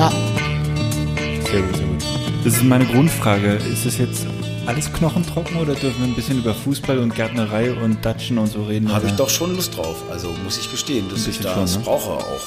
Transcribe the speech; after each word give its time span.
Ja, 0.00 0.10
Sehr 1.50 1.60
gut, 1.60 1.76
sehr 1.76 1.86
gut. 1.86 2.02
Das 2.42 2.54
ist 2.54 2.64
meine 2.64 2.86
Grundfrage. 2.86 3.56
Ist 3.70 3.84
das 3.84 3.98
jetzt 3.98 4.26
alles 4.66 4.90
knochentrocken 4.94 5.56
oder 5.58 5.74
dürfen 5.74 6.00
wir 6.00 6.06
ein 6.08 6.14
bisschen 6.14 6.38
über 6.38 6.54
Fußball 6.54 6.98
und 6.98 7.14
Gärtnerei 7.14 7.70
und 7.72 8.02
Datschen 8.02 8.38
und 8.38 8.46
so 8.46 8.64
reden? 8.64 8.90
Habe 8.90 9.08
ich 9.08 9.12
doch 9.12 9.28
schon 9.28 9.54
Lust 9.54 9.76
drauf. 9.76 10.02
Also 10.10 10.30
muss 10.42 10.56
ich 10.58 10.70
gestehen, 10.70 11.06
dass 11.10 11.26
ich 11.26 11.40
das 11.40 11.52
schon, 11.72 11.80
ne? 11.80 11.84
brauche 11.84 12.12
auch. 12.12 12.40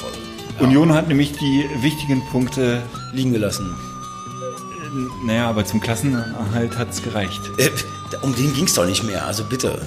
äh, 0.60 0.64
Union 0.64 0.94
hat 0.94 1.08
nämlich 1.10 1.34
die 1.34 1.66
wichtigen 1.82 2.24
Punkte, 2.32 2.82
Liegen 3.14 3.34
gelassen. 3.34 3.70
naja, 5.24 5.48
aber 5.48 5.64
zum 5.64 5.80
Klassenerhalt 5.80 6.76
hat 6.78 6.90
es 6.92 7.04
gereicht. 7.04 7.42
Äh, 7.60 7.70
um 8.24 8.36
den 8.36 8.52
ging 8.56 8.66
es 8.66 8.74
doch 8.74 8.88
nicht 8.88 9.04
mehr. 9.04 9.26
Also 9.28 9.44
bitte. 9.44 9.80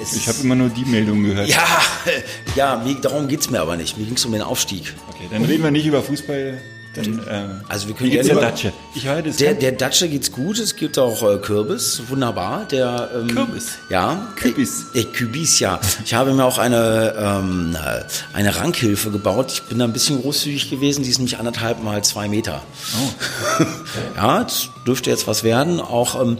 Es- 0.00 0.14
Ich 0.16 0.26
habe 0.26 0.38
immer 0.42 0.54
nur 0.54 0.70
die 0.70 0.86
Meldung 0.86 1.22
gehört. 1.22 1.48
ja, 1.48 1.66
ja, 2.56 2.82
darum 3.02 3.28
geht 3.28 3.40
es 3.40 3.50
mir 3.50 3.60
aber 3.60 3.76
nicht. 3.76 3.98
Mir 3.98 4.06
ging 4.06 4.14
es 4.16 4.24
um 4.24 4.32
den 4.32 4.40
Aufstieg. 4.42 4.94
Okay, 5.10 5.28
dann 5.30 5.44
reden 5.44 5.62
wir 5.64 5.70
nicht 5.70 5.84
über 5.84 6.02
Fußball. 6.02 6.58
Dann, 6.94 7.20
äh, 7.20 7.46
Also 7.68 7.86
wir 7.86 7.94
können 7.94 8.10
gerne 8.10 8.28
der 8.28 8.40
Datsche? 8.40 8.72
Ich 8.94 9.06
höre 9.06 9.22
das 9.22 9.36
Der, 9.36 9.54
der 9.54 9.72
Datsche 9.72 10.08
geht's 10.08 10.32
gut, 10.32 10.58
es 10.58 10.74
gibt 10.74 10.98
auch 10.98 11.22
äh, 11.22 11.38
Kürbis, 11.38 12.02
wunderbar. 12.08 12.64
Der, 12.64 13.10
ähm, 13.14 13.28
Kürbis? 13.28 13.78
Ja. 13.88 14.32
Kübis. 14.34 14.86
Äh, 14.94 15.00
äh, 15.00 15.04
Kübis, 15.04 15.60
ja. 15.60 15.78
Ich 16.04 16.14
habe 16.14 16.32
mir 16.32 16.44
auch 16.44 16.58
eine, 16.58 17.14
ähm, 17.16 17.76
äh, 17.76 18.02
eine 18.36 18.56
Rankhilfe 18.56 19.10
gebaut. 19.10 19.52
Ich 19.52 19.62
bin 19.64 19.78
da 19.78 19.84
ein 19.84 19.92
bisschen 19.92 20.20
großzügig 20.20 20.68
gewesen, 20.68 21.04
die 21.04 21.10
ist 21.10 21.18
nämlich 21.18 21.38
anderthalb 21.38 21.82
mal 21.82 22.02
zwei 22.02 22.28
Meter. 22.28 22.62
Oh. 22.98 23.64
ja, 24.16 24.42
das 24.42 24.70
dürfte 24.84 25.10
jetzt 25.10 25.28
was 25.28 25.44
werden. 25.44 25.80
Auch 25.80 26.20
ähm, 26.20 26.38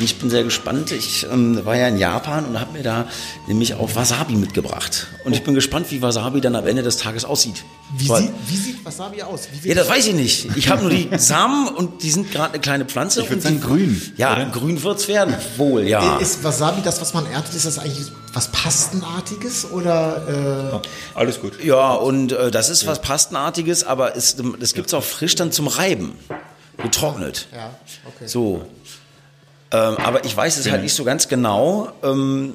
ich 0.00 0.18
bin 0.18 0.30
sehr 0.30 0.44
gespannt. 0.44 0.92
Ich 0.92 1.26
ähm, 1.30 1.64
war 1.64 1.76
ja 1.76 1.88
in 1.88 1.96
Japan 1.98 2.44
und 2.44 2.60
habe 2.60 2.72
mir 2.72 2.82
da 2.82 3.06
nämlich 3.46 3.74
auch 3.74 3.94
Wasabi 3.94 4.34
mitgebracht. 4.36 5.06
Und 5.24 5.32
ich 5.34 5.42
bin 5.42 5.54
gespannt, 5.54 5.90
wie 5.90 6.02
Wasabi 6.02 6.40
dann 6.40 6.54
am 6.56 6.66
Ende 6.66 6.82
des 6.82 6.96
Tages 6.98 7.24
aussieht. 7.24 7.64
wie, 7.96 8.08
Weil- 8.08 8.22
sieht, 8.22 8.32
wie 8.48 8.56
sieht 8.56 8.84
Wasabi 8.84 9.22
aus? 9.22 9.48
Wie 9.62 9.68
ja, 9.68 9.74
das 9.74 9.88
weiß 9.88 10.06
ich 10.08 10.14
nicht. 10.14 10.48
Ich 10.56 10.68
habe 10.68 10.82
nur 10.82 10.90
die 10.90 11.08
Samen 11.18 11.68
und 11.68 12.02
die 12.02 12.10
sind 12.10 12.30
gerade 12.30 12.54
eine 12.54 12.60
kleine 12.60 12.84
Pflanze. 12.84 13.20
Ich 13.22 13.28
würd 13.30 13.36
und 13.36 13.42
sagen 13.42 13.56
die- 13.56 13.66
grün, 13.66 14.12
Ja, 14.16 14.32
oder? 14.34 14.46
grün 14.46 14.82
wird's 14.82 15.08
werden. 15.08 15.34
Wohl, 15.56 15.84
ja. 15.88 16.18
Ist 16.18 16.44
Wasabi 16.44 16.82
das, 16.82 17.00
was 17.00 17.14
man 17.14 17.26
erntet, 17.26 17.54
ist 17.54 17.66
das 17.66 17.78
eigentlich 17.78 18.12
was 18.32 18.48
Pastenartiges 18.52 19.70
oder 19.70 20.82
äh, 20.84 21.18
Alles 21.18 21.40
gut. 21.40 21.62
Ja, 21.64 21.92
und 21.94 22.32
äh, 22.32 22.50
das 22.50 22.68
ist 22.68 22.86
was 22.86 23.00
Pastenartiges, 23.00 23.84
aber 23.84 24.14
es, 24.16 24.36
das 24.60 24.74
gibt's 24.74 24.92
auch 24.94 25.02
frisch 25.04 25.34
dann 25.36 25.52
zum 25.52 25.68
Reiben. 25.68 26.12
Getrocknet. 26.82 27.48
ja, 27.54 27.70
okay. 28.06 28.26
So. 28.28 28.66
Ähm, 29.72 29.96
aber 29.98 30.24
ich 30.24 30.36
weiß 30.36 30.58
es 30.58 30.70
halt 30.70 30.82
nicht 30.82 30.94
so 30.94 31.04
ganz 31.04 31.28
genau. 31.28 31.92
Ähm, 32.02 32.54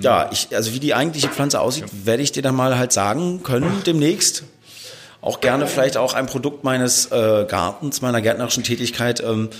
ja, 0.00 0.30
ich, 0.32 0.54
also 0.54 0.72
wie 0.72 0.80
die 0.80 0.94
eigentliche 0.94 1.28
Pflanze 1.28 1.60
aussieht, 1.60 1.84
werde 2.04 2.22
ich 2.22 2.32
dir 2.32 2.42
dann 2.42 2.54
mal 2.54 2.78
halt 2.78 2.92
sagen 2.92 3.42
können 3.42 3.82
demnächst. 3.84 4.44
Auch 5.20 5.40
gerne 5.40 5.66
vielleicht 5.66 5.96
auch 5.96 6.14
ein 6.14 6.26
Produkt 6.26 6.64
meines 6.64 7.06
äh, 7.12 7.44
Gartens, 7.46 8.00
meiner 8.00 8.22
gärtnerischen 8.22 8.62
Tätigkeit 8.62 9.20
ähm, 9.20 9.50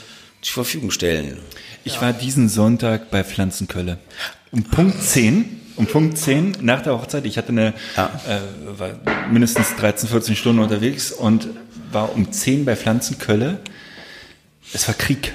zur 0.40 0.64
Verfügung 0.64 0.90
stellen. 0.90 1.38
Ich 1.84 2.00
war 2.00 2.12
diesen 2.12 2.48
Sonntag 2.48 3.10
bei 3.10 3.24
Pflanzenkölle. 3.24 3.98
Um 4.52 4.64
Punkt 4.64 5.02
10, 5.02 5.60
um 5.76 5.86
Punkt 5.86 6.16
10 6.16 6.56
nach 6.60 6.82
der 6.82 6.94
Hochzeit, 6.94 7.26
ich 7.26 7.36
hatte 7.36 7.50
eine, 7.50 7.74
Ja. 7.96 8.10
äh, 8.26 8.78
war 8.78 8.90
mindestens 9.30 9.76
13, 9.76 10.08
14 10.08 10.36
Stunden 10.36 10.62
unterwegs 10.62 11.12
und 11.12 11.48
war 11.92 12.14
um 12.14 12.32
10 12.32 12.64
bei 12.64 12.76
Pflanzenkölle. 12.76 13.58
Es 14.72 14.86
war 14.88 14.94
Krieg. 14.94 15.34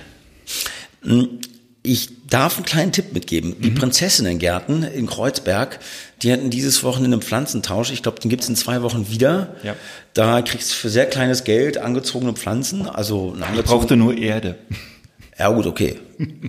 Ich 1.83 2.09
darf 2.27 2.55
einen 2.57 2.65
kleinen 2.65 2.91
Tipp 2.91 3.13
mitgeben. 3.13 3.55
Die 3.61 3.69
Prinzessinnengärten 3.69 4.83
in 4.83 5.05
Kreuzberg, 5.05 5.79
die 6.23 6.33
hatten 6.33 6.49
dieses 6.49 6.83
Wochenende 6.83 7.15
einen 7.15 7.21
Pflanzentausch. 7.21 7.91
Ich 7.91 8.01
glaube, 8.01 8.19
den 8.19 8.29
gibt's 8.29 8.49
in 8.49 8.55
zwei 8.55 8.81
Wochen 8.81 9.09
wieder. 9.09 9.55
Ja. 9.61 9.75
Da 10.15 10.41
kriegst 10.41 10.71
du 10.71 10.75
für 10.75 10.89
sehr 10.89 11.05
kleines 11.05 11.43
Geld 11.43 11.77
angezogene 11.77 12.33
Pflanzen. 12.33 12.89
Also 12.89 13.35
eine 13.39 13.59
Ich 13.59 13.65
brauchte 13.65 13.95
nur 13.95 14.17
Erde. 14.17 14.55
Ja 15.37 15.49
gut, 15.49 15.65
okay. 15.65 15.99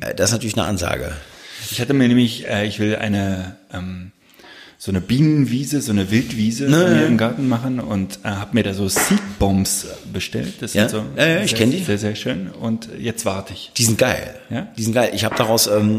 Äh, 0.00 0.14
Das 0.14 0.30
ist 0.30 0.34
natürlich 0.34 0.56
eine 0.56 0.64
Ansage. 0.66 1.12
Ich 1.72 1.80
hatte 1.80 1.92
mir 1.92 2.06
nämlich, 2.06 2.46
äh, 2.46 2.66
ich 2.68 2.78
will 2.78 2.94
eine 2.94 3.56
ähm, 3.72 4.12
so 4.78 4.90
eine 4.92 5.00
Bienenwiese, 5.00 5.80
so 5.80 5.92
eine 5.92 6.10
Wildwiese 6.10 6.64
Ne. 6.68 6.84
bei 6.84 6.90
mir 6.90 7.06
im 7.06 7.16
Garten 7.16 7.48
machen 7.48 7.80
und 7.80 8.18
äh, 8.24 8.28
habe 8.28 8.50
mir 8.54 8.62
da 8.62 8.74
so 8.74 8.88
Seedbombs 8.88 9.86
bestellt. 10.12 10.54
Das 10.60 10.74
Ja? 10.74 10.88
sind 10.88 11.00
so 11.00 11.20
Ja, 11.20 11.26
ja, 11.26 11.40
ich 11.42 11.50
sehr, 11.50 11.58
kenn 11.58 11.70
die. 11.70 11.82
Sehr, 11.82 11.98
sehr 11.98 12.14
schön. 12.14 12.48
Und 12.50 12.88
jetzt 12.98 13.24
warte 13.24 13.52
ich. 13.54 13.72
Die 13.76 13.84
sind 13.84 13.98
geil. 13.98 14.34
Ja? 14.50 14.68
Die 14.76 14.82
sind 14.82 14.92
geil. 14.92 15.10
Ich 15.14 15.24
habe 15.24 15.34
daraus 15.36 15.66
ähm, 15.66 15.96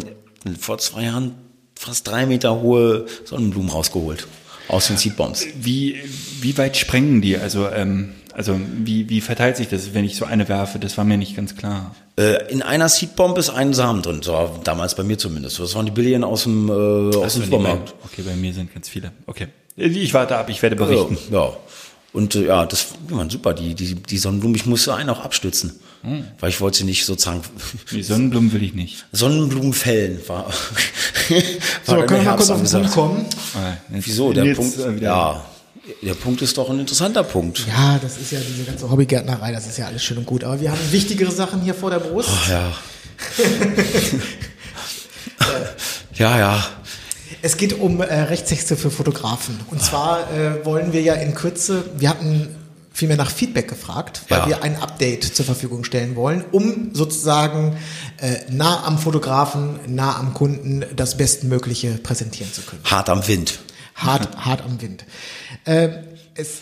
vor 0.60 0.78
zwei 0.78 1.04
Jahren 1.06 1.34
fast 1.76 2.08
drei 2.08 2.26
Meter 2.26 2.62
hohe 2.62 3.06
Sonnenblumen 3.26 3.70
rausgeholt. 3.72 4.28
Aus 4.68 4.88
den 4.88 4.98
Seedbombs. 4.98 5.46
Wie, 5.62 5.96
wie 6.42 6.58
weit 6.58 6.76
sprengen 6.78 7.22
die? 7.22 7.38
Also, 7.38 7.70
ähm, 7.70 8.10
also 8.34 8.60
wie, 8.84 9.10
wie 9.10 9.22
verteilt 9.22 9.58
sich 9.58 9.70
das, 9.70 9.94
wenn 9.94 10.04
ich 10.06 10.16
so 10.18 10.26
eine 10.26 10.50
werfe? 10.50 10.78
Das 10.78 10.98
war 10.98 11.06
mir 11.06 11.18
nicht 11.18 11.36
ganz 11.36 11.56
klar. 11.56 11.96
Äh, 12.18 12.52
in 12.52 12.62
einer 12.64 12.90
Seedbomb 12.90 13.38
ist 13.38 13.50
ein 13.50 13.74
Samen 13.74 14.02
drin. 14.02 14.22
So, 14.24 14.34
war 14.34 14.60
damals 14.64 14.96
bei 14.96 15.04
mir 15.04 15.18
zumindest. 15.18 15.60
Das 15.60 15.76
waren 15.76 15.86
die 15.86 15.92
Billigen 15.92 16.24
aus 16.24 16.44
dem, 16.44 16.68
äh, 16.70 17.16
aus 17.16 17.34
dem 17.36 17.44
Supermarkt. 17.46 17.94
bei- 18.02 18.06
Okay, 18.12 18.22
bei 18.24 18.36
mir 18.36 18.54
sind 18.54 18.74
ganz 18.74 18.90
viele. 18.90 19.12
Okay. 19.28 19.48
Ich 19.76 20.14
warte 20.14 20.36
ab, 20.36 20.50
ich 20.50 20.62
werde 20.64 20.76
berichten. 20.76 21.18
Ja, 21.32 21.46
ja. 21.46 21.54
Und 22.14 22.34
äh, 22.36 22.48
ja, 22.48 22.66
das 22.66 22.88
waren 23.10 23.30
super. 23.30 23.54
Die, 23.54 23.76
die, 23.76 23.94
die 23.96 24.18
Sonnenblumen, 24.18 24.56
ich 24.56 24.66
musste 24.66 24.96
einen 24.96 25.10
auch 25.12 25.20
abstützen. 25.24 25.74
Hm. 26.02 26.24
Weil 26.40 26.50
ich 26.50 26.60
wollte 26.62 26.80
sie 26.80 26.84
nicht 26.86 27.06
sozusagen. 27.06 27.42
Die 27.92 28.02
Sonnenblumen 28.02 28.52
will 28.54 28.64
ich 28.64 28.74
nicht. 28.74 29.06
Sonnenblumen 29.12 29.74
fällen 29.74 30.20
war. 30.28 30.46
war 30.48 30.54
So, 31.84 31.96
können 31.98 32.10
wir 32.10 32.32
mal 32.32 32.36
kurz 32.38 32.50
auf 32.50 32.62
den 32.62 32.72
Punkt 32.72 32.92
kommen? 32.92 33.26
Ah, 33.56 33.74
Wieso? 33.90 34.34
Der 34.34 34.56
Punkt. 34.56 34.78
wieder- 34.78 35.02
Ja. 35.02 35.46
Der 36.02 36.14
Punkt 36.16 36.42
ist 36.42 36.58
doch 36.58 36.70
ein 36.70 36.80
interessanter 36.80 37.24
Punkt. 37.24 37.66
Ja, 37.68 38.00
das 38.02 38.18
ist 38.18 38.31
ja 38.31 38.40
diese 38.40 38.64
ganze 38.64 38.90
Hobbygärtnerei, 38.90 39.52
das 39.52 39.68
ist 39.68 39.78
ja 39.78 39.88
alles 39.88 40.03
schön 40.03 40.18
und 40.18 40.25
gut. 40.25 40.44
Aber 40.44 40.59
wir 40.59 40.72
haben 40.72 40.80
wichtigere 40.92 41.31
Sachen 41.31 41.62
hier 41.62 41.74
vor 41.74 41.90
der 41.90 42.00
Brust. 42.00 42.30
Ach 42.31 42.50
ja. 42.50 42.74
ja, 46.16 46.38
ja. 46.40 46.66
Es 47.42 47.58
geht 47.58 47.74
um 47.80 48.02
äh, 48.02 48.06
Rechtstexte 48.06 48.75
für 48.75 48.92
Fotografen. 48.92 49.59
Und 49.72 49.81
zwar 49.81 50.31
äh, 50.34 50.66
wollen 50.66 50.92
wir 50.94 51.02
ja 51.02 51.14
in 51.14 51.36
Kürze, 51.36 51.86
wir 51.98 52.09
hatten 52.09 52.56
vielmehr 52.92 53.18
nach 53.18 53.30
Feedback 53.30 53.68
gefragt, 53.69 54.22
weil 54.28 54.40
Ja. 54.40 54.48
wir 54.48 54.64
ein 54.64 54.81
Update 54.81 55.24
zur 55.24 55.46
Verfügung 55.46 55.84
stellen 55.84 56.16
wollen, 56.16 56.44
um 56.52 56.90
sozusagen 56.94 57.78
äh, 58.19 58.38
nah 58.50 58.84
am 58.86 58.98
Fotografen, 58.98 59.80
nah 59.88 60.18
am 60.18 60.34
Kunden 60.34 60.84
das 60.96 61.16
Bestmögliche 61.16 61.92
präsentieren 61.92 62.52
zu 62.52 62.62
können. 62.62 62.81
Hart 62.84 63.09
am 63.09 63.25
Wind. 63.28 63.59
Hart, 63.97 64.38
hart 64.46 64.62
am 64.63 64.81
Wind. 64.81 65.03
Äh, 65.66 65.90
es, 66.35 66.59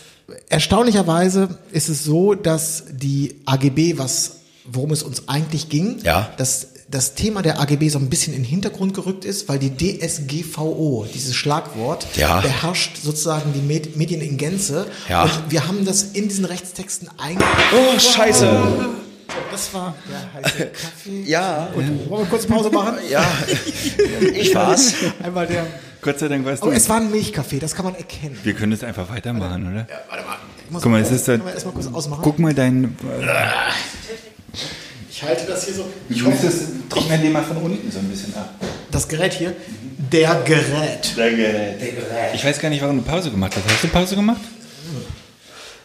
erstaunlicherweise 0.48 1.58
ist 1.70 1.88
es 1.88 2.02
so, 2.04 2.34
dass 2.34 2.84
die 2.90 3.36
AGB, 3.46 3.98
was, 3.98 4.40
worum 4.64 4.90
es 4.90 5.02
uns 5.02 5.28
eigentlich 5.28 5.68
ging, 5.68 5.98
Ja. 6.02 6.30
dass 6.36 6.68
das 6.88 7.14
Thema 7.16 7.42
der 7.42 7.58
AGB 7.60 7.88
so 7.88 7.98
ein 7.98 8.08
bisschen 8.08 8.32
in 8.32 8.42
den 8.42 8.48
Hintergrund 8.48 8.94
gerückt 8.94 9.24
ist, 9.24 9.48
weil 9.48 9.58
die 9.58 9.70
DSGVO, 9.76 11.06
dieses 11.12 11.34
Schlagwort, 11.34 12.06
Ja. 12.16 12.40
beherrscht 12.40 12.96
sozusagen 13.02 13.52
die 13.52 13.60
Med 13.60 13.96
Medien 13.96 14.20
in 14.20 14.36
Gänze. 14.36 14.86
Ja. 15.08 15.24
Und 15.24 15.32
wir 15.50 15.66
haben 15.66 15.84
das 15.84 16.02
in 16.02 16.28
diesen 16.28 16.44
Rechtstexten 16.44 17.08
eingebaut. 17.18 17.48
Oh, 17.74 17.98
scheiße. 17.98 18.48
Das 19.50 19.74
war 19.74 19.94
der 20.08 20.32
heiße 20.42 20.66
Kaffee. 20.66 21.22
Ja. 21.26 21.68
Und 21.74 22.08
wollen 22.08 22.22
wir 22.22 22.30
kurz 22.30 22.46
Pause 22.46 22.70
machen? 22.70 22.98
Ja. 23.10 23.24
Ich 24.34 24.54
war's. 24.54 24.92
Einmal 25.22 25.46
der. 25.46 25.66
Gott 26.06 26.18
sei 26.20 26.28
Dank 26.28 26.46
weißt 26.46 26.62
Oh, 26.62 26.66
du. 26.66 26.72
es 26.72 26.88
war 26.88 26.96
ein 26.98 27.10
Milchkaffee, 27.10 27.58
das 27.58 27.74
kann 27.74 27.84
man 27.84 27.94
erkennen. 27.96 28.38
wir 28.42 28.54
können 28.54 28.70
das 28.72 28.82
einfach 28.84 29.08
weitermachen, 29.10 29.62
oder? 29.72 29.86
Warte 30.08 30.24
mal. 30.24 30.36
Ich 30.64 30.70
muss 30.70 30.82
Guck 30.82 30.92
mal, 30.92 31.00
es 31.00 31.10
ist 31.10 31.26
da, 31.28 31.32
Können 31.32 31.46
wir 31.46 31.52
erstmal 31.54 31.74
kurz 31.74 31.86
ausmachen? 31.92 32.20
guck 32.22 32.38
mal 32.38 32.54
dein. 32.54 32.96
Ich 35.10 35.22
halte 35.22 35.46
das 35.46 35.64
hier 35.64 35.74
so. 35.74 35.86
Ich 36.08 36.24
hoffe, 36.24 36.46
das 36.46 36.54
trocknen 36.88 37.22
den 37.22 37.32
mal 37.32 37.42
von 37.42 37.56
unten 37.58 37.90
so 37.90 37.98
ein 37.98 38.08
bisschen 38.08 38.34
ab. 38.36 38.54
Das 38.90 39.08
Gerät 39.08 39.32
hier. 39.34 39.54
Der 40.12 40.34
Gerät. 40.44 41.16
Der 41.16 41.30
Gerät. 41.32 41.80
Ich 42.34 42.44
weiß 42.44 42.58
gar 42.60 42.68
nicht, 42.68 42.82
warum 42.82 42.96
du 42.98 43.02
Pause 43.02 43.30
gemacht 43.30 43.54
hast. 43.56 43.68
Hast 43.72 43.82
du 43.84 43.88
Pause 43.88 44.14
gemacht? 44.14 44.40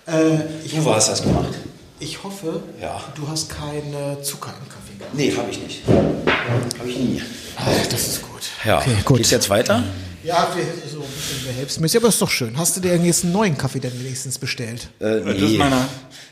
Äh, 0.08 0.36
ich, 0.66 0.74
Du 0.76 0.94
hast 0.94 1.10
das 1.10 1.24
gemacht. 1.24 1.54
ich 2.00 2.22
hoffe, 2.24 2.62
Ja. 2.82 3.02
du 3.16 3.28
hast 3.28 3.50
keine 3.50 4.22
Zucker 4.22 4.54
im 4.62 4.68
Kaffee. 4.70 5.14
Nee, 5.14 5.34
habe 5.36 5.50
ich 5.50 5.60
nicht. 5.62 5.82
Habe 5.88 6.90
ich 6.90 6.98
nie. 6.98 7.22
Ach, 7.58 7.88
das 7.90 8.08
ist 8.08 8.22
gut. 8.22 8.42
Ja, 8.66 8.80
Okay, 8.80 8.96
gut. 9.06 9.18
geht's 9.18 9.32
jetzt 9.32 9.50
weiter? 9.50 9.84
Ja, 10.24 10.52
wir, 10.56 10.64
so 10.90 11.02
ein 11.02 11.08
bisschen 11.08 11.46
behelfsmäßig, 11.48 11.98
aber 12.00 12.10
ist 12.10 12.22
doch 12.22 12.30
schön. 12.30 12.58
Hast 12.58 12.78
du 12.78 12.82
dir 12.82 12.96
jetzt 12.96 13.24
einen 13.24 13.34
neuen 13.34 13.58
Kaffee 13.58 13.80
denn 13.80 13.98
wenigstens 14.00 14.38
bestellt? 14.38 14.90
Äh, 15.00 15.22
Das 15.22 15.36
ist 15.38 15.58
meiner. 15.58 15.88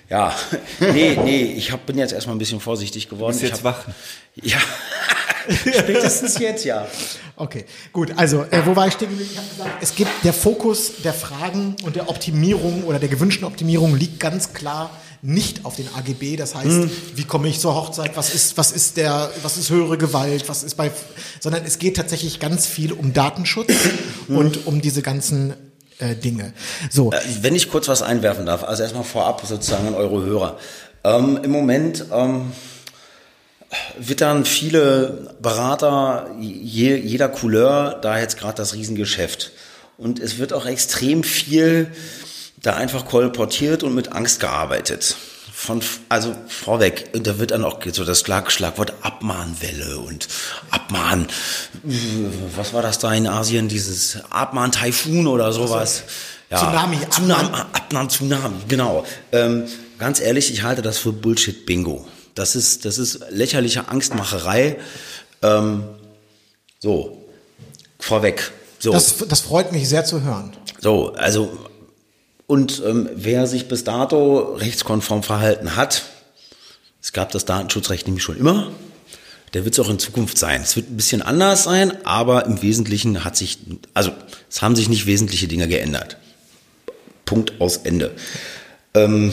Ja, 0.09 0.35
nee, 0.79 1.17
nee, 1.23 1.43
ich 1.57 1.71
hab, 1.71 1.85
bin 1.85 1.97
jetzt 1.97 2.13
erstmal 2.13 2.35
ein 2.35 2.39
bisschen 2.39 2.59
vorsichtig 2.59 3.09
geworden. 3.09 3.33
Bist 3.33 3.43
ich 3.43 3.49
jetzt 3.49 3.63
wach. 3.63 3.85
Ja, 4.41 4.57
spätestens 5.49 6.37
jetzt, 6.39 6.65
ja. 6.65 6.87
Okay, 7.35 7.65
gut. 7.93 8.11
Also, 8.17 8.43
äh, 8.51 8.61
wo 8.65 8.75
war 8.75 8.87
ich 8.87 8.93
stehen 8.93 9.09
geblieben? 9.09 9.29
Ich 9.31 9.37
habe 9.37 9.47
gesagt, 9.49 9.69
es 9.81 9.95
gibt 9.95 10.11
der 10.23 10.33
Fokus 10.33 11.01
der 11.03 11.13
Fragen 11.13 11.75
und 11.83 11.95
der 11.95 12.09
Optimierung 12.09 12.83
oder 12.83 12.99
der 12.99 13.09
gewünschten 13.09 13.45
Optimierung 13.45 13.95
liegt 13.95 14.19
ganz 14.19 14.53
klar 14.53 14.91
nicht 15.21 15.65
auf 15.65 15.75
den 15.75 15.87
AGB. 15.95 16.35
Das 16.37 16.55
heißt, 16.55 16.65
Hm. 16.67 16.91
wie 17.15 17.23
komme 17.25 17.47
ich 17.49 17.59
zur 17.59 17.75
Hochzeit? 17.75 18.15
Was 18.15 18.33
ist, 18.33 18.57
was 18.57 18.71
ist 18.71 18.97
der, 18.97 19.29
was 19.43 19.57
ist 19.57 19.69
höhere 19.69 19.97
Gewalt? 19.97 20.47
Was 20.47 20.63
ist 20.63 20.75
bei, 20.75 20.91
sondern 21.39 21.65
es 21.65 21.77
geht 21.79 21.97
tatsächlich 21.97 22.39
ganz 22.39 22.65
viel 22.65 22.93
um 22.93 23.13
Datenschutz 23.13 23.71
Hm. 24.27 24.37
und 24.37 24.67
um 24.67 24.81
diese 24.81 25.01
ganzen 25.01 25.53
äh, 25.99 26.15
Dinge. 26.15 26.53
So, 26.89 27.11
Äh, 27.11 27.19
Wenn 27.41 27.55
ich 27.55 27.69
kurz 27.69 27.87
was 27.89 28.01
einwerfen 28.01 28.45
darf, 28.45 28.63
also 28.63 28.83
erstmal 28.83 29.03
vorab 29.03 29.45
sozusagen 29.45 29.87
an 29.87 29.95
eure 29.95 30.23
Hörer. 30.23 30.57
Ähm, 31.03 31.39
Im 31.43 31.51
Moment 31.51 32.05
ähm, 32.13 32.51
wittern 33.97 34.45
viele 34.45 35.35
Berater 35.41 36.29
je, 36.39 36.95
jeder 36.95 37.29
Couleur 37.29 37.99
da 38.01 38.19
jetzt 38.19 38.37
gerade 38.37 38.55
das 38.55 38.73
Riesengeschäft. 38.73 39.51
Und 39.97 40.19
es 40.19 40.37
wird 40.39 40.53
auch 40.53 40.65
extrem 40.65 41.23
viel 41.23 41.91
da 42.61 42.75
einfach 42.75 43.05
kolportiert 43.05 43.83
und 43.83 43.95
mit 43.95 44.11
Angst 44.11 44.39
gearbeitet. 44.39 45.15
Von, 45.53 45.81
also 46.07 46.33
vorweg, 46.47 47.09
und 47.13 47.27
da 47.27 47.37
wird 47.37 47.51
dann 47.51 47.65
auch 47.65 47.79
so 47.91 48.05
das 48.05 48.21
Schlag, 48.21 48.49
Schlagwort 48.49 48.93
Abmahnwelle 49.01 49.97
und 49.97 50.29
Abmahn, 50.71 51.27
was 52.55 52.73
war 52.73 52.81
das 52.81 52.99
da 52.99 53.13
in 53.13 53.27
Asien, 53.27 53.67
dieses 53.67 54.19
Abmahn-Taifun 54.29 55.27
oder 55.27 55.51
sowas. 55.51 56.03
Ja, 56.49 56.59
Tsunami, 56.59 56.97
Tsunami, 57.09 57.43
Abmahn- 57.43 57.65
Abmahn, 57.73 58.09
Tsunami, 58.09 58.55
genau. 58.69 59.05
Ähm, 59.33 59.65
ganz 59.97 60.21
ehrlich, 60.21 60.51
ich 60.53 60.63
halte 60.63 60.81
das 60.81 60.97
für 60.97 61.11
Bullshit-Bingo. 61.11 62.07
Das 62.35 62.55
ist, 62.55 62.85
das 62.85 62.97
ist 62.97 63.19
lächerliche 63.29 63.89
Angstmacherei. 63.89 64.77
Ähm, 65.41 65.83
so, 66.79 67.25
vorweg. 67.99 68.51
So. 68.79 68.93
das, 68.93 69.15
das 69.27 69.41
freut 69.41 69.73
mich 69.73 69.89
sehr 69.89 70.05
zu 70.05 70.21
hören. 70.21 70.53
So, 70.79 71.13
also 71.15 71.68
und 72.49 72.81
ähm, 72.83 73.07
wer 73.13 73.45
sich 73.45 73.67
bis 73.67 73.83
dato 73.83 74.55
rechtskonform 74.55 75.21
verhalten 75.21 75.75
hat, 75.75 76.01
es 76.99 77.13
gab 77.13 77.31
das 77.31 77.45
Datenschutzrecht 77.45 78.07
nämlich 78.07 78.23
schon 78.23 78.37
immer, 78.37 78.71
der 79.53 79.65
wird 79.65 79.75
es 79.75 79.79
auch 79.79 79.89
in 79.89 79.99
Zukunft 79.99 80.39
sein. 80.39 80.61
Es 80.63 80.75
wird 80.75 80.89
ein 80.89 80.97
bisschen 80.97 81.21
anders 81.21 81.65
sein, 81.65 81.93
aber 82.07 82.47
im 82.47 82.59
Wesentlichen 82.63 83.23
hat 83.23 83.37
sich, 83.37 83.59
also 83.93 84.11
es 84.49 84.63
haben 84.63 84.75
sich 84.75 84.89
nicht 84.89 85.05
wesentliche 85.05 85.47
Dinge 85.47 85.67
geändert. 85.67 86.17
Punkt 87.23 87.53
aus 87.61 87.77
Ende. 87.77 88.15
Ähm, 88.95 89.31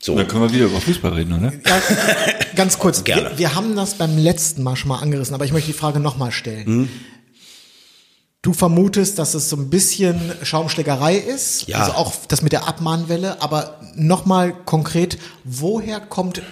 so. 0.00 0.16
Dann 0.16 0.26
können 0.26 0.44
wir 0.44 0.52
wieder 0.54 0.64
über 0.64 0.80
Fußball 0.80 1.12
reden, 1.12 1.34
oder? 1.34 1.52
Ja, 1.52 1.82
ganz 2.56 2.78
kurz, 2.78 3.04
Gerne. 3.04 3.32
Wir, 3.32 3.38
wir 3.40 3.54
haben 3.54 3.76
das 3.76 3.98
beim 3.98 4.16
letzten 4.16 4.62
Mal 4.62 4.76
schon 4.76 4.88
mal 4.88 5.00
angerissen, 5.00 5.34
aber 5.34 5.44
ich 5.44 5.52
möchte 5.52 5.70
die 5.70 5.78
Frage 5.78 6.00
nochmal 6.00 6.32
stellen. 6.32 6.64
Hm? 6.64 6.88
Du 8.42 8.52
vermutest, 8.52 9.20
dass 9.20 9.34
es 9.34 9.48
so 9.48 9.56
ein 9.56 9.70
bisschen 9.70 10.32
Schaumschlägerei 10.42 11.14
ist, 11.16 11.68
Ja. 11.68 11.78
also 11.78 11.92
auch 11.92 12.12
das 12.26 12.42
mit 12.42 12.50
der 12.50 12.66
Abmahnwelle, 12.66 13.40
aber 13.40 13.78
nochmal 13.94 14.52
konkret, 14.64 15.16
woher 15.44 16.00
kommt 16.00 16.42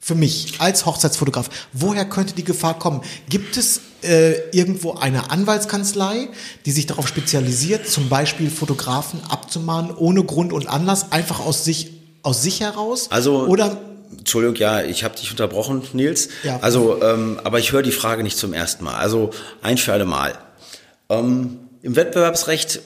für 0.00 0.14
mich 0.16 0.54
als 0.58 0.86
Hochzeitsfotograf, 0.86 1.50
woher 1.72 2.04
könnte 2.04 2.34
die 2.34 2.42
Gefahr 2.42 2.76
kommen? 2.80 3.02
Gibt 3.28 3.56
es 3.56 3.80
äh, 4.02 4.32
irgendwo 4.50 4.94
eine 4.94 5.30
Anwaltskanzlei, 5.30 6.30
die 6.66 6.72
sich 6.72 6.86
darauf 6.86 7.06
spezialisiert, 7.06 7.86
zum 7.86 8.08
Beispiel 8.08 8.50
Fotografen 8.50 9.20
abzumahnen, 9.28 9.94
ohne 9.94 10.24
Grund 10.24 10.52
und 10.52 10.66
Anlass, 10.68 11.12
einfach 11.12 11.38
aus 11.38 11.64
sich, 11.64 11.92
aus 12.22 12.42
sich 12.42 12.58
heraus? 12.60 13.06
Also 13.10 13.46
Oder 13.46 13.76
Entschuldigung, 14.18 14.56
ja, 14.56 14.82
ich 14.82 15.04
habe 15.04 15.14
dich 15.16 15.30
unterbrochen, 15.30 15.82
Nils. 15.92 16.28
Ja. 16.42 16.58
Also, 16.60 17.00
ähm, 17.02 17.38
aber 17.44 17.60
ich 17.60 17.70
höre 17.70 17.82
die 17.82 17.92
Frage 17.92 18.24
nicht 18.24 18.36
zum 18.38 18.52
ersten 18.52 18.82
Mal. 18.82 18.94
Also 18.96 19.30
ein 19.62 19.78
für 19.78 19.92
alle 19.92 20.04
Mal. 20.06 20.36
Ähm, 21.08 21.58
Im 21.82 21.96
Wettbewerbsrecht, 21.96 22.80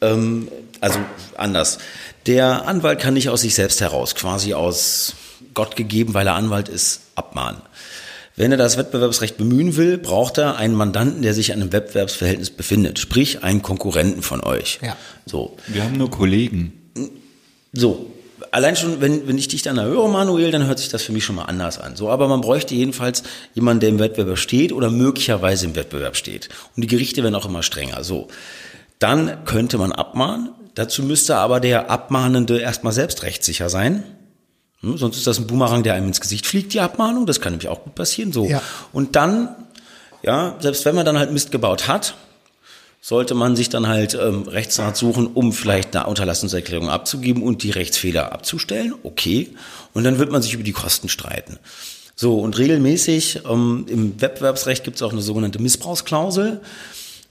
ähm, 0.00 0.48
also 0.80 0.98
anders. 1.36 1.78
Der 2.26 2.66
Anwalt 2.66 3.00
kann 3.00 3.14
nicht 3.14 3.28
aus 3.30 3.40
sich 3.40 3.54
selbst 3.54 3.80
heraus, 3.80 4.14
quasi 4.14 4.54
aus 4.54 5.14
Gott 5.54 5.76
gegeben, 5.76 6.14
weil 6.14 6.26
er 6.26 6.34
Anwalt 6.34 6.68
ist, 6.68 7.00
abmahnen. 7.14 7.62
Wenn 8.36 8.52
er 8.52 8.58
das 8.58 8.76
Wettbewerbsrecht 8.76 9.36
bemühen 9.36 9.76
will, 9.76 9.98
braucht 9.98 10.38
er 10.38 10.56
einen 10.56 10.74
Mandanten, 10.74 11.22
der 11.22 11.34
sich 11.34 11.52
an 11.52 11.60
einem 11.60 11.72
Wettbewerbsverhältnis 11.72 12.50
befindet, 12.50 13.00
sprich 13.00 13.42
einen 13.42 13.62
Konkurrenten 13.62 14.22
von 14.22 14.44
euch. 14.44 14.78
Ja. 14.80 14.96
So. 15.26 15.56
Wir 15.66 15.82
haben 15.82 15.96
nur 15.96 16.10
Kollegen. 16.10 16.72
So, 17.72 18.12
allein 18.50 18.76
schon, 18.76 19.00
wenn, 19.00 19.26
wenn 19.28 19.38
ich 19.38 19.48
dich 19.48 19.62
dann 19.62 19.80
höre, 19.80 20.08
Manuel, 20.08 20.50
dann 20.50 20.66
hört 20.66 20.78
sich 20.78 20.88
das 20.88 21.02
für 21.02 21.12
mich 21.12 21.24
schon 21.24 21.36
mal 21.36 21.44
anders 21.44 21.78
an. 21.78 21.96
So, 21.96 22.10
aber 22.10 22.28
man 22.28 22.40
bräuchte 22.40 22.74
jedenfalls 22.74 23.22
jemanden, 23.54 23.80
der 23.80 23.88
im 23.90 23.98
Wettbewerb 23.98 24.38
steht 24.38 24.72
oder 24.72 24.90
möglicherweise 24.90 25.66
im 25.66 25.74
Wettbewerb 25.74 26.16
steht. 26.16 26.48
Und 26.76 26.82
die 26.82 26.86
Gerichte 26.86 27.22
werden 27.22 27.34
auch 27.34 27.46
immer 27.46 27.62
strenger. 27.62 28.04
So, 28.04 28.28
dann 28.98 29.44
könnte 29.44 29.78
man 29.78 29.92
abmahnen. 29.92 30.50
Dazu 30.74 31.02
müsste 31.02 31.36
aber 31.36 31.60
der 31.60 31.90
Abmahnende 31.90 32.60
erstmal 32.60 32.92
selbst 32.92 33.22
rechtssicher 33.22 33.68
sein. 33.68 34.04
Hm, 34.80 34.96
sonst 34.96 35.16
ist 35.16 35.26
das 35.26 35.38
ein 35.38 35.46
Boomerang, 35.46 35.82
der 35.82 35.94
einem 35.94 36.08
ins 36.08 36.20
Gesicht 36.20 36.46
fliegt, 36.46 36.72
die 36.74 36.80
Abmahnung. 36.80 37.26
Das 37.26 37.40
kann 37.40 37.52
nämlich 37.52 37.68
auch 37.68 37.82
gut 37.82 37.94
passieren. 37.94 38.32
So. 38.32 38.46
Ja. 38.46 38.62
Und 38.92 39.16
dann, 39.16 39.56
ja, 40.22 40.56
selbst 40.60 40.84
wenn 40.84 40.94
man 40.94 41.04
dann 41.04 41.18
halt 41.18 41.32
Mist 41.32 41.50
gebaut 41.50 41.88
hat, 41.88 42.14
sollte 43.00 43.34
man 43.34 43.56
sich 43.56 43.68
dann 43.68 43.86
halt 43.86 44.14
ähm, 44.14 44.42
Rechtsrat 44.42 44.96
suchen, 44.96 45.28
um 45.28 45.52
vielleicht 45.52 45.94
eine 45.94 46.06
Unterlassungserklärung 46.06 46.88
abzugeben 46.88 47.42
und 47.42 47.62
die 47.62 47.70
Rechtsfehler 47.70 48.32
abzustellen. 48.32 48.94
Okay. 49.02 49.50
Und 49.94 50.04
dann 50.04 50.18
wird 50.18 50.30
man 50.30 50.42
sich 50.42 50.54
über 50.54 50.64
die 50.64 50.72
Kosten 50.72 51.08
streiten. 51.08 51.58
So, 52.16 52.40
und 52.40 52.58
regelmäßig 52.58 53.42
ähm, 53.48 53.86
im 53.88 54.20
Wettbewerbsrecht 54.20 54.82
gibt 54.82 54.96
es 54.96 55.02
auch 55.02 55.12
eine 55.12 55.20
sogenannte 55.20 55.60
Missbrauchsklausel. 55.60 56.60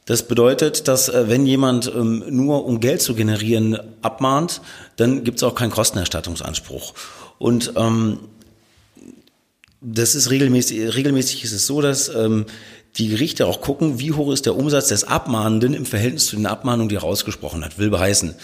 Das 0.05 0.23
bedeutet, 0.23 0.87
dass 0.87 1.09
äh, 1.09 1.27
wenn 1.27 1.45
jemand 1.45 1.91
ähm, 1.93 2.23
nur 2.29 2.65
um 2.65 2.79
Geld 2.79 3.01
zu 3.01 3.13
generieren 3.13 3.77
abmahnt, 4.01 4.61
dann 4.95 5.25
gibt 5.25 5.39
es 5.39 5.43
auch 5.43 5.53
keinen 5.53 5.71
Kostenerstattungsanspruch. 5.71 6.93
Und 7.37 7.73
ähm, 7.75 8.19
das 9.81 10.15
ist 10.15 10.29
regelmäßig, 10.29 10.95
regelmäßig 10.95 11.43
ist 11.43 11.51
es 11.51 11.67
so, 11.67 11.81
dass 11.81 12.07
ähm, 12.09 12.45
die 12.98 13.10
Gerichte 13.10 13.46
auch 13.48 13.62
gucken, 13.62 14.00
wie 14.00 14.13
hoch 14.13 14.32
ist 14.32 14.46
der 14.46 14.56
Umsatz 14.56 14.88
des 14.88 15.04
Abmahnenden 15.04 15.74
im 15.74 15.86
Verhältnis 15.86 16.27
zu 16.27 16.36
den 16.36 16.46
Abmahnungen, 16.46 16.89
die 16.89 16.96
er 16.96 17.04
ausgesprochen 17.04 17.63
hat. 17.63 17.77
Will 17.77 17.89
beheißen, 17.89 18.36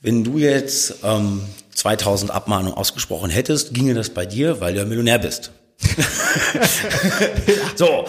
wenn 0.00 0.24
du 0.24 0.38
jetzt 0.38 0.96
ähm, 1.04 1.42
2000 1.74 2.30
Abmahnungen 2.30 2.74
ausgesprochen 2.74 3.30
hättest, 3.30 3.74
ginge 3.74 3.94
das 3.94 4.10
bei 4.10 4.26
dir, 4.26 4.60
weil 4.60 4.74
du 4.74 4.80
ja 4.80 4.84
Millionär 4.86 5.18
bist. 5.18 5.52
so, 7.76 8.06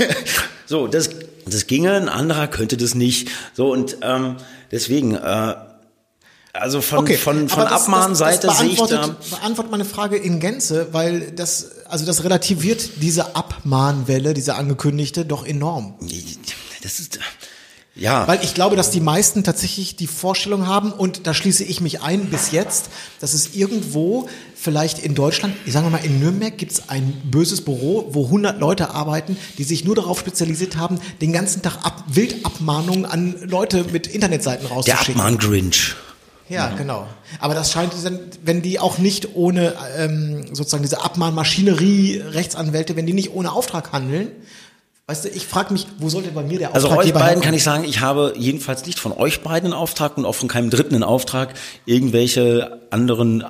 so, 0.66 0.86
das, 0.86 1.10
das 1.46 1.66
ginge, 1.66 1.92
ein 1.92 2.08
anderer 2.08 2.48
könnte 2.48 2.76
das 2.76 2.94
nicht. 2.94 3.28
So 3.54 3.72
und 3.72 3.98
ähm, 4.02 4.36
deswegen, 4.70 5.14
äh, 5.14 5.54
also 6.52 6.82
von 6.82 7.06
von 7.06 7.48
von 7.48 7.62
das- 7.64 7.72
Abmahnseite 7.72 8.50
sehe 8.50 8.68
ich 8.68 8.80
da. 8.82 9.16
Beantwortet 9.30 9.70
meine 9.70 9.84
Frage 9.86 10.16
in 10.16 10.38
Gänze, 10.38 10.88
weil 10.92 11.30
das, 11.32 11.70
also 11.92 12.06
das 12.06 12.24
relativiert 12.24 13.02
diese 13.02 13.36
Abmahnwelle, 13.36 14.32
diese 14.32 14.54
angekündigte, 14.54 15.26
doch 15.26 15.46
enorm. 15.46 15.94
Das 16.82 16.98
ist 16.98 17.18
ja. 17.94 18.26
Weil 18.26 18.42
ich 18.42 18.54
glaube, 18.54 18.74
dass 18.74 18.90
die 18.90 19.00
meisten 19.00 19.44
tatsächlich 19.44 19.96
die 19.96 20.06
Vorstellung 20.06 20.66
haben, 20.66 20.92
und 20.92 21.26
da 21.26 21.34
schließe 21.34 21.62
ich 21.62 21.82
mich 21.82 22.00
ein 22.00 22.30
bis 22.30 22.50
jetzt, 22.50 22.86
dass 23.20 23.34
es 23.34 23.54
irgendwo 23.54 24.30
vielleicht 24.54 25.00
in 25.00 25.14
Deutschland, 25.14 25.54
ich 25.66 25.74
sage 25.74 25.90
mal 25.90 25.98
in 25.98 26.18
Nürnberg, 26.18 26.56
gibt 26.56 26.72
es 26.72 26.88
ein 26.88 27.20
böses 27.24 27.60
Büro, 27.60 28.08
wo 28.12 28.24
100 28.24 28.58
Leute 28.58 28.94
arbeiten, 28.94 29.36
die 29.58 29.64
sich 29.64 29.84
nur 29.84 29.94
darauf 29.94 30.18
spezialisiert 30.18 30.76
haben, 30.76 30.98
den 31.20 31.34
ganzen 31.34 31.60
Tag 31.60 31.84
ab, 31.84 32.04
Wildabmahnungen 32.06 33.04
an 33.04 33.36
Leute 33.42 33.84
mit 33.92 34.06
Internetseiten 34.06 34.66
der 34.66 34.74
rauszuschicken. 34.74 35.20
Abmahn-Grinch. 35.20 35.94
Ja, 36.52 36.68
genau. 36.76 37.06
Aber 37.40 37.54
das 37.54 37.72
scheint 37.72 37.92
dann, 38.04 38.20
wenn 38.44 38.60
die 38.62 38.78
auch 38.78 38.98
nicht 38.98 39.34
ohne 39.34 39.74
ähm, 39.96 40.54
sozusagen 40.54 40.82
diese 40.82 41.02
Abmahnmaschinerie, 41.02 42.22
Rechtsanwälte, 42.30 42.94
wenn 42.96 43.06
die 43.06 43.14
nicht 43.14 43.32
ohne 43.32 43.52
Auftrag 43.52 43.92
handeln, 43.92 44.28
weißt 45.06 45.24
du, 45.24 45.28
ich 45.30 45.46
frage 45.46 45.72
mich, 45.72 45.86
wo 45.98 46.10
sollte 46.10 46.30
bei 46.30 46.42
mir 46.42 46.58
der 46.58 46.74
Also 46.74 46.88
euch 46.88 46.92
Auftraggeber 46.92 47.18
beiden 47.20 47.28
herkommen? 47.28 47.44
kann 47.44 47.54
ich 47.54 47.64
sagen, 47.64 47.84
ich 47.84 48.00
habe 48.00 48.34
jedenfalls 48.36 48.84
nicht 48.84 48.98
von 48.98 49.12
euch 49.12 49.40
beiden 49.40 49.72
einen 49.72 49.80
Auftrag 49.80 50.18
und 50.18 50.26
auch 50.26 50.34
von 50.34 50.48
keinem 50.48 50.68
Dritten 50.68 50.94
einen 50.94 51.04
Auftrag, 51.04 51.54
irgendwelche 51.86 52.80
anderen 52.90 53.44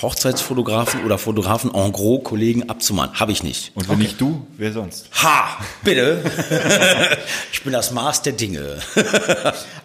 Hochzeitsfotografen 0.00 1.04
oder 1.04 1.18
Fotografen 1.18 1.72
en 1.74 1.92
gros 1.92 2.24
Kollegen 2.24 2.70
abzumahnen. 2.70 3.20
Habe 3.20 3.32
ich 3.32 3.42
nicht. 3.42 3.72
Und 3.74 3.88
wenn 3.90 3.98
nicht 3.98 4.18
du, 4.20 4.46
wer 4.56 4.72
sonst? 4.72 5.08
Ha, 5.22 5.58
bitte. 5.84 6.22
ich 7.52 7.62
bin 7.62 7.74
das 7.74 7.90
Maß 7.90 8.22
der 8.22 8.32
Dinge. 8.32 8.78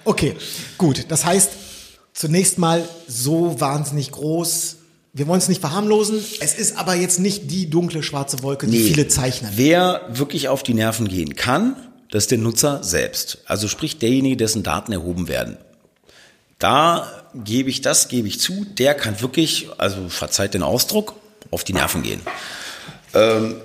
Okay, 0.06 0.36
gut. 0.78 1.06
Das 1.10 1.26
heißt, 1.26 1.52
zunächst 2.18 2.58
mal 2.58 2.84
so 3.08 3.60
wahnsinnig 3.62 4.12
groß 4.12 4.78
wir 5.14 5.26
wollen 5.28 5.40
es 5.40 5.48
nicht 5.48 5.62
verharmlosen, 5.62 6.24
es 6.42 6.54
ist 6.54 6.78
aber 6.78 6.94
jetzt 6.94 7.20
nicht 7.20 7.50
die 7.50 7.72
dunkle 7.72 8.04
schwarze 8.04 8.44
Wolke, 8.44 8.68
die 8.68 8.78
Nee. 8.78 8.88
viele 8.90 9.08
zeichnen. 9.08 9.52
Wer 9.56 10.02
wirklich 10.10 10.48
auf 10.48 10.62
die 10.62 10.76
Nerven 10.76 11.08
gehen 11.08 11.36
kann, 11.36 11.76
das 12.12 12.26
ist 12.26 12.32
der 12.32 12.38
Nutzer 12.38 12.84
selbst. 12.84 13.40
Also 13.48 13.68
sprich 13.68 13.98
derjenige, 13.98 14.38
dessen 14.38 14.62
Daten 14.62 14.92
erhoben 14.92 15.28
werden. 15.28 15.58
Da 16.60 17.08
gebe 17.34 17.72
ich 17.72 17.82
das, 17.82 18.10
gebe 18.10 18.28
ich 18.28 18.40
zu, 18.40 18.64
der 18.78 18.94
kann 18.94 19.20
wirklich, 19.20 19.70
also 19.80 20.08
verzeiht 20.08 20.54
den 20.54 20.62
Ausdruck, 20.62 21.16
auf 21.50 21.64
die 21.64 21.74
Nerven 21.74 22.04
gehen. 22.04 22.22
Ähm, 23.16 23.56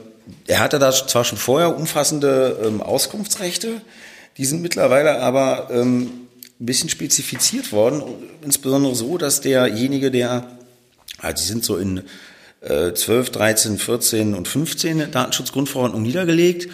er 0.46 0.60
hatte 0.60 0.78
da 0.78 0.90
zwar 0.90 1.24
schon 1.24 1.36
vorher 1.36 1.76
umfassende 1.76 2.62
ähm, 2.64 2.80
Auskunftsrechte, 2.80 3.82
die 4.38 4.46
sind 4.46 4.62
mittlerweile 4.62 5.20
aber 5.20 5.68
ähm, 5.70 6.21
ein 6.62 6.66
bisschen 6.66 6.88
spezifiziert 6.88 7.72
worden, 7.72 8.04
insbesondere 8.40 8.94
so, 8.94 9.18
dass 9.18 9.40
derjenige, 9.40 10.12
der, 10.12 10.46
also 11.18 11.42
die 11.42 11.48
sind 11.48 11.64
so 11.64 11.76
in 11.76 12.02
äh, 12.60 12.92
12, 12.92 13.30
13, 13.30 13.78
14 13.78 14.34
und 14.34 14.46
15 14.46 15.10
Datenschutzgrundverordnung 15.10 16.02
niedergelegt 16.02 16.68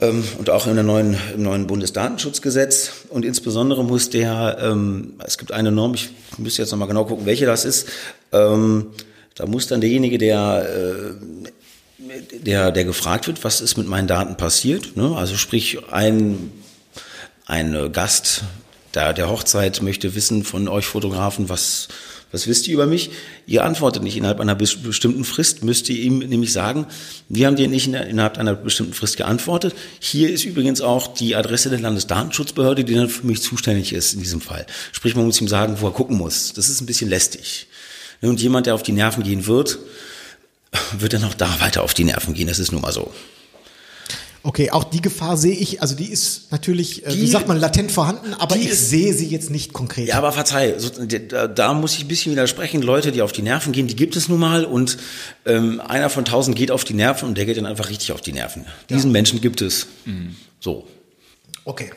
ähm, 0.00 0.22
und 0.38 0.50
auch 0.50 0.68
in 0.68 0.76
der 0.76 0.84
neuen, 0.84 1.16
im 1.34 1.42
neuen 1.42 1.66
Bundesdatenschutzgesetz. 1.66 2.92
Und 3.08 3.24
insbesondere 3.24 3.82
muss 3.82 4.08
der, 4.08 4.58
ähm, 4.60 5.14
es 5.24 5.36
gibt 5.36 5.50
eine 5.50 5.72
Norm, 5.72 5.94
ich 5.94 6.10
müsste 6.38 6.62
jetzt 6.62 6.70
nochmal 6.70 6.86
genau 6.86 7.06
gucken, 7.06 7.26
welche 7.26 7.44
das 7.44 7.64
ist, 7.64 7.88
ähm, 8.30 8.92
da 9.34 9.46
muss 9.46 9.66
dann 9.66 9.80
derjenige, 9.80 10.16
der, 10.16 10.68
äh, 11.98 12.38
der, 12.38 12.70
der 12.70 12.84
gefragt 12.84 13.26
wird, 13.26 13.42
was 13.42 13.60
ist 13.60 13.76
mit 13.76 13.88
meinen 13.88 14.06
Daten 14.06 14.36
passiert, 14.36 14.96
ne? 14.96 15.16
also 15.16 15.36
sprich 15.36 15.78
ein, 15.90 16.52
ein 17.46 17.90
Gast 17.92 18.44
der, 18.96 19.12
der 19.12 19.28
Hochzeit 19.30 19.80
möchte 19.82 20.14
wissen 20.16 20.42
von 20.42 20.66
euch 20.68 20.86
Fotografen, 20.86 21.48
was, 21.48 21.86
was 22.32 22.46
wisst 22.48 22.66
ihr 22.66 22.74
über 22.74 22.86
mich? 22.86 23.10
Ihr 23.46 23.62
antwortet 23.64 24.02
nicht 24.02 24.16
innerhalb 24.16 24.40
einer 24.40 24.56
bes- 24.56 24.82
bestimmten 24.82 25.24
Frist, 25.24 25.62
müsst 25.62 25.88
ihr 25.88 25.96
ihm 25.98 26.18
nämlich 26.18 26.52
sagen, 26.52 26.86
wir 27.28 27.46
haben 27.46 27.56
dir 27.56 27.68
nicht 27.68 27.86
in- 27.86 27.94
innerhalb 27.94 28.38
einer 28.38 28.54
bestimmten 28.54 28.94
Frist 28.94 29.16
geantwortet. 29.16 29.74
Hier 30.00 30.30
ist 30.30 30.44
übrigens 30.44 30.80
auch 30.80 31.14
die 31.14 31.36
Adresse 31.36 31.70
der 31.70 31.78
Landesdatenschutzbehörde, 31.80 32.84
die 32.84 32.94
dann 32.94 33.08
für 33.08 33.26
mich 33.26 33.42
zuständig 33.42 33.92
ist 33.92 34.14
in 34.14 34.20
diesem 34.20 34.40
Fall. 34.40 34.66
Sprich, 34.92 35.14
man 35.14 35.26
muss 35.26 35.40
ihm 35.40 35.48
sagen, 35.48 35.76
wo 35.80 35.86
er 35.86 35.92
gucken 35.92 36.16
muss. 36.16 36.52
Das 36.54 36.68
ist 36.68 36.80
ein 36.80 36.86
bisschen 36.86 37.08
lästig. 37.08 37.68
Und 38.22 38.40
jemand, 38.40 38.66
der 38.66 38.74
auf 38.74 38.82
die 38.82 38.92
Nerven 38.92 39.22
gehen 39.22 39.46
wird, 39.46 39.78
wird 40.98 41.12
dann 41.12 41.24
auch 41.24 41.34
da 41.34 41.60
weiter 41.60 41.82
auf 41.82 41.94
die 41.94 42.04
Nerven 42.04 42.34
gehen. 42.34 42.48
Das 42.48 42.58
ist 42.58 42.72
nun 42.72 42.80
mal 42.82 42.92
so. 42.92 43.12
Okay, 44.46 44.70
auch 44.70 44.84
die 44.84 45.00
Gefahr 45.02 45.36
sehe 45.36 45.56
ich, 45.56 45.82
also 45.82 45.96
die 45.96 46.04
ist 46.06 46.52
natürlich, 46.52 47.04
äh, 47.04 47.12
wie 47.12 47.22
Die- 47.22 47.26
sagt 47.26 47.48
man, 47.48 47.58
latent 47.58 47.90
vorhanden, 47.90 48.32
aber 48.34 48.54
ich 48.54 48.68
ist- 48.68 48.90
sehe 48.90 49.12
sie 49.12 49.26
jetzt 49.26 49.50
nicht 49.50 49.72
konkret. 49.72 50.06
Ja, 50.06 50.18
aber 50.18 50.30
verzeih, 50.30 50.76
so, 50.78 50.88
da, 50.88 51.48
da 51.48 51.74
muss 51.74 51.94
ich 51.94 52.04
ein 52.04 52.08
bisschen 52.08 52.30
widersprechen. 52.30 52.80
Leute, 52.80 53.10
die 53.10 53.22
auf 53.22 53.32
die 53.32 53.42
Nerven 53.42 53.72
gehen, 53.72 53.88
die 53.88 53.96
gibt 53.96 54.14
es 54.14 54.28
nun 54.28 54.38
mal 54.38 54.64
und 54.64 54.98
ähm, 55.46 55.80
einer 55.80 56.10
von 56.10 56.24
tausend 56.24 56.56
geht 56.56 56.70
auf 56.70 56.84
die 56.84 56.94
Nerven 56.94 57.28
und 57.28 57.36
der 57.36 57.44
geht 57.44 57.56
dann 57.56 57.66
einfach 57.66 57.88
richtig 57.90 58.12
auf 58.12 58.20
die 58.20 58.32
Nerven. 58.32 58.66
Diesen 58.88 59.10
Menschen 59.10 59.40
gibt 59.40 59.62
es. 59.62 59.88
So. 60.60 60.86
Okay. 61.64 61.90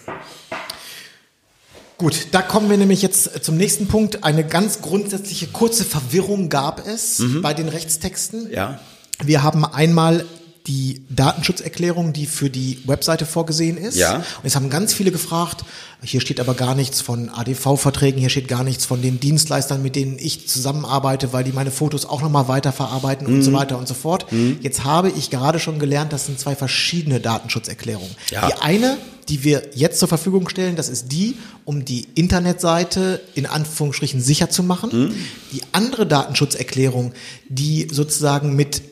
Gut, 1.99 2.27
da 2.31 2.41
kommen 2.41 2.69
wir 2.71 2.77
nämlich 2.77 3.03
jetzt 3.03 3.43
zum 3.43 3.57
nächsten 3.57 3.87
Punkt. 3.87 4.23
Eine 4.23 4.43
ganz 4.43 4.81
grundsätzliche 4.81 5.47
kurze 5.47 5.83
Verwirrung 5.85 6.49
gab 6.49 6.87
es 6.87 7.21
bei 7.43 7.53
den 7.53 7.67
Rechtstexten. 7.69 8.49
Ja. 8.51 8.79
Wir 9.23 9.43
haben 9.43 9.65
einmal 9.65 10.25
die 10.69 11.01
Datenschutzerklärung, 11.09 12.13
die 12.13 12.27
für 12.27 12.49
die 12.51 12.79
Webseite 12.85 13.25
vorgesehen 13.25 13.75
ist. 13.75 13.97
Ja. 13.97 14.17
Und 14.17 14.23
es 14.43 14.55
haben 14.55 14.69
ganz 14.69 14.93
viele 14.93 15.11
gefragt, 15.11 15.65
hier 16.03 16.21
steht 16.21 16.39
aber 16.39 16.53
gar 16.53 16.75
nichts 16.75 17.01
von 17.01 17.29
ADV-Verträgen, 17.29 18.19
hier 18.19 18.29
steht 18.29 18.47
gar 18.47 18.63
nichts 18.63 18.85
von 18.85 19.01
den 19.01 19.19
Dienstleistern, 19.19 19.81
mit 19.81 19.95
denen 19.95 20.17
ich 20.19 20.47
zusammenarbeite, 20.47 21.33
weil 21.33 21.43
die 21.43 21.51
meine 21.51 21.71
Fotos 21.71 22.05
auch 22.05 22.21
nochmal 22.21 22.47
weiterverarbeiten 22.47 23.25
und 23.25 23.37
Mhm. 23.37 23.41
so 23.41 23.51
weiter 23.51 23.77
und 23.79 23.87
so 23.87 23.95
fort. 23.95 24.27
Jetzt 24.61 24.83
habe 24.83 25.09
ich 25.09 25.31
gerade 25.31 25.59
schon 25.59 25.79
gelernt, 25.79 26.13
das 26.13 26.27
sind 26.27 26.39
zwei 26.39 26.55
verschiedene 26.55 27.19
Datenschutzerklärungen. 27.19 28.15
Ja. 28.29 28.47
Die 28.47 28.53
eine, 28.61 28.97
die 29.27 29.43
wir 29.43 29.63
jetzt 29.73 29.97
zur 29.99 30.07
Verfügung 30.07 30.47
stellen, 30.49 30.75
das 30.75 30.87
ist 30.87 31.11
die, 31.11 31.35
um 31.65 31.83
die 31.83 32.07
Internetseite 32.15 33.21
in 33.33 33.47
Anführungsstrichen 33.47 34.21
sicher 34.21 34.49
zu 34.51 34.61
machen. 34.63 34.89
Mhm. 34.93 35.15
Die 35.51 35.61
andere 35.71 36.05
Datenschutzerklärung, 36.05 37.13
die 37.49 37.87
sozusagen 37.91 38.55
mit 38.55 38.83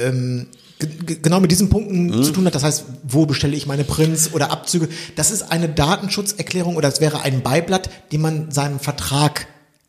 äh, 0.00 0.08
ähm, 0.08 0.46
genau 0.86 1.40
mit 1.40 1.50
diesen 1.50 1.68
Punkten 1.70 2.06
Mhm. 2.06 2.22
zu 2.22 2.32
tun 2.32 2.46
hat. 2.46 2.54
Das 2.54 2.62
heißt, 2.64 2.84
wo 3.02 3.26
bestelle 3.26 3.56
ich 3.56 3.66
meine 3.66 3.84
Prints 3.84 4.32
oder 4.32 4.50
Abzüge? 4.50 4.88
Das 5.16 5.30
ist 5.30 5.50
eine 5.50 5.68
Datenschutzerklärung 5.68 6.76
oder 6.76 6.88
es 6.88 7.00
wäre 7.00 7.22
ein 7.22 7.42
Beiblatt, 7.42 7.90
den 8.12 8.20
man 8.20 8.50
seinem 8.50 8.80
Vertrag 8.80 9.46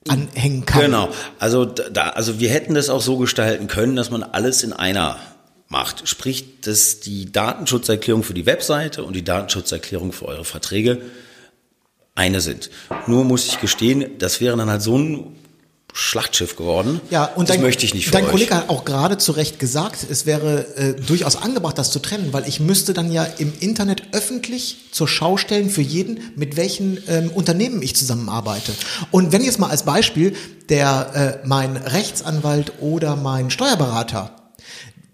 anhängen 0.08 0.66
kann. 0.66 0.82
Genau. 0.82 1.10
Also 1.40 1.66
da, 1.66 2.10
also 2.10 2.40
wir 2.40 2.50
hätten 2.50 2.76
das 2.76 2.90
auch 2.90 3.02
so 3.02 3.18
gestalten 3.18 3.68
können, 3.68 3.96
dass 3.96 4.12
man 4.12 4.24
alles 4.24 4.64
in 4.64 4.72
einer 4.74 5.18
macht. 5.68 6.08
Sprich, 6.08 6.62
dass 6.62 7.00
die 7.00 7.32
Datenschutzerklärung 7.32 8.22
für 8.24 8.36
die 8.36 8.46
Webseite 8.46 9.04
und 9.04 9.16
die 9.16 9.24
Datenschutzerklärung 9.24 10.12
für 10.12 10.26
eure 10.26 10.46
Verträge 10.46 11.02
eine 12.14 12.40
sind. 12.40 12.70
Nur 13.08 13.26
muss 13.26 13.48
ich 13.48 13.60
gestehen, 13.60 14.06
das 14.20 14.40
wäre 14.42 14.56
dann 14.56 14.70
halt 14.70 14.82
so 14.82 14.98
ein 14.98 15.36
Schlachtschiff 15.98 16.58
geworden. 16.58 17.00
Ja, 17.10 17.24
und 17.24 17.48
das 17.48 17.56
dein, 17.56 17.64
möchte 17.64 17.86
ich 17.86 17.94
nicht 17.94 18.08
für 18.08 18.12
dein 18.12 18.26
euch. 18.26 18.32
Kollege 18.32 18.54
hat 18.54 18.68
auch 18.68 18.84
gerade 18.84 19.18
zu 19.18 19.32
Recht 19.32 19.60
gesagt, 19.60 20.06
es 20.10 20.26
wäre 20.26 20.68
äh, 20.76 20.94
durchaus 20.94 21.38
angebracht, 21.38 21.78
das 21.78 21.90
zu 21.90 22.00
trennen, 22.00 22.34
weil 22.34 22.46
ich 22.50 22.60
müsste 22.60 22.94
dann 22.94 23.14
ja 23.14 23.24
im 23.24 23.54
Internet 23.62 24.04
öffentlich 24.12 24.90
zur 24.92 25.08
Schau 25.08 25.38
stellen 25.38 25.70
für 25.70 25.82
jeden, 25.82 26.20
mit 26.36 26.58
welchen 26.58 27.02
ähm, 27.08 27.32
Unternehmen 27.34 27.82
ich 27.82 27.96
zusammenarbeite. 27.96 28.74
Und 29.12 29.32
wenn 29.32 29.42
jetzt 29.42 29.58
mal 29.58 29.70
als 29.70 29.84
Beispiel 29.84 30.36
der 30.68 31.40
äh, 31.44 31.48
mein 31.48 31.78
Rechtsanwalt 31.78 32.74
oder 32.82 33.16
mein 33.16 33.50
Steuerberater 33.50 34.45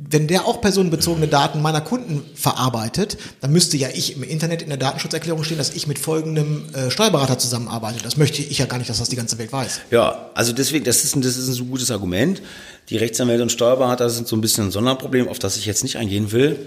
wenn 0.10 0.28
der 0.28 0.46
auch 0.46 0.62
personenbezogene 0.62 1.28
Daten 1.28 1.62
meiner 1.62 1.82
Kunden 1.82 2.24
verarbeitet, 2.36 3.18
dann 3.40 3.52
müsste 3.52 3.78
ja 3.78 3.90
ich 3.94 4.16
im 4.16 4.24
Internet 4.24 4.62
in 4.62 4.70
der 4.70 4.78
Datenschutzerklärung 4.78 5.44
stehen, 5.44 5.58
dass 5.58 5.72
ich 5.72 5.86
mit 5.86 6.00
folgendem 6.00 6.66
äh, 6.74 6.90
Steuerberater 6.90 7.38
zusammenarbeite. 7.38 8.02
Das 8.02 8.18
möchte 8.18 8.42
ich 8.42 8.58
ja 8.58 8.66
gar 8.66 8.78
nicht, 8.78 8.90
dass 8.90 8.98
das 8.98 9.10
die 9.10 9.16
ganze 9.16 9.38
Welt 9.38 9.52
weiß. 9.54 9.82
Ja, 9.92 10.30
also 10.34 10.54
deswegen, 10.54 10.86
das 10.86 11.04
ist, 11.04 11.16
ein, 11.16 11.22
das 11.22 11.38
ist 11.38 11.48
ein 11.48 11.54
so 11.54 11.66
gutes 11.66 11.92
Argument. 11.92 12.42
Die 12.90 12.98
Rechtsanwälte 12.98 13.44
und 13.44 13.52
Steuerberater 13.52 14.10
sind 14.10 14.28
so 14.28 14.36
ein 14.36 14.42
bisschen 14.42 14.68
ein 14.68 14.72
Sonderproblem, 14.72 15.28
auf 15.28 15.40
das 15.40 15.58
ich 15.58 15.66
jetzt 15.66 15.84
nicht 15.84 15.98
eingehen 15.98 16.32
will. 16.32 16.58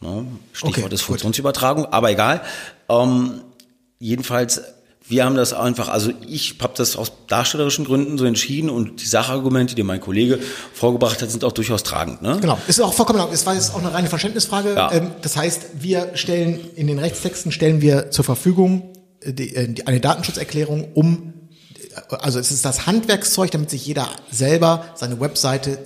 Ne? 0.00 0.26
Stichwort 0.52 0.86
Okay, 0.86 0.94
ist. 0.94 1.02
Funktionsübertragung, 1.02 1.86
aber 1.86 2.10
egal. 2.10 2.42
Ähm, 2.88 3.42
jedenfalls, 4.00 4.60
wir 5.08 5.24
haben 5.24 5.36
das 5.36 5.52
einfach, 5.52 5.88
also 5.88 6.10
ich 6.26 6.56
habe 6.60 6.72
das 6.76 6.96
aus 6.96 7.12
darstellerischen 7.28 7.84
Gründen 7.84 8.18
so 8.18 8.24
entschieden 8.24 8.70
und 8.70 9.00
die 9.02 9.06
Sachargumente, 9.06 9.74
die 9.74 9.82
mein 9.82 10.00
Kollege 10.00 10.38
vorgebracht 10.72 11.22
hat, 11.22 11.30
sind 11.30 11.44
auch 11.44 11.52
durchaus 11.52 11.82
tragend. 11.84 12.22
Ne? 12.22 12.38
Genau, 12.40 12.58
ist 12.66 12.80
auch 12.80 12.92
vollkommen, 12.92 13.24
es 13.32 13.46
war 13.46 13.54
jetzt 13.54 13.72
auch 13.74 13.78
eine 13.78 13.94
reine 13.94 14.08
Verständnisfrage. 14.08 14.74
Ja. 14.74 14.92
Ähm, 14.92 15.12
das 15.22 15.36
heißt, 15.36 15.66
wir 15.80 16.10
stellen 16.14 16.58
in 16.74 16.88
den 16.88 16.98
Rechtstexten 16.98 17.52
stellen 17.52 17.80
wir 17.80 18.10
zur 18.10 18.24
Verfügung 18.24 18.92
äh, 19.20 19.32
die, 19.32 19.54
äh, 19.54 19.68
die, 19.68 19.86
eine 19.86 20.00
Datenschutzerklärung, 20.00 20.88
um 20.94 21.34
äh, 22.10 22.16
also 22.16 22.40
es 22.40 22.50
ist 22.50 22.64
das 22.64 22.86
Handwerkszeug, 22.86 23.52
damit 23.52 23.70
sich 23.70 23.86
jeder 23.86 24.08
selber 24.30 24.86
seine 24.96 25.20
Webseite 25.20 25.78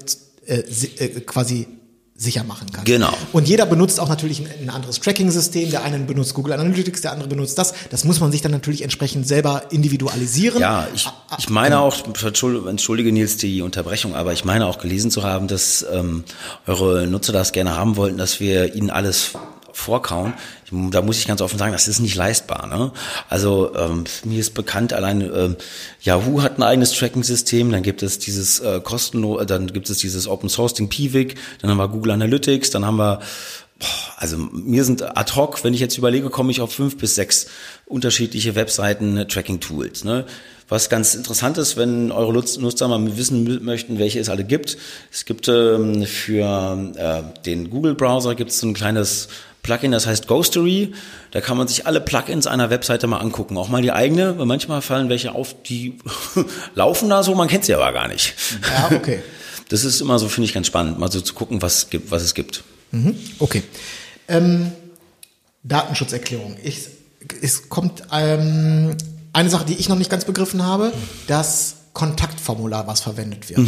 si- 0.68 0.90
äh, 0.96 1.20
quasi 1.20 1.68
sicher 2.20 2.44
machen 2.44 2.70
kann. 2.70 2.84
Genau. 2.84 3.12
Und 3.32 3.48
jeder 3.48 3.64
benutzt 3.64 3.98
auch 3.98 4.08
natürlich 4.10 4.40
ein, 4.40 4.48
ein 4.62 4.68
anderes 4.68 5.00
Tracking-System. 5.00 5.70
Der 5.70 5.82
eine 5.82 5.98
benutzt 6.00 6.34
Google 6.34 6.52
Analytics, 6.52 7.00
der 7.00 7.12
andere 7.12 7.30
benutzt 7.30 7.56
das. 7.56 7.72
Das 7.88 8.04
muss 8.04 8.20
man 8.20 8.30
sich 8.30 8.42
dann 8.42 8.52
natürlich 8.52 8.82
entsprechend 8.82 9.26
selber 9.26 9.62
individualisieren. 9.70 10.60
Ja, 10.60 10.86
ich, 10.94 11.08
ich 11.38 11.48
meine 11.48 11.80
auch, 11.80 11.96
entschuldige, 12.06 12.68
entschuldige 12.68 13.10
Nils 13.10 13.38
die 13.38 13.62
Unterbrechung, 13.62 14.14
aber 14.14 14.34
ich 14.34 14.44
meine 14.44 14.66
auch 14.66 14.78
gelesen 14.78 15.10
zu 15.10 15.22
haben, 15.22 15.48
dass 15.48 15.86
ähm, 15.90 16.24
eure 16.66 17.06
Nutzer 17.06 17.32
das 17.32 17.52
gerne 17.52 17.74
haben 17.74 17.96
wollten, 17.96 18.18
dass 18.18 18.38
wir 18.38 18.74
ihnen 18.74 18.90
alles 18.90 19.32
vorkauen. 19.80 20.34
Da 20.70 21.02
muss 21.02 21.18
ich 21.18 21.26
ganz 21.26 21.40
offen 21.40 21.58
sagen, 21.58 21.72
das 21.72 21.88
ist 21.88 21.98
nicht 22.00 22.14
leistbar. 22.14 22.66
Ne? 22.66 22.92
Also 23.28 23.74
ähm, 23.74 24.04
mir 24.24 24.38
ist 24.38 24.54
bekannt, 24.54 24.92
allein 24.92 25.20
ähm, 25.22 25.56
Yahoo 26.02 26.42
hat 26.42 26.58
ein 26.58 26.62
eigenes 26.62 26.92
Tracking-System, 26.92 27.72
dann 27.72 27.82
gibt 27.82 28.02
es 28.02 28.18
dieses 28.18 28.60
äh, 28.60 28.80
kostenlos, 28.80 29.44
dann 29.46 29.66
gibt 29.72 29.90
es 29.90 29.98
dieses 29.98 30.28
Open 30.28 30.48
Source 30.48 30.74
Ding 30.74 30.88
dann 31.60 31.70
haben 31.70 31.78
wir 31.78 31.88
Google 31.88 32.12
Analytics, 32.12 32.70
dann 32.70 32.84
haben 32.84 32.98
wir 32.98 33.20
Also 34.18 34.36
mir 34.36 34.84
sind 34.84 35.02
ad 35.16 35.32
hoc, 35.34 35.64
wenn 35.64 35.72
ich 35.72 35.80
jetzt 35.80 35.96
überlege, 35.96 36.28
komme 36.28 36.50
ich 36.52 36.60
auf 36.60 36.72
fünf 36.72 36.98
bis 36.98 37.14
sechs 37.14 37.46
unterschiedliche 37.86 38.54
Webseiten-Tracking-Tools. 38.54 40.04
Ne? 40.04 40.26
Was 40.68 40.88
ganz 40.88 41.14
interessant 41.14 41.58
ist, 41.58 41.76
wenn 41.76 42.12
eure 42.12 42.32
Nutz- 42.32 42.58
Nutzer 42.58 42.86
mal 42.86 43.16
wissen 43.16 43.64
möchten, 43.64 43.98
welche 43.98 44.20
es 44.20 44.28
alle 44.28 44.44
gibt. 44.44 44.76
Es 45.10 45.24
gibt 45.24 45.48
ähm, 45.48 46.04
für 46.04 46.92
äh, 46.96 47.22
den 47.46 47.70
Google-Browser 47.70 48.34
gibt 48.34 48.50
es 48.50 48.60
so 48.60 48.68
ein 48.68 48.74
kleines 48.74 49.28
Plugin, 49.62 49.92
das 49.92 50.06
heißt 50.06 50.26
Ghostery. 50.26 50.92
Da 51.32 51.40
kann 51.40 51.56
man 51.56 51.68
sich 51.68 51.86
alle 51.86 52.00
Plugins 52.00 52.46
einer 52.46 52.70
Webseite 52.70 53.06
mal 53.06 53.18
angucken, 53.18 53.56
auch 53.56 53.68
mal 53.68 53.82
die 53.82 53.92
eigene, 53.92 54.38
weil 54.38 54.46
manchmal 54.46 54.82
fallen 54.82 55.08
welche 55.08 55.32
auf, 55.34 55.54
die 55.62 55.98
laufen 56.74 57.08
da 57.10 57.22
so, 57.22 57.34
man 57.34 57.48
kennt 57.48 57.64
sie 57.64 57.74
aber 57.74 57.92
gar 57.92 58.08
nicht. 58.08 58.34
Ja, 58.68 58.96
okay. 58.96 59.20
Das 59.68 59.84
ist 59.84 60.00
immer 60.00 60.18
so, 60.18 60.28
finde 60.28 60.46
ich, 60.46 60.52
ganz 60.52 60.66
spannend, 60.66 60.98
mal 60.98 61.12
so 61.12 61.20
zu 61.20 61.32
gucken, 61.32 61.62
was, 61.62 61.78
es 61.78 61.90
gibt, 61.90 62.10
was 62.10 62.24
es 62.24 62.34
gibt. 62.34 62.64
Mhm, 62.90 63.14
Okay. 63.38 63.62
Ähm, 64.26 64.72
Datenschutzerklärung. 65.62 66.56
Ich, 66.64 66.88
es 67.40 67.68
kommt 67.68 68.02
ähm, 68.12 68.96
eine 69.32 69.48
Sache, 69.48 69.66
die 69.66 69.74
ich 69.74 69.88
noch 69.88 69.96
nicht 69.96 70.10
ganz 70.10 70.24
begriffen 70.24 70.64
habe. 70.64 70.92
Das 71.28 71.76
Kontaktformular, 71.92 72.88
was 72.88 73.00
verwendet 73.00 73.48
wird. 73.48 73.60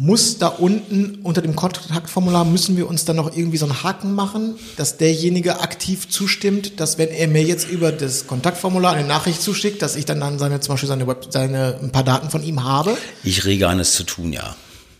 Muss 0.00 0.38
da 0.38 0.46
unten 0.46 1.16
unter 1.24 1.42
dem 1.42 1.56
Kontaktformular 1.56 2.44
müssen 2.44 2.76
wir 2.76 2.86
uns 2.86 3.04
dann 3.04 3.16
noch 3.16 3.36
irgendwie 3.36 3.56
so 3.56 3.66
einen 3.66 3.82
Haken 3.82 4.14
machen, 4.14 4.54
dass 4.76 4.96
derjenige 4.96 5.58
aktiv 5.58 6.08
zustimmt, 6.08 6.78
dass 6.78 6.98
wenn 6.98 7.08
er 7.08 7.26
mir 7.26 7.42
jetzt 7.42 7.68
über 7.68 7.90
das 7.90 8.28
Kontaktformular 8.28 8.94
eine 8.94 9.08
Nachricht 9.08 9.42
zuschickt, 9.42 9.82
dass 9.82 9.96
ich 9.96 10.04
dann, 10.04 10.20
dann 10.20 10.38
seine, 10.38 10.60
zum 10.60 10.74
Beispiel 10.74 10.88
seine, 10.88 11.08
Web, 11.08 11.26
seine 11.30 11.80
ein 11.82 11.90
paar 11.90 12.04
Daten 12.04 12.30
von 12.30 12.44
ihm 12.44 12.62
habe. 12.62 12.96
Ich 13.24 13.44
rege 13.44 13.66
an, 13.66 13.80
es 13.80 13.94
zu 13.94 14.04
tun, 14.04 14.32
ja. 14.32 14.54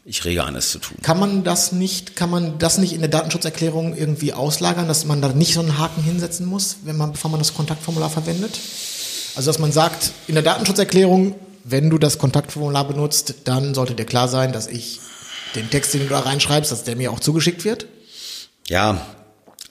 Ich 0.04 0.24
rege 0.24 0.42
an, 0.42 0.56
es 0.56 0.72
zu 0.72 0.80
tun. 0.80 0.96
Kann 1.00 1.20
man 1.20 1.44
das 1.44 1.70
nicht, 1.70 2.16
kann 2.16 2.28
man 2.30 2.58
das 2.58 2.78
nicht 2.78 2.92
in 2.92 2.98
der 2.98 3.08
Datenschutzerklärung 3.08 3.96
irgendwie 3.96 4.32
auslagern, 4.32 4.88
dass 4.88 5.04
man 5.04 5.22
da 5.22 5.28
nicht 5.28 5.54
so 5.54 5.60
einen 5.60 5.78
Haken 5.78 6.02
hinsetzen 6.02 6.44
muss, 6.44 6.78
wenn 6.82 6.96
man, 6.96 7.12
bevor 7.12 7.30
man 7.30 7.38
das 7.38 7.54
Kontaktformular 7.54 8.10
verwendet? 8.10 8.58
Also 9.36 9.48
dass 9.48 9.60
man 9.60 9.70
sagt, 9.70 10.10
in 10.26 10.34
der 10.34 10.42
Datenschutzerklärung, 10.42 11.36
wenn 11.70 11.90
du 11.90 11.98
das 11.98 12.18
Kontaktformular 12.18 12.86
benutzt, 12.86 13.34
dann 13.44 13.74
sollte 13.74 13.94
dir 13.94 14.06
klar 14.06 14.28
sein, 14.28 14.52
dass 14.52 14.66
ich 14.66 15.00
den 15.54 15.70
Text, 15.70 15.94
den 15.94 16.02
du 16.02 16.08
da 16.08 16.20
reinschreibst, 16.20 16.72
dass 16.72 16.84
der 16.84 16.96
mir 16.96 17.12
auch 17.12 17.20
zugeschickt 17.20 17.64
wird. 17.64 17.86
Ja, 18.68 19.06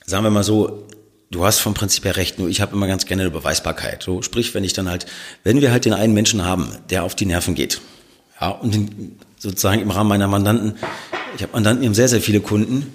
sagen 0.06 0.24
wir 0.24 0.30
mal 0.30 0.44
so, 0.44 0.86
du 1.30 1.44
hast 1.44 1.60
vom 1.60 1.74
Prinzip 1.74 2.04
her 2.04 2.16
recht, 2.16 2.38
nur 2.38 2.48
ich 2.48 2.60
habe 2.60 2.74
immer 2.74 2.86
ganz 2.86 3.06
gerne 3.06 3.22
eine 3.22 3.30
Beweisbarkeit. 3.30 4.02
So, 4.02 4.22
sprich, 4.22 4.54
wenn 4.54 4.64
ich 4.64 4.72
dann 4.72 4.88
halt, 4.88 5.06
wenn 5.44 5.60
wir 5.60 5.70
halt 5.70 5.84
den 5.84 5.92
einen 5.92 6.14
Menschen 6.14 6.44
haben, 6.44 6.76
der 6.90 7.04
auf 7.04 7.14
die 7.14 7.26
Nerven 7.26 7.54
geht, 7.54 7.80
ja, 8.40 8.50
und 8.50 8.74
den, 8.74 9.18
sozusagen 9.38 9.80
im 9.80 9.90
Rahmen 9.90 10.08
meiner 10.08 10.28
Mandanten, 10.28 10.78
ich 11.36 11.42
habe 11.42 11.52
Mandanten, 11.52 11.82
die 11.82 11.88
haben 11.88 11.94
sehr, 11.94 12.08
sehr 12.08 12.20
viele 12.20 12.40
Kunden, 12.40 12.92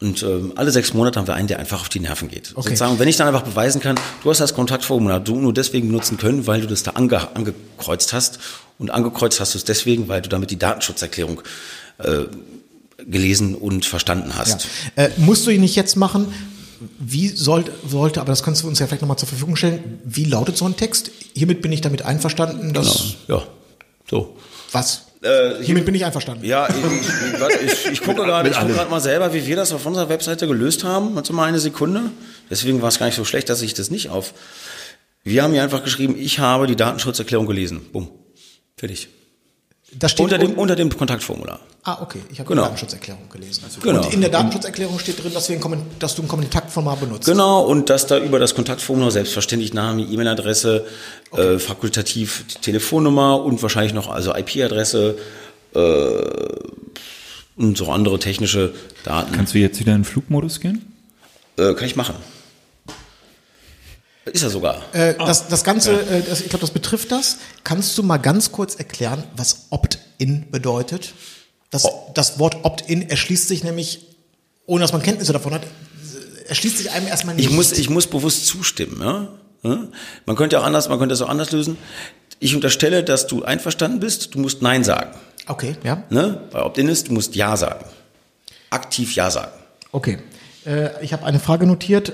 und 0.00 0.22
ähm, 0.22 0.52
alle 0.54 0.70
sechs 0.70 0.94
Monate 0.94 1.18
haben 1.18 1.26
wir 1.26 1.34
einen, 1.34 1.48
der 1.48 1.58
einfach 1.58 1.80
auf 1.80 1.88
die 1.88 1.98
Nerven 1.98 2.28
geht. 2.28 2.52
Okay. 2.52 2.68
Sozusagen, 2.68 2.98
wenn 3.00 3.08
ich 3.08 3.16
dann 3.16 3.26
einfach 3.26 3.42
beweisen 3.42 3.80
kann, 3.80 3.96
du 4.22 4.30
hast 4.30 4.40
das 4.40 4.54
Kontaktformular 4.54 5.18
du 5.18 5.36
nur 5.36 5.52
deswegen 5.52 5.88
benutzen 5.88 6.18
können, 6.18 6.46
weil 6.46 6.60
du 6.60 6.68
das 6.68 6.84
da 6.84 6.92
ange 6.92 7.34
angekreuzt 7.34 8.12
hast. 8.12 8.38
Und 8.78 8.90
angekreuzt 8.90 9.40
hast 9.40 9.54
du 9.54 9.58
es 9.58 9.64
deswegen, 9.64 10.06
weil 10.06 10.22
du 10.22 10.28
damit 10.28 10.52
die 10.52 10.58
Datenschutzerklärung 10.58 11.42
äh, 11.98 12.26
gelesen 13.04 13.56
und 13.56 13.86
verstanden 13.86 14.36
hast. 14.36 14.68
Ja. 14.96 15.06
Äh, 15.06 15.10
musst 15.16 15.46
du 15.46 15.50
ihn 15.50 15.62
nicht 15.62 15.74
jetzt 15.74 15.96
machen? 15.96 16.32
Wie 17.00 17.26
sollte, 17.26 17.72
sollte, 17.88 18.20
aber 18.20 18.30
das 18.30 18.44
kannst 18.44 18.62
du 18.62 18.68
uns 18.68 18.78
ja 18.78 18.86
vielleicht 18.86 19.02
nochmal 19.02 19.18
zur 19.18 19.26
Verfügung 19.26 19.56
stellen, 19.56 19.98
wie 20.04 20.24
lautet 20.24 20.56
so 20.56 20.64
ein 20.64 20.76
Text? 20.76 21.10
Hiermit 21.34 21.60
bin 21.60 21.72
ich 21.72 21.80
damit 21.80 22.02
einverstanden, 22.02 22.72
dass... 22.72 23.16
Genau. 23.26 23.40
Ja, 23.40 23.46
so. 24.08 24.36
Was? 24.70 25.07
Äh, 25.22 25.62
Hiermit 25.62 25.84
bin 25.84 25.94
ich 25.94 26.04
einverstanden. 26.04 26.44
Ja, 26.44 26.68
ich, 26.68 26.76
ich, 26.76 27.72
ich, 27.72 27.92
ich 27.92 28.00
gucke 28.02 28.22
gerade 28.22 28.50
guck 28.50 28.90
mal 28.90 29.00
selber, 29.00 29.34
wie 29.34 29.46
wir 29.46 29.56
das 29.56 29.72
auf 29.72 29.84
unserer 29.84 30.08
Webseite 30.08 30.46
gelöst 30.46 30.84
haben. 30.84 31.14
Warte 31.14 31.32
mal 31.32 31.44
eine 31.44 31.58
Sekunde. 31.58 32.02
Deswegen 32.50 32.82
war 32.82 32.88
es 32.88 32.98
gar 32.98 33.06
nicht 33.06 33.16
so 33.16 33.24
schlecht, 33.24 33.48
dass 33.48 33.62
ich 33.62 33.74
das 33.74 33.90
nicht 33.90 34.10
auf. 34.10 34.32
Wir 35.24 35.42
haben 35.42 35.52
hier 35.52 35.62
einfach 35.62 35.82
geschrieben, 35.82 36.14
ich 36.18 36.38
habe 36.38 36.66
die 36.66 36.76
Datenschutzerklärung 36.76 37.46
gelesen. 37.46 37.80
Bumm. 37.92 38.08
Fertig. 38.76 39.08
Das 39.92 40.10
steht 40.10 40.24
Unter 40.24 40.36
dem, 40.38 40.50
un- 40.52 40.56
unter 40.58 40.76
dem 40.76 40.94
Kontaktformular. 40.94 41.60
Ah, 41.82 41.98
okay. 42.02 42.18
Ich 42.30 42.38
habe 42.40 42.48
Genau. 42.48 42.62
die 42.62 42.66
Datenschutzerklärung 42.66 43.22
gelesen. 43.30 43.64
Genau. 43.82 44.04
Und 44.04 44.12
in 44.12 44.20
der 44.20 44.28
Datenschutzerklärung 44.30 44.98
steht 44.98 45.22
drin, 45.24 45.32
dass, 45.32 45.48
wir 45.48 45.56
ein 45.56 45.82
dass 45.98 46.14
du 46.14 46.22
ein 46.22 46.28
Kontaktformular 46.28 46.98
benutzt. 46.98 47.24
Genau, 47.26 47.62
und 47.64 47.88
dass 47.88 48.06
da 48.06 48.18
über 48.18 48.38
das 48.38 48.54
Kontaktformular 48.54 49.10
selbstverständlich 49.10 49.72
Name, 49.72 50.02
E-Mail-Adresse, 50.02 50.84
äh, 51.34 51.58
fakultativ 51.58 52.44
die 52.54 52.60
Telefonnummer 52.60 53.42
und 53.42 53.62
wahrscheinlich 53.62 53.94
noch 53.94 54.08
also 54.10 54.34
IP-Adresse 54.34 55.16
äh, 55.74 55.78
und 57.56 57.76
so 57.78 57.90
andere 57.90 58.18
technische 58.18 58.74
Daten. 59.04 59.32
Kannst 59.32 59.54
du 59.54 59.58
jetzt 59.58 59.80
wieder 59.80 59.92
in 59.94 60.00
den 60.00 60.04
Flugmodus 60.04 60.60
gehen? 60.60 60.94
Äh, 61.56 61.72
kann 61.74 61.86
ich 61.86 61.96
machen. 61.96 62.14
Ist 64.32 64.42
er 64.42 64.50
sogar. 64.50 64.82
Äh, 64.92 65.14
das, 65.18 65.48
das 65.48 65.64
Ganze, 65.64 65.92
äh, 66.00 66.22
das, 66.22 66.40
ich 66.40 66.48
glaube, 66.48 66.60
das 66.60 66.70
betrifft 66.70 67.10
das. 67.12 67.38
Kannst 67.64 67.96
du 67.98 68.02
mal 68.02 68.18
ganz 68.18 68.52
kurz 68.52 68.74
erklären, 68.76 69.22
was 69.36 69.66
Opt-in 69.70 70.50
bedeutet? 70.50 71.12
Das, 71.70 71.84
Oh. 71.84 72.10
das 72.14 72.38
Wort 72.38 72.64
Opt-in 72.64 73.08
erschließt 73.08 73.48
sich 73.48 73.64
nämlich, 73.64 74.06
ohne 74.66 74.82
dass 74.82 74.92
man 74.92 75.02
Kenntnisse 75.02 75.32
davon 75.32 75.52
hat, 75.54 75.62
erschließt 76.48 76.78
sich 76.78 76.90
einem 76.90 77.06
erstmal 77.06 77.34
nicht. 77.34 77.46
Ich 77.48 77.54
muss, 77.54 77.72
ich 77.72 77.90
muss 77.90 78.06
bewusst 78.06 78.46
zustimmen. 78.46 79.00
Ja? 79.00 79.28
Ja? 79.62 79.88
Man 80.26 80.36
könnte 80.36 80.58
auch 80.60 80.64
anders, 80.64 80.88
man 80.88 80.98
könnte 80.98 81.14
es 81.14 81.20
auch 81.22 81.28
anders 81.28 81.52
lösen. 81.52 81.76
Ich 82.40 82.54
unterstelle, 82.54 83.02
dass 83.04 83.26
du 83.26 83.42
einverstanden 83.44 84.00
bist. 84.00 84.34
Du 84.34 84.38
musst 84.38 84.62
Nein 84.62 84.84
sagen. 84.84 85.10
okay, 85.46 85.76
ja. 85.84 86.04
Ne? 86.10 86.40
Bei 86.52 86.62
Opt-in 86.62 86.88
ist, 86.88 87.08
du 87.08 87.12
musst 87.12 87.34
Ja 87.34 87.56
sagen. 87.56 87.84
Aktiv 88.70 89.14
Ja 89.14 89.30
sagen. 89.30 89.52
Okay. 89.92 90.18
Äh, 90.64 91.02
ich 91.04 91.12
habe 91.12 91.24
eine 91.24 91.40
Frage 91.40 91.66
notiert. 91.66 92.12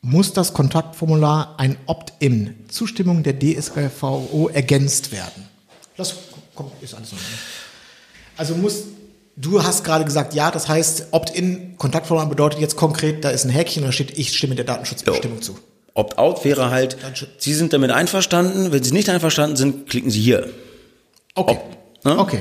Muss 0.00 0.32
das 0.32 0.52
Kontaktformular 0.54 1.54
ein 1.58 1.76
Opt-in, 1.86 2.54
Zustimmung 2.68 3.22
der 3.24 3.38
DSGVO 3.38 4.48
ergänzt 4.52 5.10
werden? 5.10 5.48
Das 5.96 6.14
kommt, 6.54 6.72
ist 6.80 6.94
alles 6.94 7.12
noch. 7.12 7.18
Also 8.36 8.54
muss, 8.54 8.84
du 9.36 9.62
hast 9.62 9.82
gerade 9.82 10.04
gesagt, 10.04 10.34
ja, 10.34 10.52
das 10.52 10.68
heißt, 10.68 11.08
Opt-in, 11.10 11.76
Kontaktformular 11.78 12.28
bedeutet 12.28 12.60
jetzt 12.60 12.76
konkret, 12.76 13.24
da 13.24 13.30
ist 13.30 13.44
ein 13.44 13.50
Häkchen 13.50 13.82
und 13.82 13.88
da 13.88 13.92
steht, 13.92 14.16
ich 14.16 14.36
stimme 14.36 14.54
der 14.54 14.64
Datenschutzbestimmung 14.64 15.42
zu. 15.42 15.58
Opt-out 15.94 16.44
wäre 16.44 16.70
halt, 16.70 16.96
Sie 17.38 17.54
sind 17.54 17.72
damit 17.72 17.90
einverstanden. 17.90 18.70
Wenn 18.70 18.84
Sie 18.84 18.92
nicht 18.92 19.08
einverstanden 19.08 19.56
sind, 19.56 19.88
klicken 19.90 20.10
Sie 20.12 20.20
hier. 20.20 20.48
Okay. 21.34 21.58
Ob- 21.58 22.04
ne? 22.04 22.18
Okay. 22.18 22.40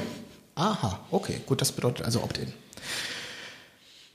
Aha, 0.54 1.00
okay. 1.10 1.42
Gut, 1.48 1.60
das 1.62 1.72
bedeutet 1.72 2.06
also 2.06 2.22
Opt-in. 2.22 2.54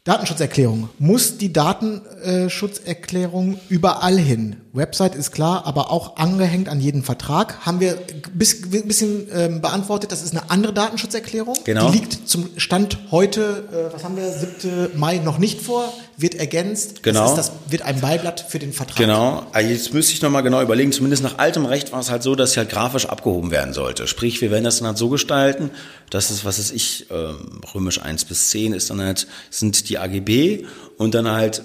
Datenschutzerklärung. 0.05 0.89
Muss 0.99 1.39
die 1.39 1.53
Datenschutzerklärung 1.53 3.61
überall 3.69 4.19
hin? 4.19 4.57
Website 4.73 5.15
ist 5.15 5.31
klar, 5.31 5.65
aber 5.65 5.93
auch 5.93 6.17
angehängt 6.17 6.69
an 6.69 6.81
jeden 6.81 7.05
Vertrag. 7.05 7.65
Haben 7.65 7.79
wir 7.79 7.93
ein 7.93 8.23
bisschen 8.33 9.29
ähm, 9.33 9.61
beantwortet, 9.61 10.11
das 10.11 10.25
ist 10.25 10.33
eine 10.33 10.51
andere 10.51 10.73
Datenschutzerklärung. 10.73 11.57
Genau. 11.63 11.89
Die 11.89 11.99
liegt 11.99 12.29
zum 12.29 12.49
Stand 12.57 12.99
heute, 13.13 13.69
äh, 13.71 13.95
was 13.95 14.03
haben 14.03 14.17
wir, 14.17 14.29
7. 14.29 14.99
Mai 14.99 15.19
noch 15.19 15.39
nicht 15.39 15.61
vor, 15.61 15.93
wird 16.17 16.35
ergänzt. 16.35 17.03
Genau. 17.03 17.21
Das, 17.21 17.31
ist, 17.31 17.37
das 17.37 17.53
wird 17.71 17.83
ein 17.83 18.01
Beiblatt 18.01 18.45
für 18.49 18.59
den 18.59 18.73
Vertrag. 18.73 18.97
Genau. 18.97 19.47
Ah, 19.53 19.61
Jetzt 19.61 19.93
müsste 19.95 20.13
ich 20.13 20.23
nochmal 20.23 20.43
genau 20.43 20.63
überlegen. 20.63 20.93
Zumindest 20.93 21.23
nach 21.23 21.39
altem 21.39 21.65
Recht 21.65 21.93
war 21.93 22.01
es 22.01 22.11
halt 22.11 22.23
so, 22.23 22.35
dass 22.35 22.53
sie 22.53 22.59
halt 22.61 22.71
grafisch 22.71 23.07
abgehoben 23.07 23.51
werden 23.51 23.75
sollte. 23.75 24.07
Sprich, 24.07 24.41
wir 24.41 24.51
werden 24.51 24.65
das 24.65 24.79
dann 24.79 24.89
halt 24.89 24.99
so 24.99 25.09
gestalten, 25.09 25.71
dass 26.11 26.31
es, 26.31 26.45
was 26.45 26.59
ist 26.59 26.73
ich, 26.73 27.07
ähm, 27.11 27.61
römisch 27.75 28.01
1 28.01 28.25
bis 28.27 28.51
10 28.51 28.73
ist 28.75 28.91
dann 28.91 29.01
halt, 29.01 29.27
sind 29.51 29.89
die 29.89 29.99
AGB 29.99 30.65
und 30.99 31.15
dann 31.15 31.31
halt 31.31 31.63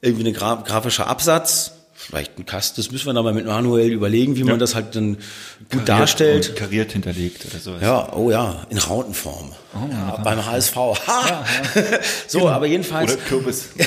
irgendwie 0.00 0.24
eine 0.24 0.32
gra 0.32 0.56
grafischer 0.56 1.06
Absatz, 1.06 1.72
vielleicht 2.08 2.38
ein 2.38 2.46
Kast, 2.46 2.78
das 2.78 2.90
müssen 2.90 3.06
wir 3.06 3.12
dann 3.12 3.24
mal 3.24 3.34
mit 3.34 3.44
manuell 3.44 3.92
überlegen, 3.92 4.36
wie 4.36 4.44
man 4.44 4.58
das 4.58 4.74
halt 4.74 4.96
dann 4.96 5.16
gut 5.16 5.68
Kariert 5.68 5.88
darstellt. 5.88 6.56
Kariert 6.56 6.92
hinterlegt 6.92 7.44
oder 7.44 7.58
sowas. 7.58 7.82
Ja, 7.82 8.12
oh 8.14 8.30
ja, 8.30 8.66
in 8.70 8.78
Rautenform. 8.78 9.52
ja, 9.90 10.16
beim 10.24 10.44
HSV. 10.44 10.74
Ha! 10.74 11.44
so, 12.26 12.48
aber 12.48 12.66
jedenfalls. 12.66 13.12
Oder 13.12 13.22
Kürbis. 13.22 13.68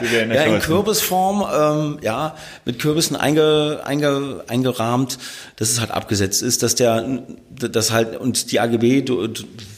Ja, 0.00 0.44
in 0.44 0.60
Kürbisform, 0.60 1.44
ähm, 1.52 1.98
ja, 2.02 2.34
mit 2.64 2.78
Kürbissen 2.78 3.16
einge, 3.16 3.80
einge, 3.84 4.44
eingerahmt, 4.48 5.18
dass 5.56 5.70
es 5.70 5.80
halt 5.80 5.90
abgesetzt 5.90 6.42
ist, 6.42 6.62
dass 6.62 6.74
der, 6.74 7.22
das 7.50 7.92
halt, 7.92 8.16
und 8.16 8.50
die 8.50 8.60
AGB, 8.60 9.04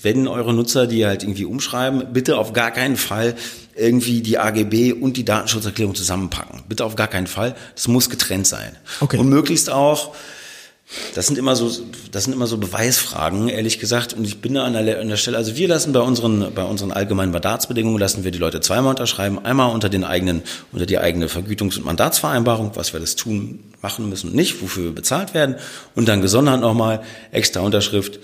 wenn 0.03 0.29
eure 0.29 0.55
Nutzer 0.55 0.87
die 0.87 1.05
halt 1.05 1.23
irgendwie 1.23 1.45
umschreiben, 1.45 2.13
bitte 2.13 2.39
auf 2.39 2.53
gar 2.53 2.71
keinen 2.71 2.97
Fall 2.97 3.35
irgendwie 3.75 4.21
die 4.21 4.39
AGB 4.39 4.93
und 4.93 5.17
die 5.17 5.25
Datenschutzerklärung 5.25 5.95
zusammenpacken. 5.95 6.63
Bitte 6.69 6.85
auf 6.85 6.97
gar 6.97 7.09
keinen 7.09 7.27
Fall. 7.27 7.55
Das 7.75 7.89
muss 7.89 8.11
getrennt 8.11 8.47
sein. 8.47 8.77
Okay. 9.01 9.19
Und 9.19 9.29
möglichst 9.29 9.71
auch, 9.71 10.15
das 11.15 11.27
sind 11.27 11.39
immer 11.39 11.57
so, 11.57 11.71
das 12.11 12.25
sind 12.25 12.35
immer 12.35 12.47
so 12.47 12.59
Beweisfragen, 12.59 13.49
ehrlich 13.49 13.79
gesagt. 13.79 14.13
Und 14.13 14.27
ich 14.27 14.41
bin 14.41 14.55
da 14.55 14.65
an 14.65 14.75
der, 14.75 15.01
an 15.01 15.09
der 15.09 15.17
Stelle, 15.17 15.37
also 15.37 15.57
wir 15.57 15.69
lassen 15.69 15.93
bei 15.93 16.01
unseren, 16.01 16.53
bei 16.55 16.65
unseren 16.65 16.93
allgemeinen 16.93 17.33
Mandatsbedingungen 17.33 17.99
lassen 17.99 18.25
wir 18.25 18.31
die 18.31 18.39
Leute 18.39 18.61
zweimal 18.61 18.91
unterschreiben. 18.91 19.39
Einmal 19.45 19.73
unter 19.73 19.89
den 19.89 20.05
eigenen, 20.05 20.43
unter 20.71 20.85
die 20.85 20.99
eigene 20.99 21.29
Vergütungs- 21.29 21.79
und 21.79 21.85
Mandatsvereinbarung, 21.85 22.73
was 22.75 22.93
wir 22.93 23.01
das 23.01 23.17
tun, 23.17 23.61
machen 23.81 24.09
müssen 24.09 24.31
und 24.31 24.37
nicht, 24.37 24.61
wofür 24.61 24.85
wir 24.85 24.95
bezahlt 24.95 25.33
werden. 25.33 25.57
Und 25.95 26.09
dann 26.09 26.21
gesondert 26.21 26.61
nochmal 26.61 27.03
extra 27.31 27.61
Unterschrift. 27.61 28.21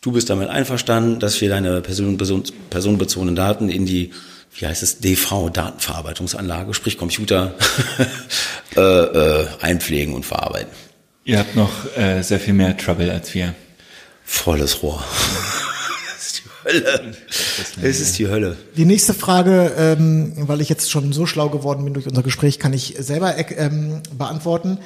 Du 0.00 0.12
bist 0.12 0.30
damit 0.30 0.48
einverstanden, 0.48 1.20
dass 1.20 1.40
wir 1.40 1.48
deine 1.48 1.80
person, 1.80 2.16
person, 2.16 2.42
personenbezogenen 2.70 3.36
Daten 3.36 3.68
in 3.68 3.86
die, 3.86 4.12
wie 4.54 4.66
heißt 4.66 4.82
es, 4.82 4.98
DV, 4.98 5.50
Datenverarbeitungsanlage, 5.50 6.74
sprich 6.74 6.98
Computer, 6.98 7.54
äh, 8.76 8.80
äh, 8.80 9.46
einpflegen 9.60 10.14
und 10.14 10.24
verarbeiten. 10.24 10.72
Ihr 11.24 11.38
habt 11.38 11.54
noch 11.54 11.70
äh, 11.96 12.22
sehr 12.22 12.40
viel 12.40 12.54
mehr 12.54 12.76
Trouble 12.76 13.10
als 13.10 13.34
wir. 13.34 13.54
Volles 14.24 14.82
Rohr. 14.82 15.04
Das 16.12 16.26
ist 16.26 16.42
die 16.44 16.68
Hölle. 16.68 17.16
Es 17.80 18.00
ist 18.00 18.18
die 18.18 18.28
Hölle. 18.28 18.56
Die 18.76 18.84
nächste 18.84 19.14
Frage, 19.14 19.72
ähm, 19.78 20.34
weil 20.36 20.60
ich 20.60 20.68
jetzt 20.68 20.90
schon 20.90 21.14
so 21.14 21.24
schlau 21.24 21.48
geworden 21.48 21.82
bin 21.84 21.94
durch 21.94 22.06
unser 22.06 22.22
Gespräch, 22.22 22.58
kann 22.58 22.74
ich 22.74 22.96
selber 22.98 23.34
ähm, 23.56 24.02
beantworten. 24.12 24.78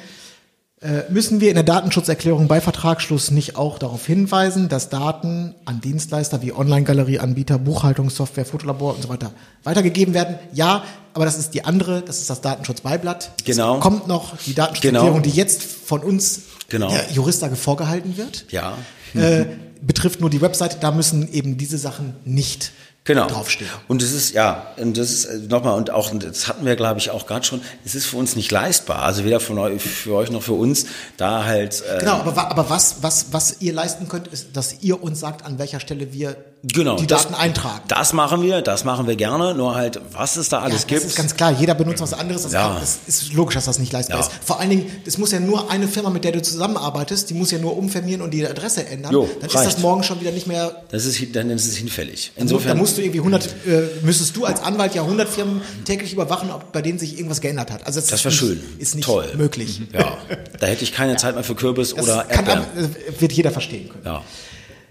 Äh, 0.81 1.09
müssen 1.09 1.39
wir 1.39 1.47
in 1.49 1.55
der 1.55 1.63
Datenschutzerklärung 1.63 2.49
bei 2.49 2.59
Vertragsschluss 2.59 3.31
nicht 3.31 3.55
auch 3.55 3.79
darauf 3.79 4.05
hinweisen, 4.05 4.67
dass 4.67 4.89
Daten 4.89 5.55
an 5.63 5.79
Dienstleister 5.79 6.41
wie 6.41 6.51
Online-Galerieanbieter, 6.51 7.57
Buchhaltungssoftware, 7.59 8.45
Fotolabor 8.45 8.93
und 8.95 9.01
so 9.03 9.07
weiter 9.09 9.31
weitergegeben 9.63 10.13
werden? 10.13 10.37
Ja, 10.51 10.83
aber 11.13 11.23
das 11.23 11.37
ist 11.37 11.53
die 11.53 11.63
andere, 11.63 12.01
das 12.01 12.19
ist 12.19 12.29
das 12.29 12.41
Datenschutzbeiblatt. 12.41 13.31
Genau. 13.45 13.75
Es 13.75 13.81
kommt 13.81 14.07
noch 14.07 14.37
die 14.37 14.53
Datenschutzerklärung, 14.53 15.21
Genau. 15.21 15.23
die 15.23 15.29
jetzt 15.31 15.63
von 15.63 16.01
uns 16.01 16.41
Genau. 16.67 16.89
der 16.89 17.09
Juristlage 17.09 17.55
vorgehalten 17.55 18.17
wird. 18.17 18.45
Ja. 18.51 18.77
Äh, 19.13 19.45
betrifft 19.81 20.19
nur 20.19 20.29
die 20.29 20.41
Webseite, 20.41 20.77
da 20.81 20.91
müssen 20.91 21.31
eben 21.31 21.57
diese 21.57 21.77
Sachen 21.77 22.15
nicht 22.25 22.73
Genau. 23.05 23.27
draufstehen. 23.27 23.69
Und 23.87 24.01
das 24.01 24.11
ist, 24.11 24.33
ja, 24.33 24.73
und 24.77 24.97
das 24.97 25.11
ist 25.11 25.25
äh, 25.25 25.37
nochmal, 25.37 25.77
und 25.77 25.91
auch, 25.91 26.11
das 26.17 26.47
hatten 26.47 26.65
wir, 26.65 26.75
glaube 26.75 26.99
ich, 26.99 27.11
auch 27.11 27.27
gerade 27.27 27.45
schon, 27.45 27.61
es 27.85 27.93
ist 27.93 28.07
für 28.07 28.17
uns 28.17 28.35
nicht 28.35 28.51
leistbar, 28.51 29.03
also 29.03 29.23
weder 29.23 29.39
von 29.39 29.59
euch, 29.59 29.79
für 29.79 30.15
euch 30.15 30.31
noch 30.31 30.41
für 30.41 30.53
uns, 30.53 30.87
da 31.15 31.45
halt. 31.45 31.83
Äh, 31.87 31.99
Genau, 31.99 32.15
aber, 32.15 32.49
aber 32.49 32.69
was, 32.71 33.03
was, 33.03 33.27
was 33.31 33.57
ihr 33.61 33.73
leisten 33.73 34.07
könnt, 34.07 34.27
ist, 34.27 34.57
dass 34.57 34.81
ihr 34.81 35.03
uns 35.03 35.19
sagt, 35.19 35.45
an 35.45 35.59
welcher 35.59 35.79
Stelle 35.79 36.13
wir 36.13 36.35
Genau, 36.73 36.95
die 36.97 37.05
das- 37.05 37.23
Daten 37.23 37.35
eintragen. 37.35 37.83
Das 37.87 38.11
machen 38.13 38.41
wir, 38.41 38.61
das 38.61 38.83
machen 38.85 39.05
wir 39.07 39.15
gerne, 39.15 39.53
nur 39.53 39.75
halt, 39.75 39.99
was 40.13 40.35
es 40.35 40.49
da 40.49 40.57
Ja, 40.57 40.63
alles 40.63 40.77
das 40.81 40.87
gibt. 40.87 41.03
ist 41.03 41.15
ganz 41.15 41.35
klar. 41.35 41.51
Jeder 41.59 41.75
benutzt 41.75 42.01
was 42.01 42.13
anderes. 42.13 42.43
Das, 42.43 42.53
Ja. 42.53 42.69
kann, 42.69 42.79
das 42.79 42.99
ist 43.07 43.33
logisch, 43.33 43.53
dass 43.55 43.65
das 43.65 43.77
nicht 43.77 43.91
leistbar 43.93 44.19
Ja. 44.19 44.25
ist. 44.25 44.31
Vor 44.43 44.59
allen 44.59 44.71
Dingen, 44.71 44.91
es 45.05 45.17
muss 45.19 45.31
ja 45.31 45.39
nur 45.39 45.69
eine 45.69 45.87
Firma, 45.87 46.09
mit 46.09 46.23
der 46.23 46.31
du 46.31 46.41
zusammenarbeitest, 46.41 47.29
die 47.29 47.33
muss 47.35 47.51
ja 47.51 47.59
nur 47.59 47.77
umfirmieren 47.77 48.21
und 48.21 48.31
die 48.31 48.45
Adresse 48.47 48.85
ändern. 48.87 49.13
Jo, 49.13 49.29
dann 49.41 49.49
reicht. 49.49 49.67
ist 49.67 49.75
das 49.75 49.81
morgen 49.83 50.03
schon 50.03 50.19
wieder 50.21 50.31
nicht 50.31 50.47
mehr. 50.47 50.83
das 50.89 51.05
ist, 51.05 51.21
dann 51.35 51.49
ist 51.51 51.67
es 51.67 51.75
hinfällig. 51.75 52.31
da 52.35 52.41
Insofern. 52.41 52.77
musst 52.77 52.97
du 52.97 53.01
irgendwie 53.01 53.19
100, 53.21 53.45
äh, 53.67 53.81
müsstest 54.01 54.35
du 54.35 54.45
als 54.45 54.61
Anwalt 54.61 54.95
ja 54.95 55.03
100 55.03 55.29
Firmen 55.29 55.61
täglich 55.85 56.13
überwachen, 56.13 56.49
ob 56.51 56.71
bei 56.71 56.81
denen 56.81 56.97
sich 56.97 57.17
irgendwas 57.17 57.41
geändert 57.41 57.69
hat. 57.71 57.85
Also 57.85 57.99
das, 57.99 58.09
das 58.09 58.19
ist 58.21 58.25
wäre 58.41 58.53
nicht, 58.55 58.61
schön. 58.63 58.79
Ist 58.79 58.95
nicht 58.95 59.05
Toll. 59.05 59.29
möglich. 59.37 59.81
Ja, 59.93 60.17
da 60.59 60.65
hätte 60.67 60.83
ich 60.83 60.93
keine 60.93 61.15
Zeit 61.17 61.35
mehr 61.35 61.43
für 61.43 61.53
Kürbis 61.55 61.93
Das 61.93 62.03
oder 62.03 62.23
kann, 62.23 62.45
Erdbeeren. 62.47 62.65
aber, 62.75 62.81
äh, 63.17 63.21
wird 63.21 63.33
jeder 63.33 63.51
verstehen 63.51 63.89
können. 63.89 64.03
Ja. 64.05 64.23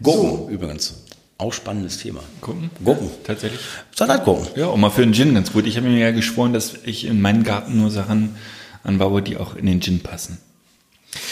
Gurken 0.03 0.49
übrigens. 0.49 0.95
Auch 1.45 1.53
spannendes 1.53 1.99
Thema. 1.99 2.21
Gucken? 2.41 2.71
Gurken. 2.83 3.11
Tatsächlich. 3.23 3.61
Salatgurken. 3.95 4.49
Ja, 4.57 4.69
und 4.69 4.81
mal 4.81 4.89
für 4.89 5.03
den 5.03 5.13
Gin 5.13 5.35
ganz 5.35 5.53
gut. 5.53 5.67
Ich 5.67 5.77
habe 5.77 5.87
mir 5.87 5.99
ja 5.99 6.11
geschworen, 6.11 6.55
dass 6.55 6.73
ich 6.85 7.05
in 7.05 7.21
meinen 7.21 7.45
Garten 7.45 7.77
nur 7.79 7.91
Sachen 7.91 8.37
anbaue, 8.83 9.21
die 9.21 9.37
auch 9.37 9.55
in 9.55 9.67
den 9.67 9.83
Gin 9.83 10.01
passen. 10.01 10.39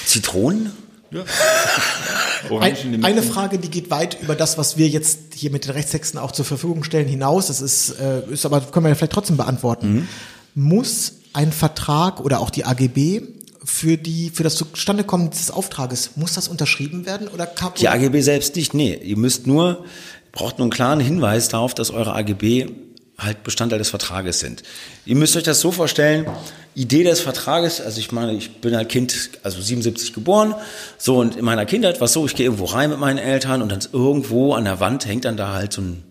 Zitronen? 0.04 0.70
Ja. 1.12 1.24
Ein, 2.60 3.04
eine 3.04 3.22
Frage, 3.22 3.58
die 3.58 3.70
geht 3.70 3.90
weit 3.90 4.20
über 4.20 4.34
das, 4.34 4.58
was 4.58 4.76
wir 4.76 4.88
jetzt 4.88 5.32
hier 5.34 5.50
mit 5.50 5.64
den 5.64 5.70
Rechtstexten 5.70 6.20
auch 6.20 6.32
zur 6.32 6.44
Verfügung 6.44 6.84
stellen, 6.84 7.08
hinaus. 7.08 7.46
Das 7.46 7.62
ist, 7.62 7.98
äh, 7.98 8.22
ist 8.28 8.44
aber 8.44 8.60
können 8.60 8.84
wir 8.84 8.90
ja 8.90 8.94
vielleicht 8.96 9.12
trotzdem 9.12 9.38
beantworten. 9.38 10.08
Muss 10.54 11.14
ein 11.32 11.52
Vertrag 11.52 12.20
oder 12.20 12.40
auch 12.40 12.50
die 12.50 12.66
AGB 12.66 13.22
für 13.64 13.96
die 13.96 14.30
für 14.30 14.42
das 14.42 14.56
Zustandekommen 14.56 15.30
des 15.30 15.50
Auftrages 15.50 16.12
muss 16.16 16.34
das 16.34 16.48
unterschrieben 16.48 17.06
werden 17.06 17.28
oder 17.28 17.46
kann 17.46 17.72
Die 17.78 17.88
AGB 17.88 18.20
selbst 18.20 18.56
nicht, 18.56 18.74
nee. 18.74 18.94
Ihr 18.94 19.16
müsst 19.16 19.46
nur, 19.46 19.84
braucht 20.32 20.58
nur 20.58 20.64
einen 20.64 20.72
klaren 20.72 21.00
Hinweis 21.00 21.48
darauf, 21.48 21.74
dass 21.74 21.90
eure 21.90 22.14
AGB 22.14 22.66
halt 23.18 23.44
Bestandteil 23.44 23.78
des 23.78 23.90
Vertrages 23.90 24.40
sind. 24.40 24.62
Ihr 25.06 25.14
müsst 25.16 25.36
euch 25.36 25.44
das 25.44 25.60
so 25.60 25.70
vorstellen, 25.70 26.26
Idee 26.74 27.04
des 27.04 27.20
Vertrages, 27.20 27.80
also 27.80 28.00
ich 28.00 28.10
meine, 28.10 28.32
ich 28.32 28.60
bin 28.60 28.74
ein 28.74 28.88
Kind, 28.88 29.30
also 29.42 29.60
77 29.60 30.12
geboren, 30.12 30.54
so 30.98 31.18
und 31.18 31.36
in 31.36 31.44
meiner 31.44 31.66
Kindheit 31.66 32.00
war 32.00 32.06
es 32.06 32.12
so, 32.14 32.26
ich 32.26 32.34
gehe 32.34 32.46
irgendwo 32.46 32.64
rein 32.64 32.90
mit 32.90 32.98
meinen 32.98 33.18
Eltern 33.18 33.62
und 33.62 33.70
dann 33.70 33.80
irgendwo 33.92 34.54
an 34.54 34.64
der 34.64 34.80
Wand 34.80 35.06
hängt 35.06 35.24
dann 35.24 35.36
da 35.36 35.52
halt 35.52 35.72
so 35.72 35.82
ein, 35.82 36.02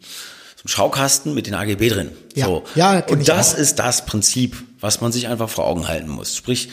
so 0.56 0.66
ein 0.66 0.68
Schaukasten 0.68 1.34
mit 1.34 1.48
den 1.48 1.56
AGB 1.56 1.90
drin. 1.90 2.12
Ja. 2.36 2.46
So. 2.46 2.64
Ja, 2.76 3.00
und 3.08 3.28
das 3.28 3.54
ist 3.54 3.80
das 3.80 4.06
Prinzip, 4.06 4.56
was 4.80 5.02
man 5.02 5.12
sich 5.12 5.28
einfach 5.28 5.50
vor 5.50 5.66
Augen 5.66 5.88
halten 5.88 6.10
muss. 6.10 6.36
Sprich, 6.36 6.70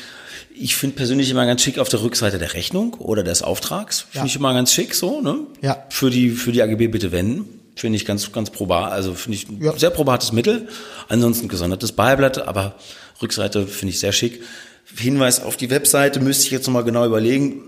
ich 0.61 0.77
finde 0.77 0.97
persönlich 0.97 1.31
immer 1.31 1.47
ganz 1.47 1.63
schick 1.63 1.79
auf 1.79 1.89
der 1.89 2.03
Rückseite 2.03 2.39
der 2.39 2.55
Rechnung 2.55 2.95
oder 2.95 3.23
des 3.23 3.43
Auftrags. 3.43 4.01
Finde 4.11 4.19
Ja. 4.19 4.25
ich 4.27 4.37
immer 4.37 4.53
ganz 4.55 4.73
schick 4.73 4.95
so, 4.95 5.21
ne? 5.21 5.39
Ja. 5.63 5.85
Für 5.91 6.11
die, 6.11 6.31
für 6.31 6.53
die 6.53 6.63
AGB 6.63 6.89
bitte 6.89 7.13
wenden. 7.13 7.47
Finde 7.77 7.97
ich 7.97 8.05
ganz, 8.05 8.33
ganz 8.33 8.51
probar. 8.51 8.91
Also 8.91 9.15
finde 9.15 9.37
ich 9.39 9.49
ein 9.49 9.63
Ja. 9.63 9.77
sehr 9.79 9.91
probates 9.91 10.33
Mittel. 10.33 10.69
Ansonsten 11.09 11.49
gesondertes 11.49 11.93
Beiblatt, 11.93 12.39
aber 12.47 12.75
Rückseite 13.23 13.67
finde 13.67 13.91
ich 13.93 14.01
sehr 14.01 14.13
schick. 14.13 14.43
Hinweis 14.97 15.43
auf 15.43 15.57
die 15.57 15.71
Webseite 15.71 16.19
müsste 16.21 16.47
ich 16.47 16.51
jetzt 16.51 16.67
nochmal 16.67 16.85
genau 16.85 17.05
überlegen. 17.07 17.63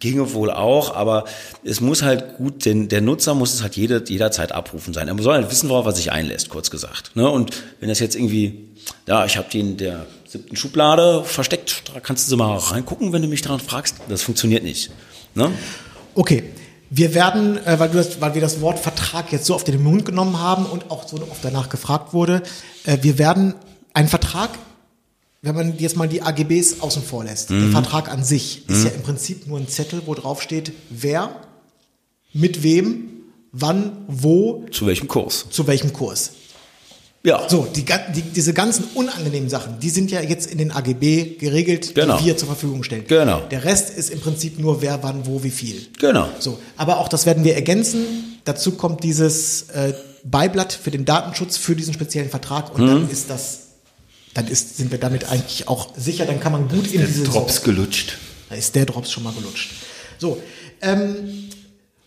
Ginge 0.00 0.34
wohl 0.34 0.50
auch, 0.50 0.94
aber 0.94 1.24
es 1.64 1.80
muss 1.80 2.02
halt 2.02 2.36
gut, 2.36 2.66
denn 2.66 2.88
der 2.90 3.00
Nutzer 3.00 3.34
muss 3.34 3.54
es 3.54 3.62
halt 3.62 3.74
jede, 3.76 4.04
jederzeit 4.06 4.52
abrufen 4.52 4.92
sein. 4.92 5.08
Er 5.08 5.16
soll 5.22 5.34
halt 5.34 5.50
wissen, 5.50 5.70
worauf 5.70 5.86
er 5.86 5.92
sich 5.92 6.12
einlässt, 6.12 6.50
kurz 6.50 6.70
gesagt. 6.70 7.16
Ne? 7.16 7.28
Und 7.28 7.52
wenn 7.80 7.88
das 7.88 7.98
jetzt 7.98 8.14
irgendwie, 8.14 8.66
ja, 9.06 9.24
ich 9.24 9.38
habe 9.38 9.48
die 9.50 9.60
in 9.60 9.76
der 9.78 10.04
siebten 10.28 10.56
Schublade 10.56 11.24
versteckt, 11.24 11.82
da 11.94 12.00
kannst 12.00 12.30
du 12.30 12.36
mal 12.36 12.56
reingucken, 12.56 13.12
wenn 13.12 13.22
du 13.22 13.28
mich 13.28 13.42
daran 13.42 13.60
fragst. 13.60 13.96
Das 14.08 14.22
funktioniert 14.22 14.62
nicht. 14.62 14.90
Ne? 15.34 15.50
Okay. 16.14 16.44
Wir 16.90 17.12
werden, 17.14 17.58
äh, 17.66 17.78
weil, 17.78 17.90
du 17.90 17.98
das, 17.98 18.18
weil 18.22 18.34
wir 18.34 18.40
das 18.40 18.62
Wort 18.62 18.78
Vertrag 18.78 19.30
jetzt 19.30 19.44
so 19.44 19.54
auf 19.54 19.62
den 19.64 19.82
Mund 19.82 20.06
genommen 20.06 20.38
haben 20.38 20.64
und 20.64 20.90
auch 20.90 21.06
so 21.06 21.16
oft 21.16 21.42
danach 21.44 21.68
gefragt 21.68 22.14
wurde, 22.14 22.42
äh, 22.84 22.96
wir 23.02 23.18
werden 23.18 23.54
einen 23.92 24.08
Vertrag, 24.08 24.50
wenn 25.42 25.54
man 25.54 25.78
jetzt 25.78 25.96
mal 25.96 26.08
die 26.08 26.22
AGBs 26.22 26.80
außen 26.80 27.02
vor 27.02 27.24
lässt, 27.24 27.50
Mhm. 27.50 27.60
der 27.60 27.70
Vertrag 27.82 28.10
an 28.10 28.24
sich 28.24 28.66
ist 28.70 28.84
ja 28.84 28.90
im 28.90 29.02
Prinzip 29.02 29.46
nur 29.46 29.58
ein 29.58 29.68
Zettel, 29.68 30.02
wo 30.06 30.14
drauf 30.14 30.40
steht, 30.40 30.72
wer, 30.88 31.30
mit 32.32 32.62
wem, 32.62 33.08
wann, 33.52 34.04
wo, 34.08 34.64
Zu 34.70 34.86
welchem 34.86 35.08
Kurs? 35.08 35.44
zu 35.50 35.66
welchem 35.66 35.92
Kurs. 35.92 36.32
Ja. 37.24 37.48
So, 37.48 37.66
die, 37.74 37.84
die, 37.84 38.22
diese 38.22 38.54
ganzen 38.54 38.84
unangenehmen 38.94 39.48
Sachen, 39.50 39.80
die 39.80 39.90
sind 39.90 40.10
ja 40.10 40.20
jetzt 40.20 40.50
in 40.50 40.56
den 40.58 40.70
AGB 40.70 41.36
geregelt, 41.38 41.94
Genau. 41.94 42.16
die 42.18 42.26
wir 42.26 42.36
zur 42.36 42.46
Verfügung 42.46 42.84
stellen. 42.84 43.04
Genau. 43.08 43.40
Der 43.50 43.64
Rest 43.64 43.90
ist 43.96 44.10
im 44.10 44.20
Prinzip 44.20 44.58
nur 44.58 44.82
wer, 44.82 45.02
wann, 45.02 45.26
wo, 45.26 45.42
wie 45.42 45.50
viel. 45.50 45.86
Genau. 45.98 46.28
So, 46.38 46.58
aber 46.76 46.98
auch 46.98 47.08
das 47.08 47.26
werden 47.26 47.42
wir 47.44 47.54
ergänzen. 47.56 48.38
Dazu 48.44 48.72
kommt 48.72 49.02
dieses 49.02 49.62
äh, 49.70 49.94
Beiblatt 50.24 50.72
für 50.72 50.90
den 50.92 51.04
Datenschutz 51.04 51.56
für 51.56 51.74
diesen 51.74 51.92
speziellen 51.92 52.30
Vertrag 52.30 52.72
und 52.74 52.82
Mhm. 52.82 52.86
dann 52.86 53.10
ist 53.10 53.28
das, 53.28 53.58
dann 54.34 54.46
ist, 54.46 54.76
sind 54.76 54.92
wir 54.92 54.98
damit 54.98 55.28
eigentlich 55.28 55.66
auch 55.68 55.88
sicher, 55.96 56.24
dann 56.24 56.38
kann 56.38 56.52
man 56.52 56.68
gut 56.68 56.86
in 56.92 57.04
diese 57.04 57.24
Drops 57.24 57.62
gelutscht. 57.62 58.16
da 58.48 58.54
ist 58.54 58.74
der 58.76 58.86
Drops 58.86 59.10
schon 59.10 59.24
mal 59.24 59.32
gelutscht. 59.32 59.72
So, 60.18 60.40
ähm, 60.80 61.48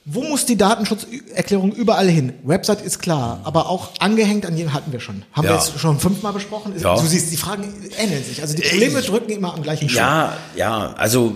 wo 0.04 0.24
muss 0.24 0.48
die 0.48 0.58
Datenschutzerklärung 0.58 1.72
überall 1.74 2.08
hin? 2.08 2.34
Website 2.44 2.82
ist 2.82 3.00
klar, 3.00 3.40
aber 3.44 3.70
auch 3.70 3.92
angehängt 4.00 4.48
an 4.48 4.58
jeden 4.58 4.74
hatten 4.74 4.92
wir 4.92 5.00
schon. 5.00 5.24
Haben 5.32 5.44
wir 5.48 5.52
Ja. 5.56 5.58
jetzt 5.60 5.80
schon 5.80 6.00
fünfmal 6.00 6.34
besprochen? 6.34 6.74
Ja. 6.80 6.96
Du 6.96 7.06
siehst, 7.06 7.32
die 7.32 7.38
Fragen 7.38 7.72
ähneln 8.00 8.24
sich. 8.24 8.42
Also 8.42 8.56
die 8.56 8.64
Probleme 8.64 9.02
drücken 9.04 9.32
immer 9.32 9.54
am 9.54 9.62
gleichen 9.62 9.90
Schuh. 9.90 9.98
Ja, 10.00 10.38
ja, 10.56 10.94
also 10.94 11.36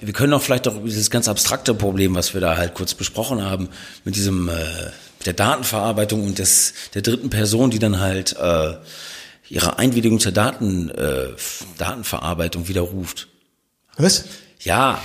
wir 0.00 0.12
können 0.14 0.32
auch 0.32 0.40
vielleicht 0.40 0.66
auch 0.66 0.82
dieses 0.82 1.10
ganz 1.10 1.28
abstrakte 1.28 1.74
Problem, 1.74 2.14
was 2.14 2.32
wir 2.32 2.40
da 2.40 2.56
halt 2.56 2.72
kurz 2.74 2.94
besprochen 2.94 3.42
haben, 3.44 3.68
mit 4.04 4.16
diesem 4.16 4.48
äh, 4.48 4.52
der 5.26 5.34
Datenverarbeitung 5.34 6.24
und 6.24 6.38
des 6.38 6.72
der 6.94 7.02
dritten 7.02 7.28
Person, 7.28 7.70
die 7.70 7.78
dann 7.78 8.00
halt 8.00 8.34
äh, 8.40 8.76
ihre 9.50 9.78
Einwilligung 9.78 10.20
zur 10.20 10.32
Daten 10.32 10.88
äh, 10.88 11.26
Datenverarbeitung 11.76 12.66
widerruft. 12.68 13.28
Was? 13.98 14.24
Ja, 14.60 14.98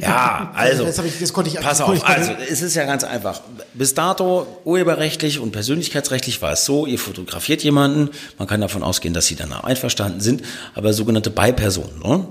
ja, 0.00 0.52
also. 0.54 0.84
Das 0.84 0.98
ich- 0.98 1.18
das 1.18 1.32
konnte 1.32 1.50
ich- 1.50 1.58
Pass 1.60 1.80
auf, 1.80 1.94
ich- 1.94 2.04
also 2.04 2.32
es 2.50 2.60
ist 2.62 2.74
ja 2.76 2.84
ganz 2.84 3.04
einfach. 3.04 3.40
Bis 3.74 3.94
dato 3.94 4.46
urheberrechtlich 4.64 5.38
und 5.38 5.52
persönlichkeitsrechtlich 5.52 6.42
war 6.42 6.52
es 6.52 6.64
so, 6.64 6.84
ihr 6.86 6.98
fotografiert 6.98 7.62
jemanden, 7.64 8.10
man 8.38 8.46
kann 8.46 8.60
davon 8.60 8.82
ausgehen, 8.82 9.14
dass 9.14 9.26
sie 9.26 9.34
danach 9.36 9.64
einverstanden 9.64 10.20
sind, 10.20 10.42
aber 10.74 10.92
sogenannte 10.92 11.30
Beipersonen, 11.30 11.98
ne? 12.04 12.26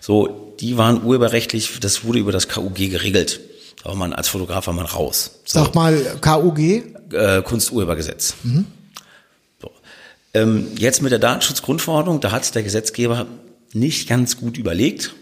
so, 0.00 0.54
die 0.60 0.78
waren 0.78 1.04
urheberrechtlich, 1.04 1.70
das 1.80 2.04
wurde 2.04 2.18
über 2.18 2.32
das 2.32 2.48
KUG 2.48 2.88
geregelt. 2.90 3.40
Da 3.82 3.90
war 3.90 3.96
man 3.96 4.12
als 4.12 4.28
Fotograf 4.28 4.66
war 4.68 4.74
man 4.74 4.86
raus. 4.86 5.40
So 5.44 5.64
Sag 5.64 5.74
mal, 5.74 5.96
KUG? 6.20 6.58
äh, 7.12 7.42
Kunsturhebergesetz. 7.42 8.34
So. 9.60 9.70
Ähm, 10.34 10.68
jetzt 10.78 11.02
mit 11.02 11.12
der 11.12 11.18
Datenschutzgrundverordnung, 11.18 12.20
da 12.20 12.30
hat 12.32 12.54
der 12.54 12.62
Gesetzgeber 12.62 13.26
nicht 13.72 14.08
ganz 14.08 14.36
gut 14.36 14.56
überlegt, 14.56 15.14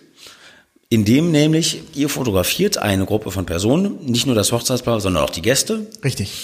indem 0.90 1.30
nämlich 1.30 1.82
ihr 1.94 2.08
fotografiert 2.08 2.76
eine 2.76 3.06
Gruppe 3.06 3.30
von 3.30 3.46
Personen, 3.46 4.04
nicht 4.04 4.26
nur 4.26 4.34
das 4.34 4.52
Hochzeitspaar, 4.52 5.00
sondern 5.00 5.24
auch 5.24 5.30
die 5.30 5.40
Gäste 5.40 5.86
Richtig. 6.04 6.42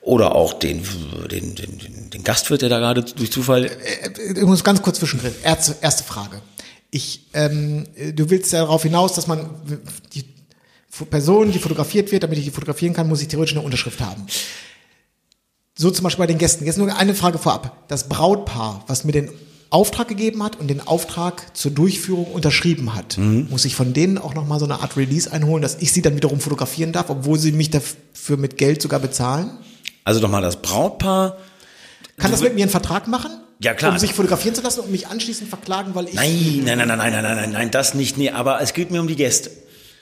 oder 0.00 0.34
auch 0.34 0.54
den, 0.54 0.82
den, 1.30 1.54
den, 1.54 2.10
den, 2.10 2.24
Gastwirt, 2.24 2.62
der 2.62 2.70
da 2.70 2.78
gerade 2.78 3.02
durch 3.02 3.30
Zufall 3.30 3.66
Äh, 3.66 4.32
Ich 4.34 4.42
muss 4.42 4.64
ganz 4.64 4.82
kurz 4.82 4.98
zwischendrin. 4.98 5.34
Erste, 5.44 5.76
erste 5.82 6.02
Frage. 6.02 6.40
Ich, 6.90 7.26
ähm, 7.34 7.86
du 8.14 8.28
willst 8.30 8.52
ja 8.52 8.60
darauf 8.60 8.82
hinaus, 8.82 9.14
dass 9.14 9.26
man 9.26 9.50
die 10.14 10.24
Person, 11.10 11.52
die 11.52 11.58
fotografiert 11.58 12.12
wird, 12.12 12.22
damit 12.22 12.38
ich 12.38 12.44
die 12.44 12.50
fotografieren 12.50 12.94
kann, 12.94 13.08
muss 13.08 13.22
ich 13.22 13.28
theoretisch 13.28 13.54
eine 13.56 13.64
Unterschrift 13.64 14.00
haben. 14.00 14.26
So 15.74 15.90
zum 15.90 16.04
Beispiel 16.04 16.22
bei 16.22 16.26
den 16.26 16.38
Gästen. 16.38 16.64
Jetzt 16.64 16.78
nur 16.78 16.94
eine 16.94 17.14
Frage 17.14 17.38
vorab. 17.38 17.88
Das 17.88 18.08
Brautpaar, 18.08 18.84
was 18.88 19.04
mir 19.04 19.12
den 19.12 19.30
Auftrag 19.72 20.08
gegeben 20.08 20.42
hat 20.42 20.60
und 20.60 20.68
den 20.68 20.86
Auftrag 20.86 21.56
zur 21.56 21.70
Durchführung 21.70 22.26
unterschrieben 22.26 22.94
hat, 22.94 23.16
muss 23.16 23.64
ich 23.64 23.74
von 23.74 23.94
denen 23.94 24.18
auch 24.18 24.34
nochmal 24.34 24.58
so 24.58 24.66
eine 24.66 24.80
Art 24.80 24.96
Release 24.96 25.32
einholen, 25.32 25.62
dass 25.62 25.76
ich 25.80 25.92
sie 25.92 26.02
dann 26.02 26.14
wiederum 26.14 26.40
fotografieren 26.40 26.92
darf, 26.92 27.08
obwohl 27.08 27.38
sie 27.38 27.52
mich 27.52 27.70
dafür 27.70 28.36
mit 28.36 28.58
Geld 28.58 28.82
sogar 28.82 29.00
bezahlen? 29.00 29.50
Also 30.04 30.20
nochmal 30.20 30.42
das 30.42 30.60
Brautpaar. 30.60 31.38
Kann 32.18 32.30
das 32.30 32.42
mit 32.42 32.54
mir 32.54 32.62
einen 32.62 32.70
Vertrag 32.70 33.08
machen? 33.08 33.30
Ja, 33.60 33.74
klar. 33.74 33.92
Um 33.92 33.98
sich 33.98 34.12
fotografieren 34.12 34.54
zu 34.54 34.62
lassen 34.62 34.80
und 34.80 34.90
mich 34.90 35.06
anschließend 35.06 35.48
verklagen, 35.48 35.94
weil 35.94 36.08
ich. 36.08 36.14
Nein, 36.14 36.62
nein, 36.64 36.78
nein, 36.78 36.88
nein, 36.88 36.98
nein, 36.98 37.12
nein, 37.12 37.36
nein, 37.36 37.52
nein, 37.52 37.70
das 37.70 37.94
nicht. 37.94 38.18
Nee, 38.18 38.30
aber 38.30 38.60
es 38.60 38.74
geht 38.74 38.90
mir 38.90 39.00
um 39.00 39.06
die 39.06 39.16
Gäste. 39.16 39.50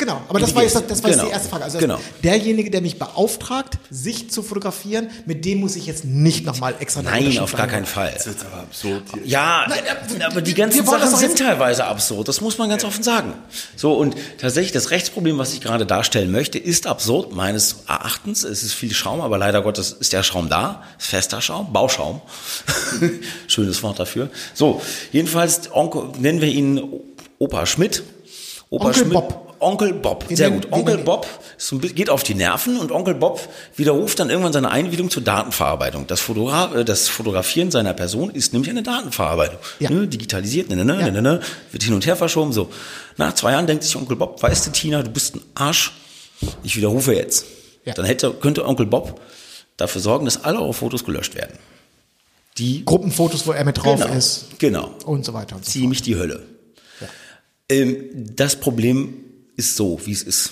Genau, 0.00 0.22
aber 0.30 0.40
das 0.40 0.54
war 0.54 0.62
jetzt 0.62 0.74
das, 0.74 1.02
war 1.02 1.10
jetzt 1.10 1.18
Genau. 1.18 1.24
die 1.26 1.30
erste 1.30 1.48
Frage. 1.50 1.64
Also 1.64 1.78
Genau. 1.78 1.98
derjenige, 2.24 2.70
der 2.70 2.80
mich 2.80 2.98
beauftragt, 2.98 3.76
sich 3.90 4.30
zu 4.30 4.42
fotografieren, 4.42 5.10
mit 5.26 5.44
dem 5.44 5.60
muss 5.60 5.76
ich 5.76 5.84
jetzt 5.84 6.06
nicht 6.06 6.46
nochmal 6.46 6.74
extra 6.80 7.02
Nein, 7.02 7.38
auf 7.38 7.54
gar 7.54 7.66
keinen. 7.66 7.84
Fall. 7.84 8.10
Das 8.14 8.26
ist 8.26 8.44
aber 8.46 8.62
absurd. 8.62 9.02
hier. 9.12 9.26
Ja, 9.26 9.66
aber 10.26 10.40
die 10.40 10.54
ganzen 10.54 10.86
Sachen 10.86 11.16
sind 11.16 11.36
teilweise 11.38 11.84
absurd. 11.84 12.28
Das 12.28 12.40
muss 12.40 12.56
man 12.56 12.70
ganz 12.70 12.82
offen 12.82 13.02
sagen. 13.02 13.34
So, 13.76 13.92
und 13.92 14.16
tatsächlich 14.38 14.72
das 14.72 14.90
Rechtsproblem, 14.90 15.36
was 15.36 15.52
ich 15.52 15.60
gerade 15.60 15.84
darstellen 15.84 16.30
möchte, 16.30 16.58
ist 16.58 16.86
absurd 16.86 17.34
meines 17.34 17.84
Erachtens. 17.86 18.42
Es 18.42 18.62
ist 18.62 18.72
viel 18.72 18.94
Schaum, 18.94 19.20
aber 19.20 19.36
leider 19.36 19.60
Gottes 19.60 19.92
ist 19.92 20.14
der 20.14 20.22
Schaum 20.22 20.48
da. 20.48 20.82
Ist 20.98 21.08
fester 21.08 21.42
Schaum, 21.42 21.74
Bauschaum. 21.74 22.22
Schönes 23.48 23.82
Wort 23.82 23.98
dafür. 23.98 24.30
So, 24.54 24.80
jedenfalls 25.12 25.70
Onkel, 25.74 26.04
nennen 26.18 26.40
wir 26.40 26.48
ihn 26.48 26.80
Opa 27.38 27.66
Schmidt. 27.66 28.02
Opa 28.70 28.86
Onkel 28.86 29.02
Schmidt. 29.02 29.12
Bob. 29.12 29.49
Onkel 29.60 29.92
Bob, 29.92 30.26
Den 30.28 30.36
sehr 30.36 30.48
nennen- 30.48 30.62
gut. 30.62 30.70
den 30.70 30.74
Onkel 30.78 30.98
Bob 30.98 31.26
geht 31.94 32.08
auf 32.10 32.22
die 32.22 32.34
Nerven 32.34 32.78
und 32.78 32.90
Onkel 32.92 33.14
Bob 33.14 33.40
widerruft 33.76 34.18
dann 34.18 34.30
irgendwann 34.30 34.52
seine 34.52 34.70
Einwilligung 34.70 35.10
zur 35.10 35.22
Datenverarbeitung. 35.22 36.06
Das, 36.06 36.20
Fotogra 36.20 36.74
äh, 36.74 36.84
das 36.84 37.08
Fotografieren 37.08 37.70
seiner 37.70 37.92
Person 37.92 38.30
ist 38.30 38.52
nämlich 38.52 38.70
eine 38.70 38.82
Datenverarbeitung. 38.82 39.58
Ja. 39.78 39.90
Ne, 39.90 40.08
digitalisiert, 40.08 40.70
ne, 40.70 40.76
ne, 40.76 40.84
ne, 40.84 41.00
Ja. 41.00 41.10
ne, 41.10 41.20
ne, 41.22 41.40
wird 41.72 41.82
hin 41.82 41.92
und 41.94 42.06
her 42.06 42.16
verschoben. 42.16 42.52
So. 42.52 42.70
Nach 43.18 43.34
zwei 43.34 43.52
Jahren 43.52 43.66
denkt 43.66 43.84
sich 43.84 43.94
Onkel 43.96 44.16
Bob, 44.16 44.42
weißt 44.42 44.66
du, 44.66 44.70
Tina, 44.72 45.02
du 45.02 45.10
bist 45.10 45.36
ein 45.36 45.42
Arsch. 45.54 45.92
Ich 46.62 46.76
widerrufe 46.76 47.14
jetzt. 47.14 47.44
Ja. 47.84 47.92
Dann 47.94 48.06
hätte, 48.06 48.32
könnte 48.32 48.66
Onkel 48.66 48.86
Bob 48.86 49.20
dafür 49.76 50.00
sorgen, 50.00 50.24
dass 50.24 50.42
alle 50.44 50.60
eure 50.60 50.72
Fotos 50.74 51.04
gelöscht 51.04 51.34
werden. 51.34 51.58
Die 52.58 52.84
Gruppenfotos, 52.84 53.46
wo 53.46 53.52
er 53.52 53.64
mit 53.64 53.78
drauf 53.78 54.00
genau, 54.00 54.14
ist 54.14 54.46
Genau 54.58 54.94
und 55.06 55.24
so 55.24 55.32
weiter 55.34 55.56
und 55.56 55.64
so 55.64 55.70
fort. 55.70 55.80
ziemlich 55.80 56.02
die 56.02 56.16
Hölle. 56.16 56.42
Ähm, 57.68 58.04
das 58.14 58.56
Problem 58.56 59.19
ist 59.60 59.76
so, 59.76 60.00
wie 60.04 60.12
es 60.12 60.22
ist. 60.22 60.50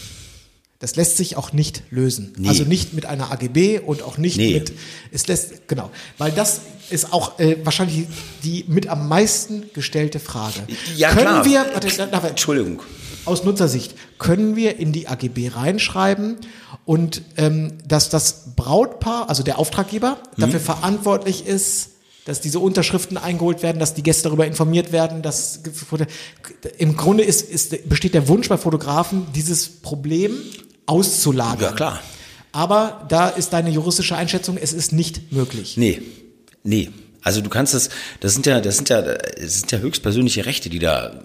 Das 0.80 0.94
lässt 0.94 1.16
sich 1.16 1.36
auch 1.36 1.52
nicht 1.52 1.82
lösen. 1.90 2.34
Nee. 2.38 2.48
Also 2.48 2.62
nicht 2.62 2.94
mit 2.94 3.04
einer 3.04 3.32
AGB 3.32 3.80
und 3.80 4.02
auch 4.02 4.16
nicht 4.16 4.36
Nee. 4.36 4.54
mit, 4.54 4.72
es 5.10 5.26
lässt, 5.26 5.66
genau, 5.66 5.90
weil 6.18 6.30
das 6.30 6.60
ist 6.90 7.12
auch 7.12 7.40
äh, 7.40 7.56
wahrscheinlich 7.64 8.06
die 8.44 8.64
mit 8.68 8.86
am 8.86 9.08
meisten 9.08 9.64
gestellte 9.74 10.20
Frage. 10.20 10.60
Ja, 10.96 11.08
können 11.10 11.24
klar. 11.24 11.44
wir, 11.44 11.66
warte, 11.72 11.88
da- 11.96 12.06
da- 12.06 12.28
Entschuldigung. 12.28 12.80
aus 13.24 13.42
Nutzersicht, 13.42 13.94
können 14.18 14.54
wir 14.54 14.78
in 14.78 14.92
die 14.92 15.08
AGB 15.08 15.48
reinschreiben 15.48 16.36
und 16.84 17.22
ähm, 17.36 17.72
dass 17.86 18.08
das 18.08 18.54
Brautpaar, 18.54 19.28
also 19.28 19.42
der 19.42 19.58
Auftraggeber, 19.58 20.18
Mhm. 20.36 20.40
dafür 20.42 20.60
verantwortlich 20.60 21.44
ist, 21.46 21.90
dass 22.28 22.42
diese 22.42 22.58
Unterschriften 22.58 23.16
eingeholt 23.16 23.62
werden, 23.62 23.78
dass 23.78 23.94
die 23.94 24.02
Gäste 24.02 24.24
darüber 24.24 24.46
informiert 24.46 24.92
werden, 24.92 25.22
dass 25.22 25.60
im 26.76 26.94
Grunde 26.94 27.24
ist, 27.24 27.40
ist, 27.40 27.88
besteht 27.88 28.12
der 28.12 28.28
Wunsch 28.28 28.50
bei 28.50 28.58
Fotografen, 28.58 29.26
dieses 29.34 29.66
Problem 29.66 30.36
auszulagern. 30.84 31.70
Ja, 31.70 31.72
klar. 31.72 32.02
Aber 32.52 33.06
da 33.08 33.30
ist 33.30 33.54
deine 33.54 33.70
juristische 33.70 34.14
Einschätzung, 34.14 34.58
es 34.58 34.74
ist 34.74 34.92
nicht 34.92 35.32
möglich. 35.32 35.78
Nee, 35.78 36.02
nee. 36.64 36.90
Also 37.22 37.40
du 37.40 37.48
kannst 37.48 37.72
das, 37.72 37.88
das 38.20 38.34
sind 38.34 38.44
ja, 38.44 38.60
das 38.60 38.76
sind 38.76 38.90
ja, 38.90 39.00
das 39.00 39.60
sind 39.60 39.72
ja 39.72 39.78
höchstpersönliche 39.78 40.44
Rechte, 40.44 40.68
die 40.68 40.80
da, 40.80 41.24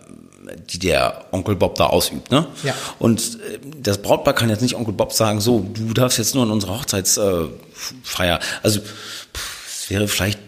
die 0.69 0.79
der 0.79 1.25
Onkel 1.31 1.57
Bob 1.57 1.75
da 1.75 1.87
ausübt, 1.87 2.31
ne? 2.31 2.47
Ja. 2.63 2.73
Und 2.99 3.39
äh, 3.41 3.59
das 3.81 4.01
Brautpaar 4.01 4.35
kann 4.35 4.49
jetzt 4.49 4.61
nicht 4.61 4.75
Onkel 4.75 4.93
Bob 4.93 5.11
sagen, 5.11 5.41
so, 5.41 5.59
du 5.59 5.93
darfst 5.93 6.17
jetzt 6.17 6.33
nur 6.33 6.43
an 6.43 6.51
unserer 6.51 6.79
Hochzeitsfeier. 6.79 7.43
Äh, 7.43 8.03
Feier. 8.03 8.39
also 8.61 8.79
pff, 8.79 9.83
es 9.83 9.89
wäre 9.89 10.07
vielleicht 10.07 10.39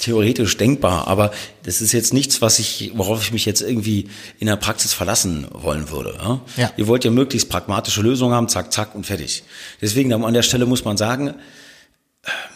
theoretisch 0.00 0.56
denkbar, 0.56 1.06
aber 1.06 1.30
das 1.62 1.80
ist 1.80 1.92
jetzt 1.92 2.12
nichts, 2.12 2.42
was 2.42 2.58
ich, 2.58 2.92
worauf 2.94 3.22
ich 3.22 3.32
mich 3.32 3.44
jetzt 3.44 3.60
irgendwie 3.60 4.08
in 4.38 4.46
der 4.46 4.56
Praxis 4.56 4.92
verlassen 4.92 5.46
wollen 5.52 5.90
würde. 5.90 6.18
Ja? 6.20 6.40
Ja. 6.56 6.72
Ihr 6.76 6.86
wollt 6.86 7.04
ja 7.04 7.10
möglichst 7.10 7.48
pragmatische 7.48 8.02
Lösungen 8.02 8.34
haben, 8.34 8.48
zack, 8.48 8.72
zack 8.72 8.94
und 8.94 9.06
fertig. 9.06 9.44
Deswegen 9.80 10.12
an 10.12 10.34
der 10.34 10.42
Stelle 10.42 10.66
muss 10.66 10.84
man 10.84 10.96
sagen, 10.96 11.34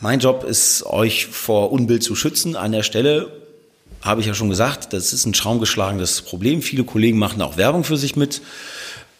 mein 0.01 0.21
Job 0.21 0.45
ist, 0.45 0.85
euch 0.85 1.27
vor 1.27 1.71
Unbild 1.71 2.03
zu 2.03 2.17
schützen. 2.17 2.57
An 2.57 2.73
der 2.73 2.83
Stelle 2.83 3.31
habe 4.03 4.21
ich 4.21 4.27
ja 4.27 4.35
schon 4.35 4.51
gesagt, 4.51 4.93
das 4.93 5.13
ist 5.13 5.25
ein 5.27 5.35
schaumgeschlagenes 5.35 6.23
Problem. 6.23 6.63
Viele 6.63 6.85
Kollegen 6.85 7.19
machen 7.19 7.41
auch 7.41 7.57
Werbung 7.57 7.85
für 7.85 7.97
sich 7.97 8.17
mit. 8.17 8.43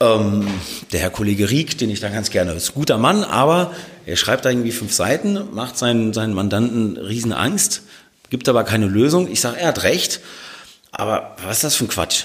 Ähm, 0.01 0.47
der 0.93 1.01
Herr 1.01 1.11
Kollege 1.11 1.51
Rieck, 1.51 1.79
den 1.79 1.89
ich 1.89 2.01
da 2.01 2.09
ganz 2.09 2.31
gerne, 2.31 2.53
ist 2.53 2.71
ein 2.71 2.75
guter 2.75 2.99
Mann, 2.99 3.25
aber 3.25 3.73
er 4.07 4.17
schreibt 4.17 4.45
da 4.45 4.51
irgendwie 4.51 4.73
fünf 4.73 4.93
Seiten, 4.93 5.39
macht 5.53 5.79
seinen, 5.79 6.13
seinen 6.13 6.35
Mandanten 6.35 6.97
Riesenangst, 6.97 7.83
gibt 8.31 8.49
aber 8.49 8.65
keine 8.65 8.87
Lösung. 8.87 9.31
Ich 9.31 9.41
sage, 9.41 9.59
er 9.59 9.69
hat 9.69 9.83
recht, 9.83 10.21
aber 10.91 11.37
was 11.45 11.59
ist 11.59 11.65
das 11.65 11.75
für 11.77 11.85
ein 11.85 11.89
Quatsch? 11.89 12.25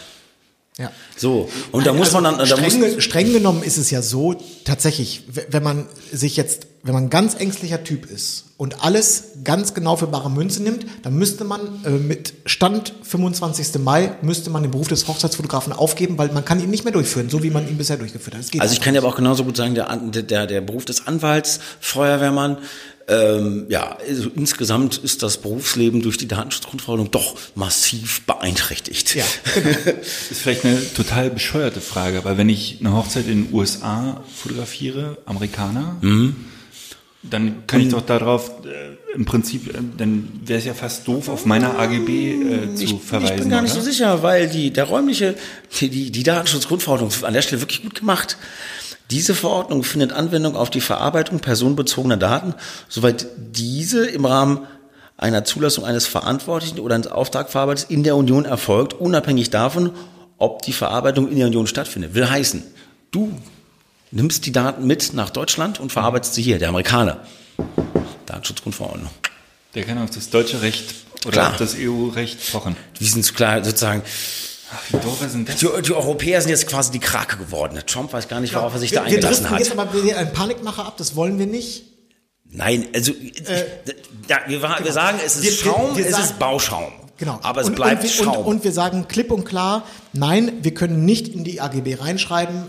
Ja. 0.79 0.91
So, 1.17 1.49
und 1.73 1.85
da 1.85 1.91
Nein, 1.91 1.99
muss 1.99 2.15
also 2.15 2.21
man 2.21 2.37
dann, 2.37 2.47
da 2.47 2.55
muss, 2.55 2.73
streng, 2.73 3.01
streng 3.01 3.33
genommen 3.33 3.63
ist 3.63 3.77
es 3.77 3.91
ja 3.91 4.01
so, 4.01 4.35
tatsächlich, 4.63 5.23
wenn 5.49 5.61
man 5.61 5.87
sich 6.13 6.37
jetzt, 6.37 6.67
wenn 6.83 6.93
man 6.93 7.03
ein 7.03 7.09
ganz 7.09 7.35
ängstlicher 7.35 7.83
Typ 7.83 8.09
ist 8.09 8.45
und 8.55 8.81
alles 8.81 9.25
ganz 9.43 9.73
genau 9.73 9.97
für 9.97 10.07
bare 10.07 10.31
Münze 10.31 10.63
nimmt, 10.63 10.85
dann 11.03 11.17
müsste 11.17 11.43
man 11.43 11.83
äh, 11.83 11.89
mit 11.89 12.33
Stand 12.45 12.93
25. 13.03 13.79
Mai, 13.79 14.13
müsste 14.21 14.49
man 14.49 14.61
den 14.61 14.71
Beruf 14.71 14.87
des 14.87 15.09
Hochzeitsfotografen 15.09 15.73
aufgeben, 15.73 16.17
weil 16.17 16.29
man 16.31 16.45
kann 16.45 16.61
ihn 16.61 16.69
nicht 16.69 16.85
mehr 16.85 16.93
durchführen, 16.93 17.29
so 17.29 17.43
wie 17.43 17.49
man 17.49 17.67
ihn 17.67 17.77
bisher 17.77 17.97
durchgeführt 17.97 18.37
hat. 18.37 18.61
Also 18.61 18.73
ich 18.73 18.79
kann 18.79 18.95
ja 18.95 19.01
aber 19.01 19.09
auch 19.09 19.17
genauso 19.17 19.43
gut 19.43 19.57
sagen, 19.57 19.75
der, 19.75 19.97
der, 19.97 20.47
der 20.47 20.61
Beruf 20.61 20.85
des 20.85 21.07
Anwalts, 21.07 21.59
Feuerwehrmann, 21.81 22.57
ähm, 23.09 23.65
ja, 23.69 23.97
also 24.07 24.29
insgesamt 24.35 24.97
ist 24.97 25.23
das 25.23 25.37
Berufsleben 25.37 26.01
durch 26.01 26.17
die 26.17 26.27
Datenschutzgrundverordnung 26.27 27.11
doch 27.11 27.35
massiv 27.55 28.21
beeinträchtigt. 28.21 29.15
Ja, 29.15 29.25
Das 29.55 30.31
ist 30.31 30.41
vielleicht 30.41 30.63
eine 30.65 30.93
total 30.93 31.29
bescheuerte 31.31 31.81
Frage, 31.81 32.23
weil 32.23 32.37
wenn 32.37 32.49
ich 32.49 32.77
eine 32.79 32.93
Hochzeit 32.93 33.27
in 33.27 33.45
den 33.45 33.53
USA 33.53 34.23
fotografiere, 34.35 35.17
Amerikaner, 35.25 35.97
dann 37.21 37.67
kann 37.67 37.81
ich 37.81 37.89
doch 37.89 38.01
darauf 38.01 38.49
äh, 38.65 39.13
im 39.15 39.25
Prinzip, 39.25 39.67
äh, 39.73 39.79
dann 39.97 40.29
wäre 40.45 40.59
es 40.59 40.65
ja 40.65 40.73
fast 40.73 41.05
doof, 41.07 41.27
auf 41.27 41.45
meine 41.45 41.77
AGB 41.77 42.09
äh, 42.31 42.75
zu 42.75 42.83
Ich, 42.83 42.95
verweisen. 43.01 43.35
ich 43.35 43.41
bin 43.41 43.49
gar 43.49 43.61
nicht 43.61 43.73
oder? 43.73 43.81
so 43.81 43.89
sicher, 43.89 44.23
weil 44.23 44.47
die, 44.47 44.71
der 44.71 44.85
räumliche, 44.85 45.35
die, 45.79 45.89
die, 45.89 46.11
die 46.11 46.23
Datenschutzgrundverordnung 46.23 47.09
ist 47.09 47.23
an 47.25 47.33
der 47.33 47.41
Stelle 47.41 47.61
wirklich 47.61 47.81
gut 47.83 47.95
gemacht. 47.95 48.37
Diese 49.11 49.33
Verordnung 49.33 49.83
findet 49.83 50.13
Anwendung 50.13 50.55
auf 50.55 50.69
die 50.69 50.81
Verarbeitung 50.81 51.39
personenbezogener 51.39 52.17
Daten, 52.17 52.53
soweit 52.87 53.25
diese 53.37 54.05
im 54.05 54.25
Rahmen 54.25 54.67
einer 55.17 55.43
Zulassung 55.43 55.83
eines 55.83 56.05
Verantwortlichen 56.05 56.79
oder 56.79 56.95
eines 56.95 57.07
Auftragverarbeiters 57.07 57.85
in 57.85 58.03
der 58.03 58.15
Union 58.15 58.45
erfolgt, 58.45 58.93
unabhängig 58.93 59.49
davon, 59.49 59.91
ob 60.37 60.61
die 60.61 60.73
Verarbeitung 60.73 61.27
in 61.29 61.37
der 61.37 61.47
Union 61.47 61.67
stattfindet. 61.67 62.13
Will 62.13 62.29
heißen, 62.29 62.63
du 63.11 63.33
nimmst 64.11 64.45
die 64.45 64.51
Daten 64.51 64.85
mit 64.85 65.13
nach 65.13 65.29
Deutschland 65.31 65.79
und 65.79 65.91
verarbeitest 65.91 66.35
sie 66.35 66.41
hier, 66.41 66.59
der 66.59 66.69
Amerikaner. 66.69 67.17
Datenschutzgrundverordnung. 68.27 69.09
Der 69.75 69.83
kann 69.83 69.97
auf 69.97 70.11
das 70.11 70.29
deutsche 70.29 70.61
Recht 70.61 70.93
oder 71.25 71.31
Klar. 71.31 71.49
auf 71.51 71.57
das 71.57 71.75
EU-Recht 71.77 72.51
pochen. 72.51 72.75
Die 72.99 73.05
sind 73.05 73.35
klar 73.35 73.63
sozusagen, 73.63 74.03
Ach, 74.71 74.93
wie 74.93 74.97
doof 74.97 75.17
sind 75.27 75.49
das? 75.49 75.55
Die, 75.57 75.67
die 75.85 75.93
Europäer 75.93 76.41
sind 76.41 76.51
jetzt 76.51 76.67
quasi 76.67 76.91
die 76.91 76.99
Krake 76.99 77.37
geworden. 77.37 77.79
Trump 77.87 78.13
weiß 78.13 78.27
gar 78.27 78.39
nicht, 78.39 78.53
worauf 78.53 78.73
er 78.73 78.79
sich 78.79 78.91
da 78.91 79.01
wir, 79.05 79.11
wir 79.11 79.15
eingelassen 79.17 79.45
driften 79.45 79.57
jetzt 79.59 79.71
hat. 79.71 79.79
aber 79.79 80.03
wieder 80.03 80.17
einen 80.17 80.31
Panikmacher 80.33 80.85
ab, 80.85 80.97
das 80.97 81.15
wollen 81.15 81.39
wir 81.39 81.47
nicht. 81.47 81.83
Nein, 82.51 82.87
also 82.95 83.11
ja, 84.27 84.37
wir, 84.47 84.61
wa- 84.61 84.79
wir 84.81 84.91
sagen, 84.91 85.19
es 85.25 85.35
ist 85.35 85.43
Wir- 85.43 85.51
wir- 85.51 85.57
Schaum, 85.57 85.97
wir 85.97 86.05
es 86.05 86.11
sagen- 86.11 86.23
ist 86.23 86.39
Bauschaum. 86.39 86.91
Genau. 87.17 87.39
Aber 87.43 87.61
es 87.61 87.67
und, 87.67 87.75
bleibt 87.75 88.03
und, 88.03 88.03
wir- 88.03 88.09
Schaum. 88.25 88.37
Und, 88.37 88.45
und 88.45 88.63
wir 88.63 88.71
sagen 88.71 89.07
klipp 89.07 89.31
und 89.31 89.43
klar, 89.45 89.83
nein, 90.13 90.51
wir 90.61 90.73
können 90.73 91.03
nicht 91.05 91.27
in 91.27 91.43
die 91.43 91.61
AGB 91.61 91.95
reinschreiben, 91.95 92.63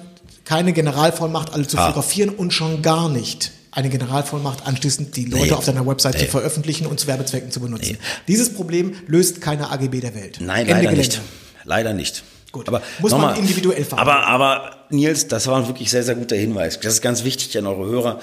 keine 0.44 0.72
Generalvollmacht, 0.72 1.52
alle 1.54 1.66
zu 1.66 1.78
Ah. 1.78 1.86
fotografieren 1.86 2.30
und 2.30 2.52
schon 2.52 2.82
gar 2.82 3.08
nicht 3.08 3.52
eine 3.72 3.88
Generalvollmacht 3.88 4.66
anschließend 4.66 5.14
die 5.16 5.26
Leute 5.26 5.44
Nee. 5.44 5.52
auf 5.52 5.64
deiner 5.64 5.86
Website 5.86 6.14
zu 6.18 6.24
Nee. 6.24 6.30
veröffentlichen 6.30 6.86
und 6.86 6.98
zu 6.98 7.06
Werbezwecken 7.06 7.52
zu 7.52 7.60
benutzen. 7.60 7.98
Dieses 8.26 8.52
Problem 8.52 8.94
löst 9.06 9.40
keine 9.40 9.70
AGB 9.70 10.00
der 10.00 10.14
Welt. 10.16 10.38
Nein, 10.40 10.62
Ende 10.62 10.72
leider 10.72 10.90
Gelände. 10.90 10.98
nicht. 11.18 11.20
Leider 11.64 11.92
nicht. 11.92 12.22
Gut. 12.52 12.68
Aber 12.68 12.82
Muss 12.98 13.12
man 13.12 13.20
nochmal, 13.20 13.38
individuell 13.38 13.84
verhandeln. 13.84 14.16
Aber, 14.16 14.26
aber 14.26 14.76
Nils, 14.90 15.28
das 15.28 15.46
war 15.46 15.58
ein 15.58 15.68
wirklich 15.68 15.90
sehr, 15.90 16.02
sehr 16.02 16.16
guter 16.16 16.36
Hinweis. 16.36 16.80
Das 16.80 16.94
ist 16.94 17.00
ganz 17.02 17.24
wichtig 17.24 17.56
an 17.58 17.66
eure 17.66 17.86
Hörer. 17.86 18.20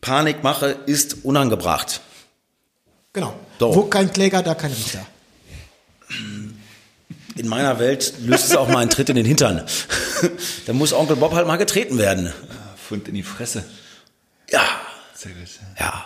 Panikmache 0.00 0.76
ist 0.86 1.24
unangebracht. 1.24 2.00
Genau. 3.12 3.34
So. 3.60 3.74
Wo 3.74 3.82
kein 3.84 4.12
Kläger, 4.12 4.42
da 4.42 4.54
kein 4.54 4.72
Richter. 4.72 5.06
In 7.36 7.48
meiner 7.48 7.78
Welt 7.78 8.14
löst 8.20 8.46
es 8.46 8.56
auch 8.56 8.68
mal 8.68 8.78
einen 8.78 8.90
Tritt 8.90 9.08
in 9.08 9.16
den 9.16 9.24
Hintern. 9.24 9.64
da 10.66 10.72
muss 10.72 10.92
Onkel 10.92 11.16
Bob 11.16 11.32
halt 11.32 11.46
mal 11.46 11.56
getreten 11.56 11.98
werden. 11.98 12.32
Fund 12.76 13.08
in 13.08 13.14
die 13.14 13.22
Fresse. 13.22 13.64
Ja, 14.50 14.62
Sehr 15.14 15.32
gut. 15.32 15.48
ja. 15.78 16.04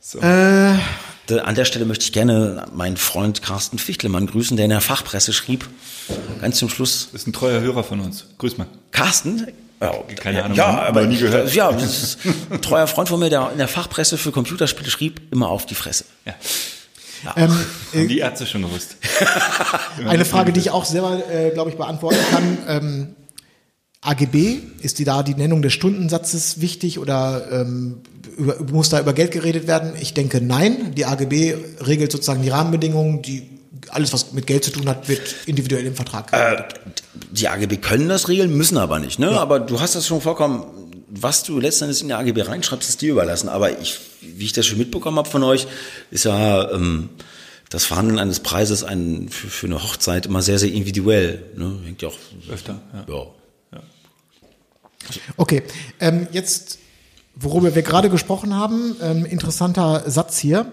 So. 0.00 0.20
Äh, 0.20 0.74
An 1.30 1.54
der 1.54 1.64
Stelle 1.64 1.84
möchte 1.86 2.04
ich 2.04 2.12
gerne 2.12 2.66
meinen 2.74 2.96
Freund 2.96 3.42
Carsten 3.42 3.78
Fichtlemann 3.78 4.26
grüßen, 4.26 4.56
der 4.56 4.64
in 4.64 4.70
der 4.70 4.80
Fachpresse 4.80 5.32
schrieb, 5.32 5.66
ganz 6.40 6.58
zum 6.58 6.68
Schluss, 6.68 7.08
Das 7.12 7.22
ist 7.22 7.26
ein 7.28 7.32
treuer 7.32 7.60
Hörer 7.60 7.82
von 7.82 8.00
uns. 8.00 8.26
Grüß 8.38 8.58
mal. 8.58 8.66
Carsten? 8.90 9.46
Ja, 9.80 9.92
Keine 10.16 10.44
Ahnung, 10.44 10.56
ja, 10.56 10.82
aber 10.82 11.06
nie 11.06 11.16
gehört. 11.18 11.52
Ja, 11.54 11.72
das 11.72 12.02
ist 12.02 12.18
ein 12.50 12.62
treuer 12.62 12.86
Freund 12.86 13.08
von 13.08 13.18
mir, 13.20 13.30
der 13.30 13.50
in 13.52 13.58
der 13.58 13.68
Fachpresse 13.68 14.16
für 14.18 14.32
Computerspiele 14.32 14.90
schrieb, 14.90 15.20
immer 15.32 15.48
auf 15.48 15.66
die 15.66 15.74
Fresse. 15.74 16.04
Ja. 16.24 16.34
ähm, 17.36 17.50
Haben 17.94 18.08
die 18.08 18.18
Ärzte 18.18 18.46
schon 18.46 18.62
gewusst. 18.62 18.96
Eine 20.06 20.24
Frage, 20.24 20.52
die 20.52 20.60
ich 20.60 20.70
auch 20.70 20.84
selber, 20.84 21.22
äh, 21.30 21.50
glaube 21.50 21.70
ich, 21.70 21.76
beantworten 21.76 22.18
kann. 22.30 22.58
Ähm, 22.68 23.16
AGB, 24.04 24.58
ist 24.82 24.98
die 24.98 25.04
da 25.04 25.22
die 25.22 25.34
Nennung 25.34 25.62
des 25.62 25.72
Stundensatzes 25.72 26.60
wichtig 26.60 26.98
oder 26.98 27.48
ähm, 27.50 28.02
über, 28.36 28.62
muss 28.70 28.90
da 28.90 29.00
über 29.00 29.14
Geld 29.14 29.32
geredet 29.32 29.66
werden? 29.66 29.94
Ich 30.00 30.12
denke 30.12 30.40
nein. 30.40 30.94
Die 30.94 31.06
AGB 31.06 31.54
regelt 31.80 32.12
sozusagen 32.12 32.42
die 32.42 32.50
Rahmenbedingungen, 32.50 33.22
die 33.22 33.48
alles, 33.88 34.12
was 34.12 34.32
mit 34.32 34.46
Geld 34.46 34.64
zu 34.64 34.70
tun 34.70 34.88
hat, 34.88 35.08
wird 35.08 35.22
individuell 35.46 35.86
im 35.86 35.94
Vertrag. 35.94 36.32
Äh, 36.32 36.64
die 37.30 37.48
AGB 37.48 37.78
können 37.78 38.08
das 38.08 38.28
regeln, 38.28 38.54
müssen 38.54 38.76
aber 38.76 38.98
nicht. 38.98 39.18
Ne? 39.18 39.30
Ja. 39.30 39.40
Aber 39.40 39.58
du 39.58 39.80
hast 39.80 39.94
das 39.94 40.06
schon 40.06 40.20
vollkommen, 40.20 40.64
was 41.08 41.42
du 41.42 41.58
letztendlich 41.58 42.02
in 42.02 42.08
die 42.08 42.14
AGB 42.14 42.42
reinschreibst, 42.42 42.88
ist 42.88 43.00
dir 43.00 43.12
überlassen. 43.12 43.48
Aber 43.48 43.80
ich, 43.80 43.98
wie 44.20 44.44
ich 44.44 44.52
das 44.52 44.66
schon 44.66 44.78
mitbekommen 44.78 45.16
habe 45.16 45.30
von 45.30 45.42
euch, 45.44 45.66
ist 46.10 46.24
ja 46.24 46.70
ähm, 46.72 47.08
das 47.70 47.84
Verhandeln 47.84 48.18
eines 48.18 48.40
Preises 48.40 48.84
ein, 48.84 49.28
für, 49.30 49.48
für 49.48 49.66
eine 49.66 49.82
Hochzeit 49.82 50.26
immer 50.26 50.42
sehr, 50.42 50.58
sehr 50.58 50.72
individuell. 50.72 51.42
Ne? 51.56 51.78
Hängt 51.84 52.02
ja 52.02 52.08
auch 52.08 52.18
öfter. 52.50 52.80
Ja. 52.92 53.14
ja. 53.14 53.26
Okay, 55.36 55.62
ähm, 56.00 56.26
jetzt, 56.32 56.78
worüber 57.34 57.74
wir 57.74 57.82
gerade 57.82 58.10
gesprochen 58.10 58.54
haben, 58.54 58.96
ähm, 59.02 59.24
interessanter 59.24 60.08
Satz 60.10 60.38
hier. 60.38 60.72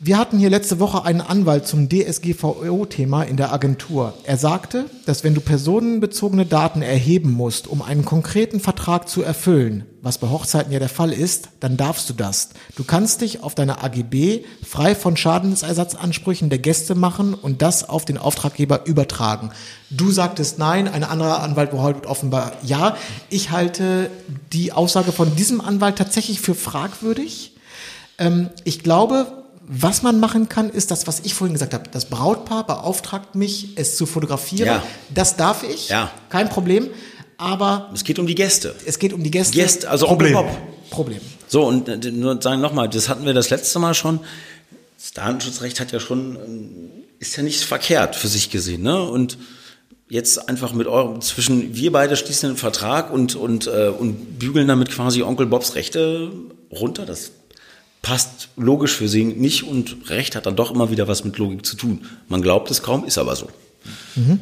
Wir 0.00 0.16
hatten 0.16 0.38
hier 0.38 0.48
letzte 0.48 0.78
Woche 0.78 1.04
einen 1.04 1.20
Anwalt 1.20 1.66
zum 1.66 1.88
DSGVO-Thema 1.88 3.24
in 3.24 3.36
der 3.36 3.52
Agentur. 3.52 4.14
Er 4.22 4.36
sagte, 4.36 4.84
dass 5.06 5.24
wenn 5.24 5.34
du 5.34 5.40
personenbezogene 5.40 6.46
Daten 6.46 6.82
erheben 6.82 7.32
musst, 7.32 7.66
um 7.66 7.82
einen 7.82 8.04
konkreten 8.04 8.60
Vertrag 8.60 9.08
zu 9.08 9.22
erfüllen, 9.22 9.86
was 10.00 10.18
bei 10.18 10.28
Hochzeiten 10.28 10.70
ja 10.72 10.78
der 10.78 10.88
Fall 10.88 11.12
ist, 11.12 11.48
dann 11.58 11.76
darfst 11.76 12.08
du 12.08 12.14
das. 12.14 12.50
Du 12.76 12.84
kannst 12.84 13.22
dich 13.22 13.42
auf 13.42 13.56
deine 13.56 13.82
AGB 13.82 14.44
frei 14.64 14.94
von 14.94 15.16
Schadensersatzansprüchen 15.16 16.48
der 16.48 16.60
Gäste 16.60 16.94
machen 16.94 17.34
und 17.34 17.60
das 17.60 17.88
auf 17.88 18.04
den 18.04 18.18
Auftraggeber 18.18 18.86
übertragen. 18.86 19.50
Du 19.90 20.12
sagtest 20.12 20.60
nein, 20.60 20.86
ein 20.86 21.02
anderer 21.02 21.42
Anwalt 21.42 21.72
behauptet 21.72 22.06
offenbar 22.06 22.52
ja. 22.62 22.96
Ich 23.30 23.50
halte 23.50 24.10
die 24.52 24.70
Aussage 24.70 25.10
von 25.10 25.34
diesem 25.34 25.60
Anwalt 25.60 25.96
tatsächlich 25.96 26.40
für 26.40 26.54
fragwürdig. 26.54 27.56
Ähm, 28.18 28.50
ich 28.62 28.84
glaube, 28.84 29.38
was 29.68 30.02
man 30.02 30.18
machen 30.18 30.48
kann, 30.48 30.70
ist 30.70 30.90
das, 30.90 31.06
was 31.06 31.20
ich 31.20 31.34
vorhin 31.34 31.52
gesagt 31.52 31.74
habe. 31.74 31.84
Das 31.92 32.06
Brautpaar 32.06 32.66
beauftragt 32.66 33.34
mich, 33.34 33.76
es 33.76 33.96
zu 33.96 34.06
fotografieren. 34.06 34.66
Ja. 34.66 34.82
Das 35.14 35.36
darf 35.36 35.62
ich. 35.62 35.90
Ja. 35.90 36.10
Kein 36.30 36.48
Problem. 36.48 36.88
Aber. 37.36 37.90
Es 37.92 38.02
geht 38.02 38.18
um 38.18 38.26
die 38.26 38.34
Gäste. 38.34 38.74
Es 38.86 38.98
geht 38.98 39.12
um 39.12 39.22
die 39.22 39.30
Gäste. 39.30 39.54
Gäste, 39.56 39.90
also 39.90 40.06
Problem. 40.06 40.36
Onkel 40.36 40.52
Bob. 40.52 40.90
Problem. 40.90 41.20
So, 41.48 41.66
und 41.66 41.88
äh, 41.88 42.10
nur 42.10 42.40
sagen 42.40 42.62
nochmal, 42.62 42.88
das 42.88 43.10
hatten 43.10 43.26
wir 43.26 43.34
das 43.34 43.50
letzte 43.50 43.78
Mal 43.78 43.92
schon. 43.92 44.20
Das 44.96 45.12
Datenschutzrecht 45.12 45.80
hat 45.80 45.92
ja 45.92 46.00
schon, 46.00 46.36
ähm, 46.36 46.90
ist 47.18 47.36
ja 47.36 47.42
nicht 47.42 47.62
verkehrt 47.62 48.16
für 48.16 48.28
sich 48.28 48.50
gesehen, 48.50 48.82
ne? 48.82 49.02
Und 49.02 49.36
jetzt 50.08 50.48
einfach 50.48 50.72
mit 50.72 50.86
eurem, 50.86 51.20
zwischen, 51.20 51.76
wir 51.76 51.92
beide 51.92 52.16
schließen 52.16 52.48
einen 52.48 52.58
Vertrag 52.58 53.12
und, 53.12 53.34
und, 53.36 53.66
äh, 53.66 53.88
und 53.88 54.38
bügeln 54.38 54.66
damit 54.66 54.90
quasi 54.90 55.22
Onkel 55.22 55.46
Bobs 55.46 55.74
Rechte 55.74 56.32
runter. 56.72 57.04
Das 57.04 57.32
passt 58.02 58.48
logisch 58.56 58.94
für 58.94 59.08
sie 59.08 59.24
nicht 59.24 59.64
und 59.64 60.10
Recht 60.10 60.36
hat 60.36 60.46
dann 60.46 60.56
doch 60.56 60.70
immer 60.70 60.90
wieder 60.90 61.08
was 61.08 61.24
mit 61.24 61.38
Logik 61.38 61.66
zu 61.66 61.76
tun. 61.76 62.06
Man 62.28 62.42
glaubt 62.42 62.70
es 62.70 62.82
kaum, 62.82 63.04
ist 63.04 63.18
aber 63.18 63.36
so. 63.36 63.48
Mhm. 64.16 64.40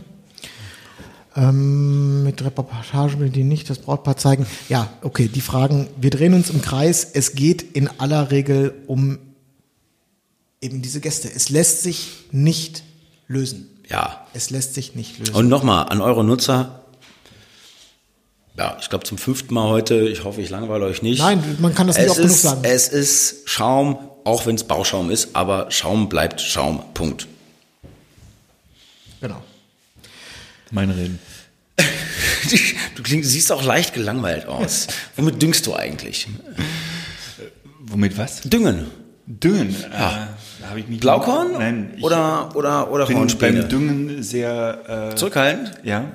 Ähm, 1.37 2.23
mit 2.25 2.43
Reportagen 2.43 3.21
will 3.21 3.29
die 3.29 3.45
nicht 3.45 3.69
das 3.69 3.79
Brautpaar 3.79 4.17
zeigen. 4.17 4.47
Ja, 4.71 4.91
okay, 5.03 5.29
die 5.29 5.43
Fragen, 5.43 5.89
wir 6.01 6.11
drehen 6.11 6.33
uns 6.33 6.49
im 6.49 6.63
Kreis. 6.63 7.05
Es 7.13 7.35
geht 7.35 7.63
in 7.63 7.91
aller 7.99 8.31
Regel 8.31 8.75
um 8.87 9.19
eben 10.63 10.81
diese 10.81 11.01
Gäste. 11.01 11.31
Es 11.33 11.51
lässt 11.51 11.83
sich 11.83 12.25
nicht 12.33 12.83
lösen. 13.29 13.69
Ja. 13.89 14.27
Es 14.33 14.49
lässt 14.51 14.75
sich 14.75 14.95
nicht 14.95 15.19
lösen. 15.19 15.35
Und 15.35 15.49
nochmal 15.49 15.91
an 15.91 16.01
eure 16.01 16.25
Nutzer, 16.25 16.86
ja, 18.59 18.77
ich 18.81 18.89
glaube 18.89 19.05
zum 19.05 19.19
fünften 19.19 19.53
Mal 19.55 19.69
heute. 19.69 20.09
Ich 20.09 20.25
hoffe, 20.25 20.41
ich 20.41 20.51
langweile 20.51 20.85
euch 20.87 21.03
nicht. 21.03 21.19
Nein, 21.19 21.43
man 21.61 21.75
kann 21.75 21.87
das 21.87 21.97
nicht 21.97 22.07
es 22.07 22.11
oft 22.13 22.21
genug 22.21 22.37
sagen. 22.37 22.61
Es 22.65 22.89
ist 22.89 23.49
Schaum, 23.49 23.99
auch 24.25 24.47
wenn 24.47 24.57
es 24.57 24.65
Bauschaum 24.65 25.11
ist, 25.11 25.37
aber 25.37 25.71
Schaum 25.71 26.09
bleibt 26.09 26.41
Schaum. 26.41 26.83
Punkt. 26.95 27.27
Genau. 29.21 29.43
Meine 30.71 30.97
Reden. 30.97 31.19
du, 32.97 33.03
klingst, 33.03 33.31
siehst 33.31 33.53
auch 33.53 33.63
leicht 33.63 33.95
gelangweilt 33.95 34.47
aus. 34.47 34.87
Womit 35.17 35.41
düngst 35.43 35.67
du 35.67 35.75
eigentlich? 35.75 36.27
Womit 37.81 38.17
was? 38.17 38.41
Düngen. 38.43 38.87
Düngen? 39.27 39.77
Ja. 39.93 40.29
Äh, 40.75 40.81
ich 40.81 40.89
mich 40.89 41.01
Blaukorn? 41.01 41.53
Nein. 41.53 41.95
Ich 41.97 42.03
oder, 42.03 42.55
oder, 42.55 42.91
oder 42.91 43.07
bin 43.07 43.19
Hornspäne? 43.19 43.61
beim 43.61 43.69
Düngen 43.69 44.23
sehr... 44.23 45.11
Äh, 45.13 45.17
Zurückhaltend? 45.17 45.73
Ja. 45.85 46.13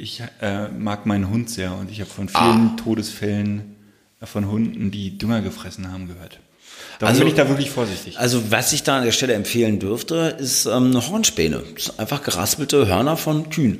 Ich 0.00 0.22
äh, 0.40 0.68
mag 0.68 1.04
meinen 1.04 1.28
Hund 1.28 1.50
sehr 1.50 1.74
und 1.74 1.90
ich 1.90 2.00
habe 2.00 2.08
von 2.08 2.26
vielen 2.28 2.70
ah. 2.70 2.76
Todesfällen 2.82 3.76
von 4.22 4.48
Hunden, 4.48 4.90
die 4.90 5.18
Dünger 5.18 5.42
gefressen 5.42 5.92
haben, 5.92 6.08
gehört. 6.08 6.40
Darum 6.98 7.10
also, 7.10 7.20
bin 7.20 7.28
ich 7.28 7.34
da 7.34 7.48
wirklich 7.48 7.70
vorsichtig. 7.70 8.18
Also 8.18 8.50
was 8.50 8.72
ich 8.72 8.82
da 8.82 8.96
an 8.96 9.04
der 9.04 9.12
Stelle 9.12 9.34
empfehlen 9.34 9.78
dürfte, 9.78 10.36
ist 10.38 10.64
ähm, 10.64 10.86
eine 10.86 11.06
Hornspäne. 11.06 11.62
Das 11.74 11.84
sind 11.84 11.98
einfach 11.98 12.22
geraspelte 12.22 12.86
Hörner 12.86 13.18
von 13.18 13.50
Kühen. 13.50 13.78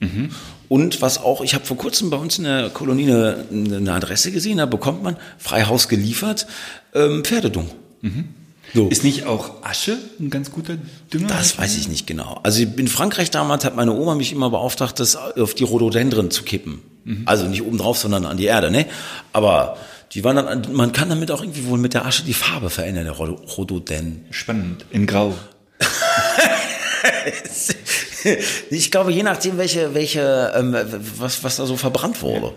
Mhm. 0.00 0.30
Und 0.68 1.02
was 1.02 1.18
auch, 1.18 1.40
ich 1.40 1.54
habe 1.54 1.64
vor 1.64 1.76
kurzem 1.76 2.10
bei 2.10 2.16
uns 2.16 2.38
in 2.38 2.44
der 2.44 2.70
Kolonie 2.70 3.04
eine, 3.04 3.44
eine 3.52 3.92
Adresse 3.92 4.32
gesehen, 4.32 4.58
da 4.58 4.66
bekommt 4.66 5.04
man 5.04 5.16
frei 5.38 5.62
Haus 5.64 5.88
geliefert 5.88 6.48
ähm, 6.94 7.22
Pferdedung. 7.22 7.70
Mhm. 8.00 8.28
So. 8.74 8.88
Ist 8.88 9.04
nicht 9.04 9.26
auch 9.26 9.62
Asche 9.62 9.98
ein 10.18 10.30
ganz 10.30 10.52
guter 10.52 10.76
Dünger? 11.12 11.28
Das 11.28 11.58
weiß 11.58 11.76
ich 11.76 11.88
nicht 11.88 12.06
genau. 12.06 12.40
Also 12.42 12.62
in 12.62 12.88
Frankreich 12.88 13.30
damals 13.30 13.64
hat 13.64 13.76
meine 13.76 13.92
Oma 13.92 14.14
mich 14.14 14.32
immer 14.32 14.50
beauftragt, 14.50 15.00
das 15.00 15.16
auf 15.16 15.54
die 15.54 15.64
Rhododendren 15.64 16.30
zu 16.30 16.44
kippen. 16.44 16.80
Mhm. 17.04 17.22
Also 17.26 17.46
nicht 17.46 17.62
oben 17.62 17.78
drauf, 17.78 17.98
sondern 17.98 18.26
an 18.26 18.36
die 18.36 18.44
Erde, 18.44 18.70
ne? 18.70 18.86
Aber 19.32 19.76
die 20.12 20.24
waren 20.24 20.36
dann, 20.36 20.72
man 20.72 20.92
kann 20.92 21.08
damit 21.08 21.30
auch 21.30 21.42
irgendwie 21.42 21.66
wohl 21.66 21.78
mit 21.78 21.94
der 21.94 22.04
Asche 22.04 22.24
die 22.24 22.34
Farbe 22.34 22.70
verändern, 22.70 23.04
der 23.04 23.14
Rhododendren. 23.14 24.24
Spannend. 24.30 24.84
In 24.90 25.06
Grau. 25.06 25.34
ich 28.70 28.90
glaube, 28.90 29.12
je 29.12 29.22
nachdem, 29.22 29.56
welche, 29.56 29.94
welche, 29.94 30.52
ähm, 30.54 30.76
was, 31.16 31.44
was 31.44 31.56
da 31.56 31.66
so 31.66 31.76
verbrannt 31.76 32.22
wurde. 32.22 32.52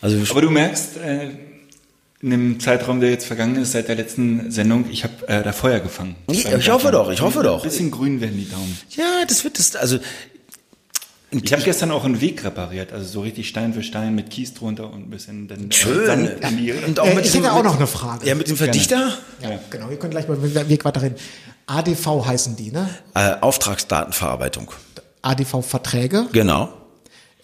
Also, 0.00 0.18
Aber 0.30 0.40
du 0.40 0.50
merkst, 0.50 0.96
äh, 0.98 1.30
in 2.20 2.30
dem 2.30 2.60
Zeitraum, 2.60 3.00
der 3.00 3.10
jetzt 3.10 3.26
vergangen 3.26 3.56
ist, 3.56 3.72
seit 3.72 3.88
der 3.88 3.94
letzten 3.94 4.50
Sendung, 4.50 4.86
ich 4.90 5.04
habe 5.04 5.28
äh, 5.28 5.42
da 5.42 5.52
Feuer 5.52 5.78
gefangen. 5.78 6.16
Ich, 6.28 6.46
ich 6.46 6.70
hoffe 6.70 6.90
doch, 6.90 7.10
ich 7.10 7.20
hoffe 7.20 7.42
doch. 7.42 7.62
Ein 7.62 7.68
bisschen 7.68 7.90
grün 7.90 8.20
werden 8.20 8.36
die 8.36 8.48
Daumen. 8.48 8.76
Ja, 8.90 9.24
das 9.26 9.44
wird 9.44 9.58
das, 9.58 9.76
also. 9.76 9.98
Ich 11.30 11.52
habe 11.52 11.62
gestern 11.62 11.90
auch 11.90 12.04
einen 12.04 12.22
Weg 12.22 12.42
repariert, 12.42 12.90
also 12.90 13.06
so 13.06 13.20
richtig 13.20 13.50
Stein 13.50 13.74
für 13.74 13.82
Stein 13.82 14.14
mit 14.14 14.30
Kies 14.30 14.54
drunter 14.54 14.90
und 14.90 15.08
ein 15.08 15.10
bisschen 15.10 15.46
dann 15.46 15.70
Schön. 15.70 16.30
Und 16.86 17.00
auch 17.00 17.06
äh, 17.06 17.14
mit 17.14 17.26
ich 17.26 17.34
hätte 17.34 17.52
auch 17.52 17.62
noch 17.62 17.76
eine 17.76 17.86
Frage. 17.86 18.26
Ja, 18.26 18.34
mit 18.34 18.48
dem 18.48 18.56
Verdichter? 18.56 19.12
Ja, 19.42 19.50
ja. 19.50 19.60
genau. 19.68 19.90
Ihr 19.90 19.98
könnt 19.98 20.12
gleich 20.12 20.26
mal 20.26 20.38
mit 20.38 20.56
dem 20.56 20.68
Weg 20.70 20.86
weiterhin. 20.86 21.14
ADV 21.66 22.24
heißen 22.24 22.56
die, 22.56 22.72
ne? 22.72 22.88
Äh, 23.14 23.34
Auftragsdatenverarbeitung. 23.42 24.70
ADV-Verträge? 25.20 26.28
Genau. 26.32 26.72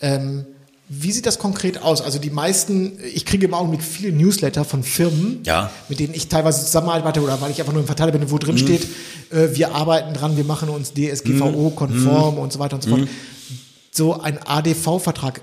Ähm, 0.00 0.46
wie 0.88 1.12
sieht 1.12 1.25
das 1.25 1.38
konkret 1.38 1.83
aus? 1.83 2.03
Also 2.03 2.18
die 2.18 2.31
meisten, 2.31 2.99
ich 3.14 3.25
kriege 3.25 3.47
im 3.47 3.55
Augenblick 3.55 3.83
viele 3.83 4.12
Newsletter 4.12 4.64
von 4.64 4.83
Firmen, 4.83 5.40
ja. 5.44 5.70
mit 5.88 5.99
denen 5.99 6.12
ich 6.12 6.29
teilweise 6.29 6.64
zusammenarbeite 6.64 7.23
oder 7.23 7.40
weil 7.40 7.51
ich 7.51 7.61
einfach 7.61 7.73
nur 7.73 7.81
im 7.81 7.87
Verteiler 7.87 8.12
bin, 8.12 8.31
wo 8.31 8.37
drin 8.37 8.57
mhm. 8.57 8.59
steht, 8.59 8.87
äh, 9.31 9.49
wir 9.55 9.75
arbeiten 9.75 10.12
dran, 10.12 10.37
wir 10.37 10.44
machen 10.44 10.68
uns 10.68 10.92
DSGVO-konform 10.92 12.35
mhm. 12.35 12.40
und 12.40 12.53
so 12.53 12.59
weiter 12.59 12.77
und 12.77 12.83
so 12.83 12.90
fort. 12.90 13.01
Mhm. 13.03 13.09
So 13.92 14.20
ein 14.20 14.38
ADV-Vertrag, 14.44 15.40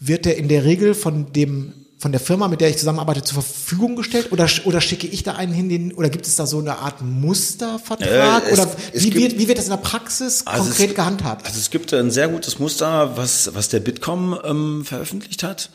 wird 0.00 0.24
der 0.24 0.38
in 0.38 0.48
der 0.48 0.64
Regel 0.64 0.94
von 0.94 1.32
dem 1.32 1.83
von 2.04 2.12
der 2.12 2.20
Firma, 2.20 2.48
mit 2.48 2.60
der 2.60 2.68
ich 2.68 2.76
zusammenarbeite, 2.76 3.22
zur 3.22 3.42
Verfügung 3.42 3.96
gestellt? 3.96 4.30
Oder, 4.30 4.46
oder 4.64 4.82
schicke 4.82 5.06
ich 5.06 5.22
da 5.22 5.36
einen 5.36 5.54
hin, 5.54 5.70
den, 5.70 5.94
oder 5.94 6.10
gibt 6.10 6.26
es 6.26 6.36
da 6.36 6.44
so 6.44 6.58
eine 6.58 6.76
Art 6.80 7.00
Mustervertrag? 7.00 8.46
Äh, 8.46 8.50
es, 8.50 8.58
oder 8.58 8.70
wie, 8.92 9.08
gibt, 9.08 9.16
wird, 9.16 9.38
wie 9.38 9.48
wird 9.48 9.56
das 9.56 9.64
in 9.64 9.70
der 9.70 9.78
Praxis 9.78 10.46
also 10.46 10.64
konkret 10.64 10.90
es, 10.90 10.96
gehandhabt? 10.96 11.46
Also 11.46 11.58
es 11.58 11.70
gibt 11.70 11.94
ein 11.94 12.10
sehr 12.10 12.28
gutes 12.28 12.58
Muster, 12.58 13.16
was, 13.16 13.54
was 13.54 13.70
der 13.70 13.80
Bitkom 13.80 14.38
ähm, 14.44 14.84
veröffentlicht 14.84 15.42
hat. 15.42 15.70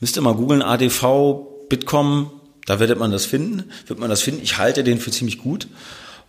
Müsst 0.00 0.16
ihr 0.16 0.22
mal 0.22 0.34
googeln, 0.34 0.62
ADV, 0.62 1.68
Bitkom, 1.68 2.30
da 2.64 2.80
werdet 2.80 2.98
man 2.98 3.10
das 3.10 3.26
finden, 3.26 3.70
wird 3.86 3.98
man 3.98 4.08
das 4.08 4.22
finden. 4.22 4.40
Ich 4.42 4.56
halte 4.56 4.84
den 4.84 4.98
für 4.98 5.10
ziemlich 5.10 5.36
gut. 5.36 5.68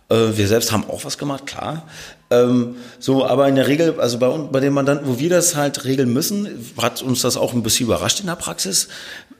Äh, 0.08 0.36
wir 0.36 0.46
selbst 0.48 0.72
haben 0.72 0.84
auch 0.88 1.04
was 1.04 1.18
gemacht, 1.18 1.46
klar. 1.46 1.88
Ähm, 2.30 2.76
so, 2.98 3.24
aber 3.24 3.48
in 3.48 3.54
der 3.54 3.68
Regel, 3.68 4.00
also 4.00 4.18
bei, 4.18 4.28
bei 4.28 4.60
den 4.60 4.72
Mandanten, 4.72 5.06
wo 5.06 5.18
wir 5.18 5.30
das 5.30 5.56
halt 5.56 5.84
regeln 5.84 6.12
müssen, 6.12 6.48
hat 6.76 7.02
uns 7.02 7.22
das 7.22 7.36
auch 7.36 7.52
ein 7.52 7.62
bisschen 7.62 7.86
überrascht 7.86 8.20
in 8.20 8.26
der 8.26 8.36
Praxis. 8.36 8.88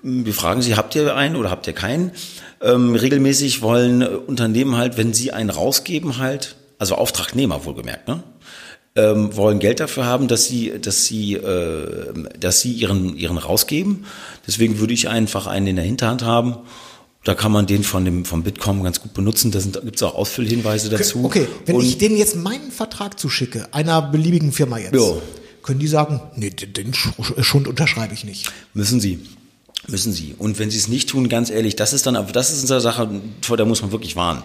Wir 0.03 0.34
fragen 0.34 0.62
sie, 0.62 0.76
habt 0.76 0.95
ihr 0.95 1.14
einen 1.14 1.36
oder 1.36 1.51
habt 1.51 1.66
ihr 1.66 1.72
keinen? 1.72 2.12
Ähm, 2.61 2.95
regelmäßig 2.95 3.62
wollen 3.62 4.03
Unternehmen 4.03 4.76
halt, 4.76 4.97
wenn 4.97 5.12
sie 5.12 5.32
einen 5.32 5.51
rausgeben 5.51 6.18
halt, 6.18 6.57
also 6.78 6.95
Auftragnehmer 6.95 7.64
wohlgemerkt, 7.64 8.09
ne? 8.09 8.22
Ähm, 8.95 9.36
wollen 9.36 9.59
Geld 9.59 9.80
dafür 9.80 10.07
haben, 10.07 10.26
dass 10.26 10.47
sie, 10.47 10.72
dass 10.80 11.05
sie, 11.05 11.34
äh, 11.34 12.14
dass 12.41 12.61
sie 12.61 12.72
ihren, 12.72 13.14
ihren 13.14 13.36
rausgeben. 13.36 14.07
Deswegen 14.47 14.78
würde 14.78 14.95
ich 14.95 15.11
einfach 15.11 15.47
einen 15.47 15.66
in 15.66 15.76
der 15.76 15.84
Hinterhand 15.84 16.24
haben 16.24 16.57
da 17.27 17.35
kann 17.35 17.51
man 17.51 17.66
den 17.66 17.83
von 17.83 18.05
dem 18.05 18.24
vom 18.24 18.45
Bitkom 18.45 18.85
ganz 18.85 19.01
gut 19.01 19.12
benutzen. 19.12 19.51
Da 19.51 19.59
gibt 19.59 19.97
es 19.97 20.03
auch 20.05 20.14
Ausfüllhinweise 20.14 20.89
dazu. 20.89 21.24
Okay, 21.24 21.49
wenn 21.64 21.74
Und 21.74 21.85
ich 21.85 21.99
denen 21.99 22.16
jetzt 22.16 22.37
meinen 22.37 22.70
Vertrag 22.70 23.18
zuschicke, 23.18 23.66
einer 23.74 24.01
beliebigen 24.01 24.53
Firma 24.53 24.79
jetzt, 24.79 24.95
jo. 24.95 25.20
können 25.64 25.81
die 25.81 25.89
sagen, 25.89 26.20
nee, 26.37 26.51
den 26.51 26.72
den 26.72 26.93
Sch- 26.93 27.43
Schund 27.43 27.66
unterschreibe 27.66 28.14
ich 28.14 28.22
nicht. 28.24 28.53
Müssen 28.74 29.01
sie. 29.01 29.18
Müssen 29.89 30.12
sie. 30.12 30.37
Und 30.39 30.61
wenn 30.61 30.70
sie 30.70 30.79
es 30.79 30.87
nicht 30.87 31.09
tun, 31.09 31.29
ganz 31.29 31.51
ehrlich, 31.51 31.74
das 31.74 31.93
ist 31.93 32.07
dann, 32.07 32.14
das 32.33 32.53
ist 32.53 32.70
eine 32.70 32.81
Sache, 32.81 33.09
vor 33.43 33.57
der 33.57 33.66
muss 33.66 33.83
man 33.83 33.91
wirklich 33.91 34.14
warnen. 34.14 34.45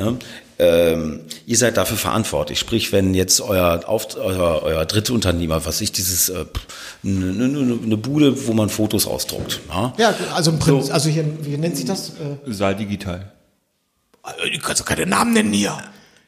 Ne? 0.00 0.18
Ähm, 0.58 1.20
ihr 1.46 1.56
seid 1.58 1.76
dafür 1.76 1.98
verantwortlich. 1.98 2.58
Sprich, 2.58 2.90
wenn 2.90 3.12
jetzt 3.12 3.40
euer, 3.42 3.82
Auf, 3.86 4.16
euer, 4.16 4.62
euer 4.62 4.86
Drittunternehmer, 4.86 5.66
was 5.66 5.80
ich 5.82 5.92
dieses, 5.92 6.30
äh, 6.30 6.46
eine, 7.04 7.44
eine, 7.44 7.78
eine 7.82 7.96
Bude, 7.98 8.46
wo 8.46 8.54
man 8.54 8.70
Fotos 8.70 9.06
ausdruckt. 9.06 9.60
Ja? 9.68 9.92
Ja, 9.98 10.14
also 10.34 10.52
im 10.52 10.58
Prinzip, 10.58 10.94
also 10.94 11.10
hier, 11.10 11.24
wie 11.42 11.56
nennt 11.58 11.76
sich 11.76 11.84
das? 11.84 12.10
Äh, 12.10 12.52
Saal 12.52 12.76
digital. 12.76 13.32
Du 14.22 14.58
kannst 14.60 14.80
doch 14.80 14.86
keine 14.86 15.04
Namen 15.06 15.34
nennen 15.34 15.52
hier. 15.52 15.76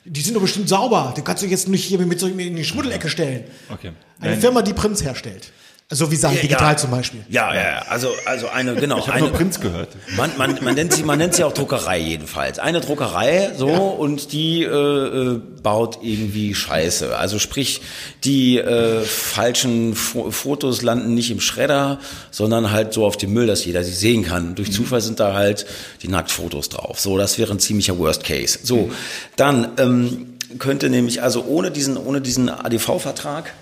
Die 0.05 0.21
sind 0.21 0.35
doch 0.35 0.43
bestimmt 0.43 0.69
sauber. 0.69 1.15
Die 1.17 1.23
kannst 1.23 1.43
du 1.43 1.47
jetzt 1.47 1.69
nicht 1.69 1.85
hier 1.85 1.99
mit 1.99 2.21
so 2.21 2.27
in 2.27 2.57
die 2.57 2.65
Schmuddelecke 2.65 3.09
stellen. 3.09 3.45
Okay. 3.71 3.93
Eine 4.21 4.33
Nein. 4.33 4.41
Firma, 4.41 4.63
die 4.63 4.75
Prinz 4.75 5.03
herstellt. 5.03 5.51
So 5.95 6.11
wie 6.11 6.17
Sachen 6.17 6.41
digital 6.41 6.73
ja. 6.73 6.77
zum 6.77 6.91
Beispiel. 6.91 7.21
Ja, 7.29 7.55
ja, 7.55 7.61
ja. 7.61 7.85
Also, 7.89 8.09
also 8.25 8.49
eine, 8.49 8.75
genau. 8.75 8.99
Ich 8.99 9.09
habe 9.09 9.21
nur 9.21 9.33
Prinz 9.33 9.61
gehört. 9.61 9.91
Man, 10.17 10.31
man, 10.39 10.59
man, 10.63 10.75
nennt 10.75 10.95
sie, 10.95 11.03
man 11.03 11.19
nennt 11.19 11.35
sie 11.35 11.45
auch 11.45 11.53
Druckerei 11.53 11.99
jedenfalls. 11.99 12.59
Eine 12.59 12.81
Druckerei, 12.81 13.53
so, 13.57 13.69
und 13.69 14.33
die 14.33 14.63
äh, 14.63 14.69
äh, 14.69 15.41
baut 15.63 15.99
irgendwie 16.03 16.55
Scheiße. 16.55 17.17
Also 17.17 17.39
sprich, 17.39 17.83
die 18.25 18.57
äh, 18.57 19.03
falschen 19.03 19.95
Fo 19.95 20.31
Fotos 20.31 20.81
landen 20.81 21.13
nicht 21.13 21.31
im 21.31 21.41
Schredder, 21.41 21.99
sondern 22.31 22.71
halt 22.71 22.95
so 22.95 23.05
auf 23.05 23.19
dem 23.19 23.35
Müll, 23.35 23.47
dass 23.47 23.65
jeder 23.67 23.85
sie 23.85 23.93
sehen 23.93 24.25
kann. 24.25 24.55
Durch 24.55 24.73
Zufall 24.73 25.03
sind 25.03 25.21
da 25.21 25.35
halt 25.35 25.67
die 26.03 26.09
Nacktfotos 26.09 26.71
drauf. 26.71 27.01
So, 27.01 27.19
das 27.19 27.37
wäre 27.37 27.53
ein 27.53 27.59
ziemlicher 27.59 27.99
Worst 27.99 28.25
Case. 28.25 28.61
So, 28.63 28.91
dann 29.37 29.69
ähm, 29.77 30.39
könnte 30.59 30.89
nämlich, 30.89 31.23
also 31.23 31.45
ohne 31.45 31.71
diesen, 31.71 31.97
ohne 31.97 32.21
diesen 32.21 32.49
ADV-Vertrag, 32.49 33.53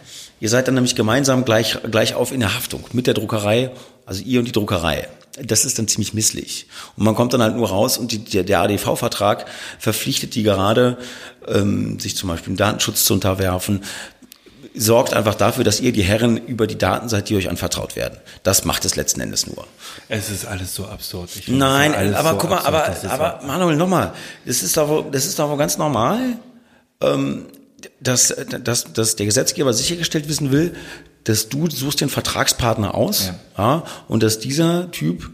Ihr 0.41 0.49
seid 0.49 0.67
dann 0.67 0.75
nämlich 0.75 0.95
gemeinsam 0.97 1.45
gleich, 1.45 1.79
gleich 1.91 2.15
auf 2.15 2.33
in 2.33 2.41
der 2.41 2.55
Haftung 2.55 2.85
mit 2.93 3.07
der 3.07 3.15
Druckerei, 3.15 3.71
also 4.07 4.23
ihr 4.23 4.39
und 4.41 4.47
die 4.47 4.53
Druckerei. 4.53 5.07
Das 5.43 5.65
ist 5.65 5.79
dann 5.79 5.87
ziemlich 5.87 6.13
misslich. 6.13 6.67
Und 6.97 7.05
man 7.05 7.15
kommt 7.15 7.33
dann 7.33 7.43
halt 7.43 7.55
nur 7.57 7.69
raus 7.69 7.99
und 7.99 8.11
die, 8.13 8.19
der, 8.19 8.43
der 8.43 8.61
ADV-Vertrag 8.63 9.47
verpflichtet 9.79 10.35
die 10.35 10.43
gerade, 10.43 10.99
ähm, 11.47 12.01
sich 12.01 12.17
zum 12.17 12.29
Beispiel 12.29 12.53
dem 12.55 12.57
Datenschutz 12.57 13.05
zu 13.05 13.15
unterwerfen, 13.15 13.85
sorgt 14.75 15.15
einfach 15.15 15.35
dafür, 15.35 15.65
dass 15.65 15.81
ihr 15.81 15.93
die 15.93 16.03
Herren 16.03 16.37
über 16.37 16.67
die 16.67 16.79
Daten 16.79 17.09
seid, 17.09 17.29
die 17.29 17.37
euch 17.37 17.49
anvertraut 17.49 17.97
werden. 17.97 18.19
Das 18.43 18.65
macht 18.65 18.85
es 18.85 18.97
letzten 18.97 19.21
Endes 19.21 19.47
nur. 19.47 19.67
Es 20.09 20.31
ist 20.31 20.47
alles 20.47 20.75
so 20.75 20.87
absurd. 20.87 21.31
Ich 21.35 21.45
finde, 21.45 21.61
Nein, 21.61 21.95
aber 22.15 22.31
so 22.31 22.37
guck 22.37 22.51
mal, 22.51 22.59
absurd, 22.59 23.13
aber, 23.13 23.35
aber 23.41 23.47
Manuel, 23.47 23.77
nochmal, 23.77 24.13
das 24.47 24.63
ist 24.63 24.77
doch, 24.77 24.89
wohl- 24.89 25.07
das 25.11 25.27
ist 25.27 25.39
doch 25.39 25.49
wohl 25.51 25.57
ganz 25.59 25.77
normal, 25.77 26.19
ähm, 27.03 27.47
dass, 28.01 28.35
dass, 28.65 28.93
dass 28.93 29.17
der 29.17 29.27
Gesetzgeber 29.27 29.73
sichergestellt 29.73 30.29
wissen 30.29 30.51
will, 30.53 30.75
dass 31.25 31.49
du 31.49 31.69
suchst 31.69 32.01
den 32.01 32.09
Vertragspartner 32.09 32.95
aus 32.95 33.33
ja. 33.59 33.85
und 34.09 34.23
dass 34.23 34.39
dieser 34.39 34.91
Typ 34.91 35.31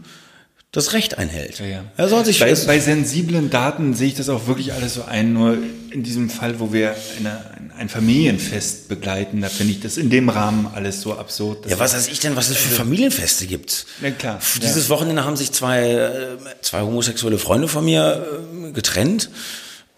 das 0.71 0.93
Recht 0.93 1.17
einhält. 1.17 1.59
Ja, 1.59 1.65
ja. 1.65 1.83
Er 1.95 2.09
soll 2.09 2.25
sich 2.25 2.39
bei, 2.39 2.53
bei 2.53 2.79
sensiblen 2.79 3.49
Daten 3.49 3.93
sehe 3.93 4.09
ich 4.09 4.15
das 4.15 4.27
auch 4.29 4.47
wirklich 4.47 4.73
alles 4.73 4.93
so 4.93 5.05
ein. 5.05 5.33
Nur 5.33 5.57
in 5.91 6.03
diesem 6.03 6.29
Fall, 6.29 6.59
wo 6.59 6.73
wir 6.73 6.93
eine, 7.17 7.71
ein, 7.77 7.89
Familienfest 7.89 8.89
begleiten, 8.89 9.41
da 9.41 9.49
finde 9.49 9.73
ich 9.73 9.79
das 9.79 9.97
in 9.97 10.09
dem 10.09 10.29
Rahmen 10.29 10.67
alles 10.75 11.01
so 11.01 11.17
absurd. 11.17 11.69
ja, 11.69 11.79
was 11.79 11.95
weiß 11.95 12.09
ich 12.09 12.19
denn, 12.19 12.35
was 12.35 12.49
es 12.49 12.57
für 12.57 12.75
Familienfeste 12.75 13.47
gibt? 13.47 13.87
Na 14.01 14.11
klar, 14.11 14.39
Dieses 14.61 14.89
Wochenende 14.89 15.23
haben 15.23 15.37
sich 15.37 15.51
zwei, 15.53 15.89
äh, 15.89 16.37
zwei 16.61 16.81
homosexuelle 16.81 17.39
Freunde 17.39 17.69
von 17.69 17.85
mir 17.85 18.27
äh, 18.67 18.71
getrennt. 18.71 19.29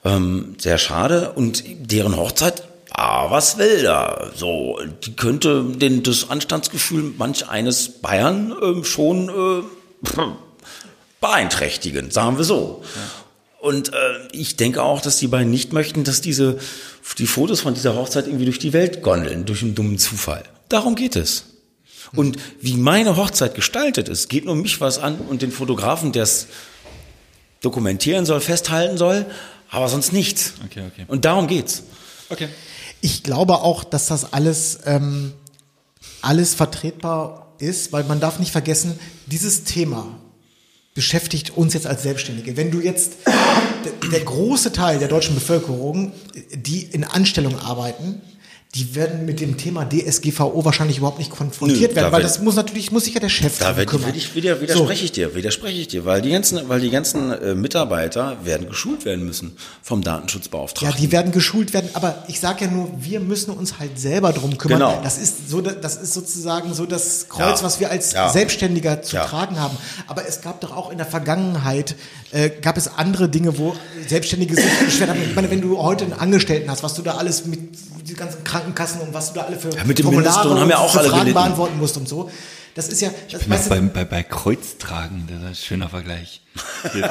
Ähm, 0.06 0.56
sehr 0.58 0.78
schade. 0.78 1.34
Und 1.34 1.64
deren 1.68 2.16
Hochzeit, 2.16 2.64
ah, 2.92 3.32
was 3.32 3.58
will 3.58 3.84
da? 3.84 4.32
So, 4.36 4.80
die 5.06 5.16
könnte 5.16 5.64
den, 5.64 6.04
das 6.04 6.30
Anstandsgefühl 6.30 7.14
manch 7.18 7.48
eines 7.50 8.02
Bayern 8.02 8.56
ähm, 8.62 8.84
schon 8.84 9.30
äh, 9.30 10.12
beeinträchtigen, 11.22 12.12
sagen 12.12 12.38
wir 12.38 12.46
so. 12.46 12.84
Und 13.60 13.90
äh, 13.90 13.96
ich 14.32 14.56
denke 14.56 14.82
auch, 14.84 15.02
dass 15.02 15.18
die 15.18 15.28
beiden 15.28 15.52
nicht 15.52 15.74
möchten, 15.74 16.06
dass 16.06 16.22
diese 16.22 16.60
die 17.18 17.28
Fotos 17.28 17.62
von 17.62 17.74
dieser 17.74 17.96
Hochzeit 17.96 18.28
irgendwie 18.28 18.46
durch 18.46 18.60
die 18.60 18.72
Welt 18.72 19.02
gondeln, 19.02 19.46
durch 19.46 19.64
einen 19.64 19.76
dummen 19.76 19.98
Zufall. 19.98 20.44
Darum 20.70 20.96
geht 20.96 21.16
es. 21.16 21.46
Und 22.16 22.38
wie 22.62 22.76
meine 22.76 23.18
Hochzeit 23.18 23.56
gestaltet 23.56 24.10
ist, 24.10 24.30
geht 24.30 24.46
nur 24.46 24.56
mich 24.56 24.80
was 24.80 25.00
an 25.00 25.18
und 25.18 25.42
den 25.42 25.52
Fotografen, 25.52 26.12
der 26.12 26.24
es 26.24 26.48
dokumentieren 27.62 28.26
soll, 28.26 28.40
festhalten 28.40 28.98
soll, 28.98 29.26
aber 29.70 29.88
sonst 29.88 30.14
nichts. 30.14 30.54
Okay, 30.66 30.84
okay. 30.88 31.06
Und 31.08 31.26
darum 31.26 31.48
geht's. 31.48 31.84
Okay. 32.30 32.50
Ich 33.02 33.24
glaube 33.24 33.60
auch, 33.60 33.84
dass 33.84 34.08
das 34.08 34.34
alles, 34.34 34.80
ähm, 34.86 35.34
alles 36.22 36.54
vertretbar 36.54 37.54
ist, 37.60 37.92
weil 37.92 38.04
man 38.04 38.20
darf 38.20 38.40
nicht 38.40 38.52
vergessen, 38.52 39.00
dieses 39.28 39.64
Thema 39.64 40.20
beschäftigt 40.94 41.56
uns 41.56 41.74
jetzt 41.74 41.88
als 41.88 42.04
Selbstständige. 42.04 42.58
Wenn 42.58 42.72
du 42.72 42.82
jetzt 42.82 43.18
der, 43.86 44.10
der 44.10 44.20
große 44.22 44.74
Teil 44.74 45.00
der 45.00 45.08
deutschen 45.08 45.36
Bevölkerung, 45.36 46.14
die 46.54 46.84
in 46.84 47.04
Anstellung 47.04 47.58
arbeiten, 47.60 48.22
die 48.76 48.94
werden 48.94 49.26
mit 49.26 49.40
dem 49.40 49.58
Thema 49.58 49.84
DSGVO 49.90 50.64
wahrscheinlich 50.64 51.00
überhaupt 51.00 51.18
nicht 51.18 51.32
konfrontiert 51.32 51.90
Nö, 51.92 51.96
werden, 51.96 52.06
da 52.06 52.12
weil 52.12 52.22
wird- 52.22 52.30
das 52.36 52.40
muss 52.40 52.54
natürlich, 52.56 52.92
muss 52.92 53.06
sich 53.06 53.16
ja 53.16 53.20
der 53.20 53.28
Chef 53.30 53.58
Da 53.58 53.76
werd, 53.76 53.90
kümmern. 53.90 54.14
ich, 54.16 54.36
wieder, 54.36 54.62
widerspreche 54.62 55.06
ich 55.06 55.12
dir, 55.12 55.34
widerspreche 55.34 55.82
ich 55.82 55.88
dir, 55.88 56.06
weil 56.06 56.22
die 56.22 56.30
ganzen, 56.30 56.70
weil 56.70 56.80
die 56.80 56.92
ganzen 56.92 57.32
äh, 57.32 57.56
Mitarbeiter 57.56 58.38
werden 58.44 58.70
geschult 58.70 59.06
werden 59.06 59.26
müssen 59.26 59.58
vom 59.82 60.02
Ja, 60.04 60.12
Datenschutzbeauftragten. 60.14 61.02
die 61.02 61.12
werden 61.12 61.32
geschult 61.32 61.74
werden, 61.74 61.90
aber 61.94 62.24
ich 62.28 62.40
sage 62.40 62.66
ja 62.66 62.70
nur, 62.72 62.92
wir 63.00 63.20
müssen 63.20 63.50
uns 63.56 63.80
halt 63.80 64.00
selber 64.00 64.34
drum 64.34 64.56
kümmern. 64.60 64.78
Genau. 64.80 65.02
Das 65.04 65.18
ist 65.18 65.50
so, 65.50 65.62
das 65.62 65.96
ist 65.96 66.14
sozusagen 66.14 66.72
so 66.76 66.86
das 66.86 67.28
Kreuz, 67.28 67.62
Ja. 67.62 67.64
was 67.66 67.80
wir 67.80 67.90
als 67.90 68.14
Ja. 68.14 68.30
Selbstständiger 68.30 69.02
zu 69.02 69.16
Ja. 69.16 69.26
tragen 69.26 69.60
haben. 69.60 69.76
Aber 70.06 70.28
es 70.28 70.42
gab 70.42 70.62
doch 70.62 70.78
auch 70.78 70.92
in 70.92 71.00
der 71.00 71.08
Vergangenheit 71.08 71.96
äh, 72.32 72.52
gab 72.52 72.78
es 72.78 72.88
andere 72.88 73.28
Dinge, 73.30 73.58
wo 73.58 73.74
Selbstständige 74.08 74.54
sich 74.54 74.64
beschwert 74.86 75.10
haben. 75.10 75.20
Ich 75.28 75.34
meine, 75.36 75.50
wenn 75.50 75.62
du 75.62 75.80
heute 75.80 76.04
einen 76.04 76.14
Angestellten 76.14 76.70
hast, 76.70 76.84
was 76.84 76.94
du 76.94 77.02
da 77.02 77.16
alles 77.16 77.48
mit 77.48 77.60
die 78.08 78.14
ganzen 78.14 78.44
Krankenkassen 78.60 79.02
und 79.02 79.14
was 79.14 79.34
du 79.34 79.40
da 79.40 79.46
alle 79.46 79.58
für 79.58 79.70
Ja, 79.70 79.84
mit 79.84 79.98
dem 80.00 80.06
Formulare 80.06 80.48
Mindestlohn 80.48 80.60
haben 80.60 80.70
ja 80.70 80.78
und 80.78 80.84
auch 80.84 80.96
alle 80.96 81.10
Fragen 81.10 81.20
gelitten. 81.22 81.34
beantworten 81.40 81.78
musst 81.80 81.98
und 81.98 82.08
so. 82.08 82.30
Das 82.76 82.88
ist 82.88 83.02
ja, 83.02 83.10
das, 83.32 83.42
Ich 83.42 83.48
du, 83.48 83.70
bei, 83.70 83.82
bei, 83.82 84.06
bei 84.06 84.24
Kreuztragen, 84.24 85.28
das 85.28 85.40
ist 85.42 85.48
ein 85.48 85.56
schöner 85.56 85.90
Vergleich. 85.90 86.42
Die, 86.94 87.00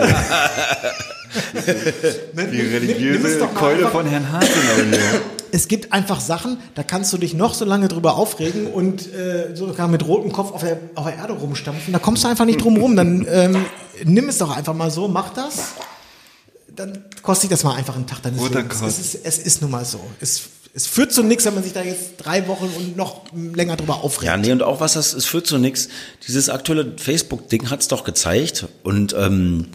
ne, 2.34 2.46
die 2.46 2.61
religiöse 2.61 3.38
Keule 3.55 3.88
von 3.88 4.07
Herrn 4.07 4.30
Hasenau 4.32 4.90
hier. 4.90 5.20
es 5.53 5.68
gibt 5.68 5.92
einfach 5.92 6.20
Sachen, 6.20 6.59
da 6.74 6.82
kannst 6.82 7.12
du 7.12 7.18
dich 7.18 7.34
noch 7.34 7.55
so 7.55 7.64
lange 7.64 7.88
drüber 7.88 8.16
aufregen 8.16 8.66
und 8.66 9.12
äh, 9.12 9.55
sogar 9.55 9.88
mit 9.88 10.07
rotem 10.07 10.32
Kopf 10.32 10.53
auf 10.53 10.62
der, 10.62 10.78
auf 10.94 11.07
der 11.07 11.16
Erde 11.16 11.32
rumstampfen. 11.34 11.92
Da 11.92 11.99
kommst 11.99 12.24
du 12.24 12.28
einfach 12.28 12.44
nicht 12.44 12.62
drum 12.62 12.76
rum. 12.76 12.96
Dann 12.96 13.26
ähm, 13.28 13.64
nimm 14.05 14.28
es 14.28 14.38
doch 14.38 14.57
einfach 14.57 14.74
mal 14.74 14.90
so, 14.90 15.09
mach 15.09 15.32
das. 15.34 15.59
Dann 16.74 17.05
kostet 17.22 17.44
dich 17.44 17.51
das 17.51 17.64
mal 17.64 17.74
einfach 17.74 17.96
einen 17.96 18.07
Tag 18.07 18.22
deines 18.22 18.40
Roter 18.40 18.62
Lebens. 18.62 18.80
Es 18.82 18.99
ist, 19.01 19.14
es 19.24 19.38
ist 19.38 19.62
nun 19.62 19.70
mal 19.72 19.84
so. 19.84 20.01
Es, 20.20 20.42
es 20.74 20.86
führt 20.86 21.12
zu 21.12 21.22
nichts, 21.22 21.44
wenn 21.44 21.54
man 21.54 21.64
sich 21.64 21.72
da 21.72 21.82
jetzt 21.82 22.16
drei 22.18 22.46
Wochen 22.46 22.70
und 22.76 22.96
noch 22.96 23.22
länger 23.34 23.76
drüber 23.76 24.04
aufregt. 24.04 24.26
Ja, 24.26 24.36
nee, 24.36 24.52
und 24.52 24.62
auch 24.62 24.80
was 24.80 24.92
das, 24.92 25.12
es 25.12 25.24
führt 25.24 25.46
zu 25.46 25.58
nichts. 25.58 25.88
Dieses 26.26 26.48
aktuelle 26.48 26.92
Facebook-Ding 26.96 27.70
hat's 27.70 27.88
doch 27.88 28.04
gezeigt. 28.04 28.66
Und 28.84 29.14
ähm, 29.18 29.66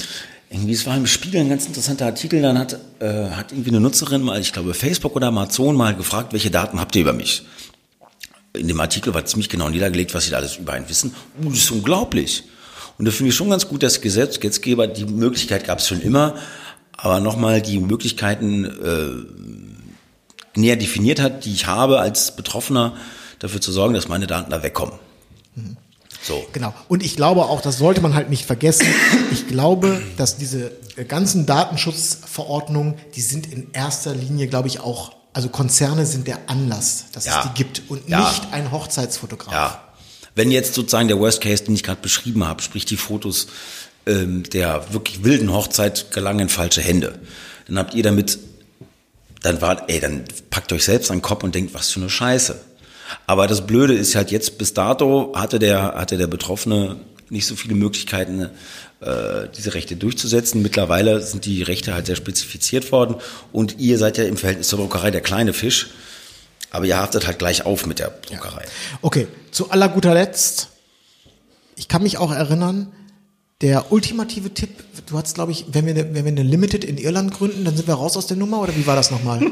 irgendwie, 0.50 0.74
es 0.74 0.86
war 0.86 0.96
im 0.96 1.08
Spiegel 1.08 1.42
ein 1.42 1.50
ganz 1.50 1.66
interessanter 1.66 2.06
Artikel, 2.06 2.42
dann 2.42 2.58
hat, 2.60 2.78
äh, 3.00 3.30
hat 3.32 3.52
irgendwie 3.52 3.72
eine 3.72 3.80
Nutzerin 3.80 4.22
mal, 4.22 4.40
ich 4.40 4.54
glaube, 4.54 4.74
Facebook 4.74 5.16
oder 5.16 5.28
Amazon 5.28 5.76
mal 5.76 5.96
gefragt, 5.96 6.32
welche 6.32 6.52
Daten 6.52 6.80
habt 6.80 6.96
ihr 6.96 7.02
über 7.02 7.14
mich? 7.14 7.44
In 8.54 8.68
dem 8.68 8.80
Artikel 8.80 9.16
war 9.16 9.26
ziemlich 9.26 9.50
genau 9.50 9.70
niedergelegt, 9.70 10.14
was 10.14 10.26
sie 10.26 10.30
da 10.30 10.38
alles 10.38 10.58
über 10.58 10.74
einen 10.74 10.88
wissen. 10.88 11.16
Uh, 11.44 11.50
das 11.50 11.60
ist 11.60 11.72
unglaublich. 11.72 12.44
Und 13.00 13.06
da 13.06 13.12
finde 13.12 13.30
ich 13.30 13.36
schon 13.36 13.50
ganz 13.50 13.68
gut, 13.68 13.82
dass 13.82 14.00
Gesetz, 14.00 14.40
Gesetzgeber, 14.40 14.86
die 14.86 15.06
Möglichkeit 15.06 15.66
gab 15.66 15.80
es 15.80 15.88
schon 15.88 16.02
immer, 16.02 16.36
aber 16.96 17.20
nochmal 17.20 17.62
die 17.62 17.80
Möglichkeiten 17.80 18.66
äh, 18.66 19.63
näher 20.56 20.76
definiert 20.76 21.20
hat, 21.20 21.46
die 21.46 21.54
ich 21.54 21.68
habe 21.68 22.00
als 22.00 22.36
Betroffener, 22.36 22.96
dafür 23.40 23.60
zu 23.62 23.72
sorgen, 23.72 23.94
dass 23.94 24.08
meine 24.08 24.28
Daten 24.28 24.52
da 24.52 24.64
wegkommen. 24.64 24.94
So. 26.22 26.46
Genau. 26.54 26.74
Und 26.88 27.04
ich 27.04 27.18
glaube 27.18 27.42
auch, 27.44 27.60
das 27.60 27.78
sollte 27.78 28.00
man 28.00 28.14
halt 28.16 28.30
nicht 28.30 28.46
vergessen. 28.46 28.88
Ich 29.32 29.48
glaube, 29.48 30.02
dass 30.16 30.38
diese 30.38 30.72
äh, 30.96 31.04
ganzen 31.04 31.46
Datenschutzverordnungen, 31.46 32.94
die 33.16 33.22
sind 33.22 33.52
in 33.52 33.72
erster 33.74 34.16
Linie, 34.16 34.48
glaube 34.48 34.70
ich, 34.70 34.80
auch, 34.80 35.12
also 35.34 35.50
Konzerne 35.50 36.06
sind 36.06 36.28
der 36.28 36.38
Anlass, 36.48 37.06
dass 37.12 37.26
Ja. 37.26 37.42
es 37.44 37.48
die 37.50 37.54
gibt 37.64 37.82
und 37.90 38.08
Ja. 38.08 38.30
nicht 38.30 38.54
ein 38.54 38.72
Hochzeitsfotograf. 38.72 39.54
Ja. 39.54 39.84
Wenn 40.36 40.50
jetzt 40.50 40.74
sozusagen 40.76 41.10
der 41.10 41.20
Worst 41.20 41.42
Case, 41.42 41.64
den 41.66 41.76
ich 41.76 41.84
gerade 41.84 42.02
beschrieben 42.02 42.46
habe, 42.48 42.62
sprich 42.62 42.86
die 42.86 42.98
Fotos 42.98 43.48
ähm, 44.06 44.44
der 44.44 44.94
wirklich 44.94 45.24
wilden 45.24 45.52
Hochzeit 45.54 46.12
gelangen 46.12 46.42
in 46.42 46.50
falsche 46.50 46.82
Hände, 46.82 47.20
dann 47.68 47.78
habt 47.78 47.94
ihr 47.94 48.04
damit, 48.04 48.38
dann 49.44 49.62
war, 49.62 49.88
ey, 49.90 50.00
dann 50.00 50.24
packt 50.50 50.74
euch 50.74 50.86
selbst 50.86 51.12
an 51.12 51.18
den 51.18 51.22
Kopf 51.22 51.44
und 51.44 51.54
denkt, 51.54 51.74
was 51.76 51.92
für 51.92 52.00
eine 52.00 52.10
Scheiße. 52.10 52.60
Aber 53.28 53.46
das 53.46 53.68
Blöde 53.68 53.94
ist 53.94 54.16
halt 54.16 54.32
jetzt 54.32 54.58
bis 54.58 54.74
dato 54.74 55.34
hatte 55.36 55.60
der 55.60 55.94
hatte 55.96 56.18
der 56.18 56.28
Betroffene 56.28 56.96
nicht 57.30 57.46
so 57.46 57.56
viele 57.56 57.76
Möglichkeiten, 57.76 58.50
äh, 59.02 59.48
diese 59.56 59.74
Rechte 59.74 59.96
durchzusetzen. 59.96 60.62
Mittlerweile 60.62 61.22
sind 61.22 61.46
die 61.46 61.62
Rechte 61.62 61.94
halt 61.94 62.06
sehr 62.06 62.16
spezifiziert 62.16 62.92
worden 62.92 63.16
und 63.52 63.80
ihr 63.80 63.98
seid 63.98 64.18
ja 64.18 64.24
im 64.24 64.38
Verhältnis 64.38 64.68
zur 64.68 64.80
Druckerei 64.80 65.12
der 65.12 65.22
kleine 65.22 65.54
Fisch. 65.54 65.90
Aber 66.72 66.86
ihr 66.86 66.98
haftet 66.98 67.28
halt 67.28 67.38
gleich 67.38 67.66
auf 67.66 67.86
mit 67.86 68.00
der 68.00 68.10
Druckerei. 68.10 68.66
Okay, 69.02 69.28
zu 69.52 69.70
aller 69.70 69.90
guter 69.90 70.14
Letzt, 70.14 70.70
ich 71.76 71.88
kann 71.88 72.02
mich 72.02 72.18
auch 72.18 72.32
erinnern, 72.32 72.92
der 73.64 73.92
ultimative 73.94 74.54
Tipp, 74.54 74.70
du 75.08 75.18
hast, 75.18 75.36
glaube 75.36 75.54
ich, 75.54 75.66
wenn 75.72 75.86
wir, 75.86 75.94
eine, 75.94 76.14
wenn 76.14 76.26
wir 76.26 76.32
eine 76.32 76.44
Limited 76.44 76.84
in 76.84 76.98
Irland 76.98 77.34
gründen, 77.34 77.64
dann 77.64 77.76
sind 77.76 77.88
wir 77.88 77.96
raus 77.96 78.18
aus 78.18 78.28
der 78.28 78.36
Nummer, 78.38 78.62
oder 78.62 78.76
wie 78.76 78.86
war 78.86 78.96
das 78.96 79.10
nochmal? 79.10 79.42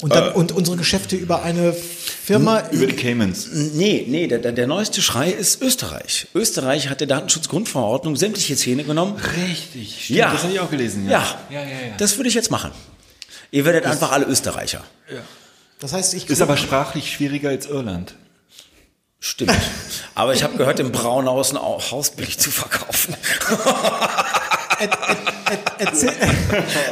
Und, 0.00 0.12
dann, 0.12 0.32
und 0.32 0.50
unsere 0.50 0.76
Geschäfte 0.76 1.14
über 1.14 1.44
eine 1.44 1.72
Firma. 1.72 2.68
Über 2.72 2.86
die 2.86 2.96
Caymans. 2.96 3.48
Nee, 3.52 4.04
nee, 4.08 4.26
der, 4.26 4.40
der, 4.40 4.50
der 4.50 4.66
neueste 4.66 5.00
Schrei 5.00 5.30
ist 5.30 5.62
Österreich. 5.62 6.26
Österreich 6.34 6.88
hat 6.88 6.98
der 6.98 7.06
Datenschutzgrundverordnung 7.06 8.16
sämtliche 8.16 8.56
Zähne 8.56 8.82
genommen. 8.82 9.14
Richtig, 9.14 10.06
stimmt, 10.06 10.18
Ja. 10.18 10.32
das 10.32 10.42
habe 10.42 10.54
ich 10.54 10.58
auch 10.58 10.70
gelesen. 10.70 11.08
Ja, 11.08 11.24
ja, 11.50 11.62
ja. 11.62 11.68
ja. 11.68 11.76
das 11.98 12.16
würde 12.16 12.28
ich 12.28 12.34
jetzt 12.34 12.50
machen. 12.50 12.72
Ihr 13.52 13.64
werdet 13.64 13.86
einfach 13.86 14.10
alle 14.10 14.24
Österreicher. 14.24 14.82
Das 15.78 15.92
heißt, 15.92 16.14
ich 16.14 16.28
ist 16.28 16.42
aber 16.42 16.56
sprachlich 16.56 17.12
schwieriger 17.12 17.50
als 17.50 17.66
Irland. 17.66 18.16
Stimmt. 19.24 19.52
Aber 20.16 20.34
ich 20.34 20.42
habe 20.42 20.56
gehört, 20.56 20.80
im 20.80 20.90
Braunhaus 20.90 21.52
ein 21.52 21.56
Au- 21.56 21.80
Haus 21.92 22.10
billig 22.10 22.40
zu 22.40 22.50
verkaufen. 22.50 23.14
erzähl, 25.78 26.12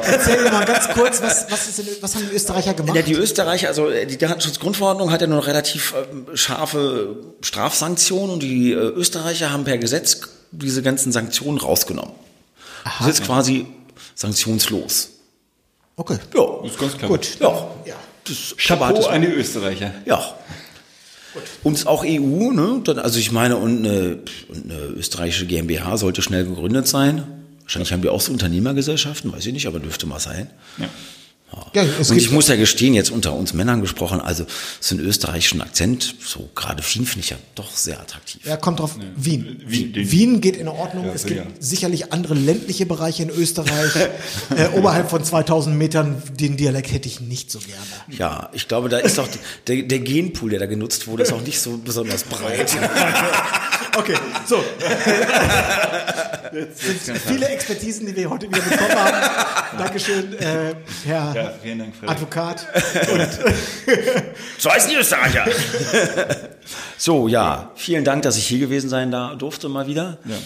erzähl 0.04 0.42
mir 0.44 0.52
mal 0.52 0.64
ganz 0.64 0.88
kurz, 0.90 1.20
was, 1.20 1.50
was, 1.50 1.66
ist 1.66 1.78
denn, 1.78 1.88
was 2.00 2.14
haben 2.14 2.28
die 2.30 2.36
Österreicher 2.36 2.74
gemacht? 2.74 2.94
Ja, 2.94 3.02
die 3.02 3.14
Österreicher, 3.14 3.66
also 3.66 3.88
äh, 3.90 4.06
die 4.06 4.16
Datenschutzgrundverordnung 4.16 5.10
hat 5.10 5.20
ja 5.22 5.26
nur 5.26 5.44
relativ 5.44 5.92
ähm, 6.12 6.26
scharfe 6.34 7.16
Strafsanktionen 7.40 8.30
und 8.34 8.42
die 8.44 8.70
äh, 8.70 8.76
Österreicher 8.76 9.50
haben 9.50 9.64
per 9.64 9.78
Gesetz 9.78 10.20
diese 10.52 10.82
ganzen 10.82 11.10
Sanktionen 11.10 11.58
rausgenommen. 11.58 12.14
das 13.00 13.08
ist 13.08 13.24
quasi 13.24 13.66
sanktionslos. 14.14 15.08
okay. 15.96 16.18
Ja, 16.32 16.64
ist 16.64 16.78
ganz 16.78 16.96
klar. 16.96 17.10
Gut. 17.10 17.40
ja. 17.40 17.66
Ja. 17.86 17.94
Das 18.24 18.54
Chapeau 18.56 19.06
an 19.06 19.22
die 19.22 19.26
Österreicher. 19.28 19.92
Ja. 20.04 20.34
Und 21.62 21.86
auch 21.86 22.04
EU, 22.04 22.52
ne? 22.52 22.82
Also 23.02 23.18
ich 23.18 23.32
meine, 23.32 23.56
und 23.56 23.78
eine, 23.78 24.18
und 24.48 24.64
eine 24.64 24.80
österreichische 24.96 25.46
GmbH 25.46 25.96
sollte 25.96 26.22
schnell 26.22 26.44
gegründet 26.44 26.88
sein. 26.88 27.24
Wahrscheinlich 27.62 27.92
haben 27.92 28.02
die 28.02 28.08
auch 28.08 28.20
so 28.20 28.32
Unternehmergesellschaften, 28.32 29.32
weiß 29.32 29.46
ich 29.46 29.52
nicht, 29.52 29.66
aber 29.66 29.78
dürfte 29.78 30.06
mal 30.06 30.18
sein. 30.18 30.50
Ja. 30.78 30.88
Ja, 31.72 31.84
es 32.00 32.10
und 32.10 32.16
ich 32.16 32.30
muss 32.30 32.48
ja 32.48 32.56
gestehen, 32.56 32.94
jetzt 32.94 33.10
unter 33.10 33.32
uns 33.34 33.52
Männern 33.54 33.80
gesprochen, 33.80 34.20
also 34.20 34.44
so 34.80 34.94
einen 34.96 35.04
österreichischen 35.06 35.60
Akzent, 35.60 36.14
so 36.24 36.48
gerade 36.54 36.82
Wien 36.82 37.06
finde 37.06 37.20
ich 37.24 37.30
ja 37.30 37.36
doch 37.54 37.70
sehr 37.76 38.00
attraktiv. 38.00 38.44
Ja, 38.44 38.56
kommt 38.56 38.80
drauf. 38.80 38.96
Wien. 39.16 39.62
Wien, 39.66 39.92
den- 39.92 40.10
Wien 40.10 40.40
geht 40.40 40.56
in 40.56 40.68
Ordnung. 40.68 41.06
Ja, 41.06 41.12
es 41.12 41.24
gibt 41.26 41.40
ja. 41.40 41.46
sicherlich 41.60 42.12
andere 42.12 42.34
ländliche 42.34 42.86
Bereiche 42.86 43.22
in 43.22 43.30
Österreich. 43.30 43.94
äh, 44.56 44.68
oberhalb 44.76 45.10
von 45.10 45.22
2000 45.24 45.76
Metern, 45.76 46.22
den 46.38 46.56
Dialekt 46.56 46.92
hätte 46.92 47.08
ich 47.08 47.20
nicht 47.20 47.50
so 47.50 47.58
gerne. 47.60 48.18
Ja, 48.18 48.48
ich 48.52 48.66
glaube, 48.68 48.88
da 48.88 48.98
ist 48.98 49.18
auch 49.18 49.28
die, 49.28 49.38
der, 49.66 49.82
der 49.84 49.98
Genpool, 50.00 50.50
der 50.50 50.58
da 50.60 50.66
genutzt 50.66 51.06
wurde, 51.06 51.22
ist 51.22 51.32
auch 51.32 51.42
nicht 51.42 51.60
so 51.60 51.78
besonders 51.78 52.24
breit. 52.24 52.70
Okay, 53.96 54.14
so. 54.46 54.62
Viele 57.26 57.48
Expertisen, 57.48 58.06
die 58.06 58.16
wir 58.16 58.30
heute 58.30 58.48
wieder 58.48 58.60
bekommen 58.60 58.94
haben. 58.94 59.78
Dankeschön, 59.78 60.32
äh, 60.38 60.74
Herr 61.04 61.34
Ja, 61.34 61.52
vielen 61.62 61.78
Dank. 61.80 61.94
Advokat. 62.06 62.66
So 64.58 64.70
heißen 64.70 64.90
die 64.90 64.96
Österreicher. 64.96 65.44
so, 66.96 67.28
ja, 67.28 67.70
vielen 67.76 68.04
Dank, 68.04 68.22
dass 68.22 68.36
ich 68.36 68.46
hier 68.46 68.58
gewesen 68.58 68.88
sein 68.90 69.10
da 69.10 69.34
durfte 69.34 69.68
mal 69.68 69.86
wieder. 69.86 70.18
Ja. 70.24 70.36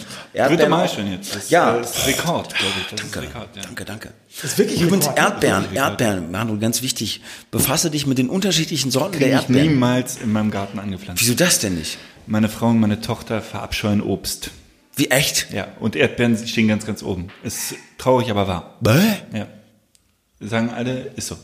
Dritte 0.47 0.63
Erdbeeren 0.63 0.69
Mal 0.71 0.89
schon 0.89 1.11
jetzt. 1.11 1.35
Das 1.35 1.49
Ja. 1.49 1.75
ist 1.77 2.05
Rekord, 2.07 2.53
glaube 2.55 2.73
ich. 2.81 2.87
Das 2.95 2.99
Danke, 3.01 3.19
ist 3.19 3.25
Rekord, 3.35 3.49
ja. 3.55 3.61
danke, 3.63 3.85
danke. 3.85 4.09
Das 4.41 4.51
ist 4.51 4.57
wirklich 4.57 4.81
Übrigens, 4.81 5.05
Rekord? 5.07 5.19
Erdbeeren. 5.19 5.65
Erdbeeren, 5.73 6.31
Manu, 6.31 6.59
ganz 6.59 6.81
wichtig. 6.81 7.21
Befasse 7.51 7.89
dich 7.89 8.05
mit 8.05 8.17
den 8.17 8.29
unterschiedlichen 8.29 8.91
Sorten 8.91 9.13
der 9.13 9.19
Kriege 9.21 9.35
ich 9.35 9.41
Erdbeeren. 9.43 9.67
niemals 9.69 10.17
in 10.17 10.31
meinem 10.31 10.51
Garten 10.51 10.79
angepflanzt. 10.79 11.21
Wieso 11.23 11.33
das 11.35 11.59
denn 11.59 11.75
nicht? 11.75 11.97
Meine 12.27 12.49
Frau 12.49 12.67
und 12.69 12.79
meine 12.79 13.01
Tochter 13.01 13.41
verabscheuen 13.41 14.01
Obst. 14.01 14.51
Wie 14.95 15.09
echt? 15.11 15.47
Ja, 15.51 15.67
und 15.79 15.95
Erdbeeren 15.95 16.37
stehen 16.47 16.67
ganz, 16.67 16.85
ganz 16.85 17.03
oben. 17.03 17.27
Ist 17.43 17.75
traurig, 17.97 18.29
aber 18.31 18.47
wahr. 18.47 18.75
Bäh? 18.81 18.99
Ja. 19.33 19.47
Sagen 20.39 20.69
alle, 20.69 21.11
ist 21.15 21.27
so. 21.27 21.37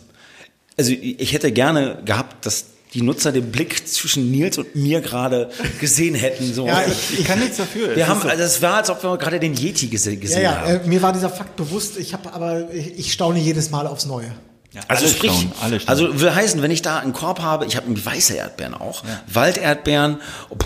Also 0.78 0.92
ich 0.94 1.34
hätte 1.34 1.52
gerne 1.52 2.00
gehabt, 2.06 2.46
dass 2.46 2.66
die 2.94 3.02
Nutzer 3.02 3.32
den 3.32 3.52
Blick 3.52 3.88
zwischen 3.88 4.32
Nils 4.32 4.58
und 4.58 4.76
mir 4.76 5.02
gerade 5.02 5.50
gesehen 5.80 6.16
hätten. 6.16 6.54
So. 6.54 6.66
Ja, 6.68 6.84
ich, 6.86 7.20
Ich 7.20 7.26
kann 7.26 7.40
nichts 7.40 7.58
dafür. 7.58 7.96
wir 7.96 8.04
Es 8.04 8.08
haben, 8.10 8.22
so. 8.22 8.28
also 8.28 8.44
es 8.44 8.62
war, 8.62 8.76
als 8.78 8.90
ob 8.90 9.04
wir 9.04 9.18
gerade 9.18 9.40
den 9.40 9.54
Yeti 9.56 9.88
gese 9.88 10.12
Ja, 10.12 10.20
gesehen 10.20 10.42
ja, 10.44 10.62
haben. 10.62 10.82
äh, 10.86 10.88
mir 10.88 11.02
war 11.02 11.14
dieser 11.14 11.30
Fakt 11.30 11.56
bewusst. 11.56 11.98
Ich 11.98 12.14
habe 12.14 12.34
aber, 12.34 12.74
ich, 12.74 12.98
ich 13.00 13.14
staune 13.14 13.40
jedes 13.40 13.70
Mal 13.70 13.88
aufs 13.88 14.06
Neue. 14.06 14.34
ja, 14.74 14.82
Also 14.90 15.06
alle 15.06 15.14
sprich, 15.14 15.32
staunen, 15.32 15.52
alle 15.62 15.80
staunen. 15.80 16.04
also 16.10 16.22
will 16.22 16.36
heißen, 16.36 16.62
wenn 16.62 16.72
ich 16.72 16.82
da 16.82 17.00
einen 17.00 17.14
Korb 17.14 17.40
habe, 17.42 17.66
ich 17.66 17.78
habe 17.78 18.06
weiße 18.06 18.34
Erdbeeren 18.36 18.74
auch, 18.74 19.04
Walderdbeeren, 19.32 20.20
oh, 20.50 20.58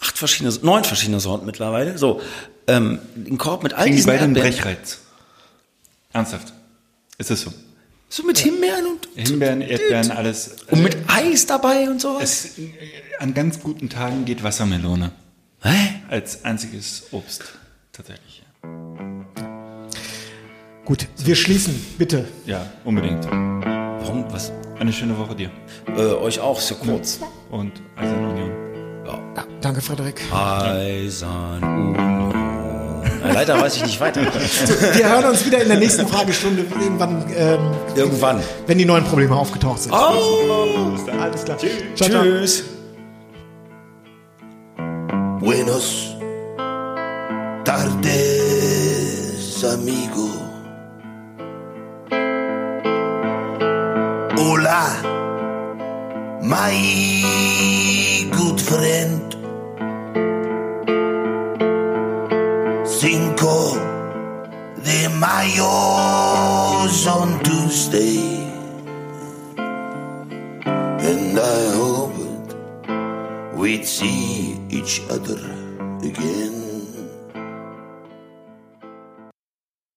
acht 0.00 0.18
verschiedene, 0.18 0.54
neun 0.62 0.84
verschiedene 0.84 1.20
Sorten 1.20 1.46
mittlerweile. 1.46 1.98
So, 1.98 2.20
ähm, 2.66 2.98
einen 3.14 3.38
Korb 3.38 3.62
mit 3.62 3.74
all 3.74 3.84
kriegen 3.84 3.92
die 3.92 3.96
diesen 3.96 4.06
beide 4.08 4.24
einen 4.24 4.36
Erdbeeren. 4.36 4.56
Brechreiz. 4.56 4.98
Ernsthaft. 6.12 6.52
Ist 7.18 7.30
es 7.30 7.42
so. 7.42 7.52
So 8.08 8.24
mit 8.24 8.38
Himbeeren 8.38 8.86
und, 8.86 9.08
Himbeeren, 9.14 9.60
Erdbeeren, 9.60 10.10
alles. 10.10 10.56
und 10.68 10.82
mit 10.82 10.96
Eis 11.06 11.46
dabei 11.46 11.88
und 11.88 12.00
sowas. 12.00 12.22
Es, 12.22 12.50
an 13.20 13.34
ganz 13.34 13.60
guten 13.60 13.88
Tagen 13.88 14.24
geht 14.24 14.42
Wassermelone 14.42 15.12
Hä? 15.62 16.00
als 16.08 16.44
einziges 16.44 17.04
Obst. 17.12 17.44
Tatsächlich. 17.92 18.42
Gut, 20.84 21.06
wir 21.18 21.36
schließen, 21.36 21.74
bitte. 21.98 22.26
Ja, 22.46 22.66
unbedingt. 22.84 23.24
Warum? 23.26 24.24
Was? 24.32 24.50
Eine 24.80 24.92
schöne 24.92 25.16
Woche 25.16 25.36
dir. 25.36 25.50
Äh, 25.94 26.00
euch 26.14 26.40
auch, 26.40 26.60
ja 26.60 26.74
kurz. 26.74 27.20
Und 27.50 27.74
Eisern 27.96 28.24
Union. 28.24 28.59
Ja, 29.36 29.44
danke, 29.60 29.80
Frederik. 29.80 30.20
Eisern 30.32 31.62
Union. 31.62 32.34
Leider 33.22 33.60
weiß 33.60 33.76
ich 33.76 33.82
nicht 33.84 34.00
weiter. 34.00 34.22
Wir 34.22 35.08
hören 35.10 35.26
uns 35.26 35.44
wieder 35.46 35.62
in 35.62 35.68
der 35.68 35.78
nächsten 35.78 36.06
Fragestunde 36.08 36.64
irgendwann, 36.80 37.24
ähm, 37.36 37.60
Irgendwann. 37.94 38.40
wenn 38.66 38.78
die 38.78 38.84
neuen 38.86 39.04
Probleme 39.04 39.36
aufgetaucht 39.36 39.82
sind. 39.82 39.92
Oh, 39.92 40.96
Alles 41.20 41.44
klar. 41.44 41.58
Ciao, 41.94 42.08
ciao. 42.10 42.22
tschüss. 42.22 42.64
Buenos 45.40 46.16
tardes, 47.64 49.64
amigo. 49.64 50.28
Hola, 54.36 54.86
my 56.50 56.74
good 58.36 58.60
friend. 58.60 59.22
Cinco 62.84 63.78
de 64.82 65.08
Mayo's 65.22 67.06
on 67.06 67.40
Tuesday. 67.44 68.18
And 71.08 71.38
I 71.38 71.60
hoped 71.78 72.56
we'd 73.54 73.86
see 73.86 74.58
each 74.70 75.02
other 75.08 75.40
again. 76.02 76.59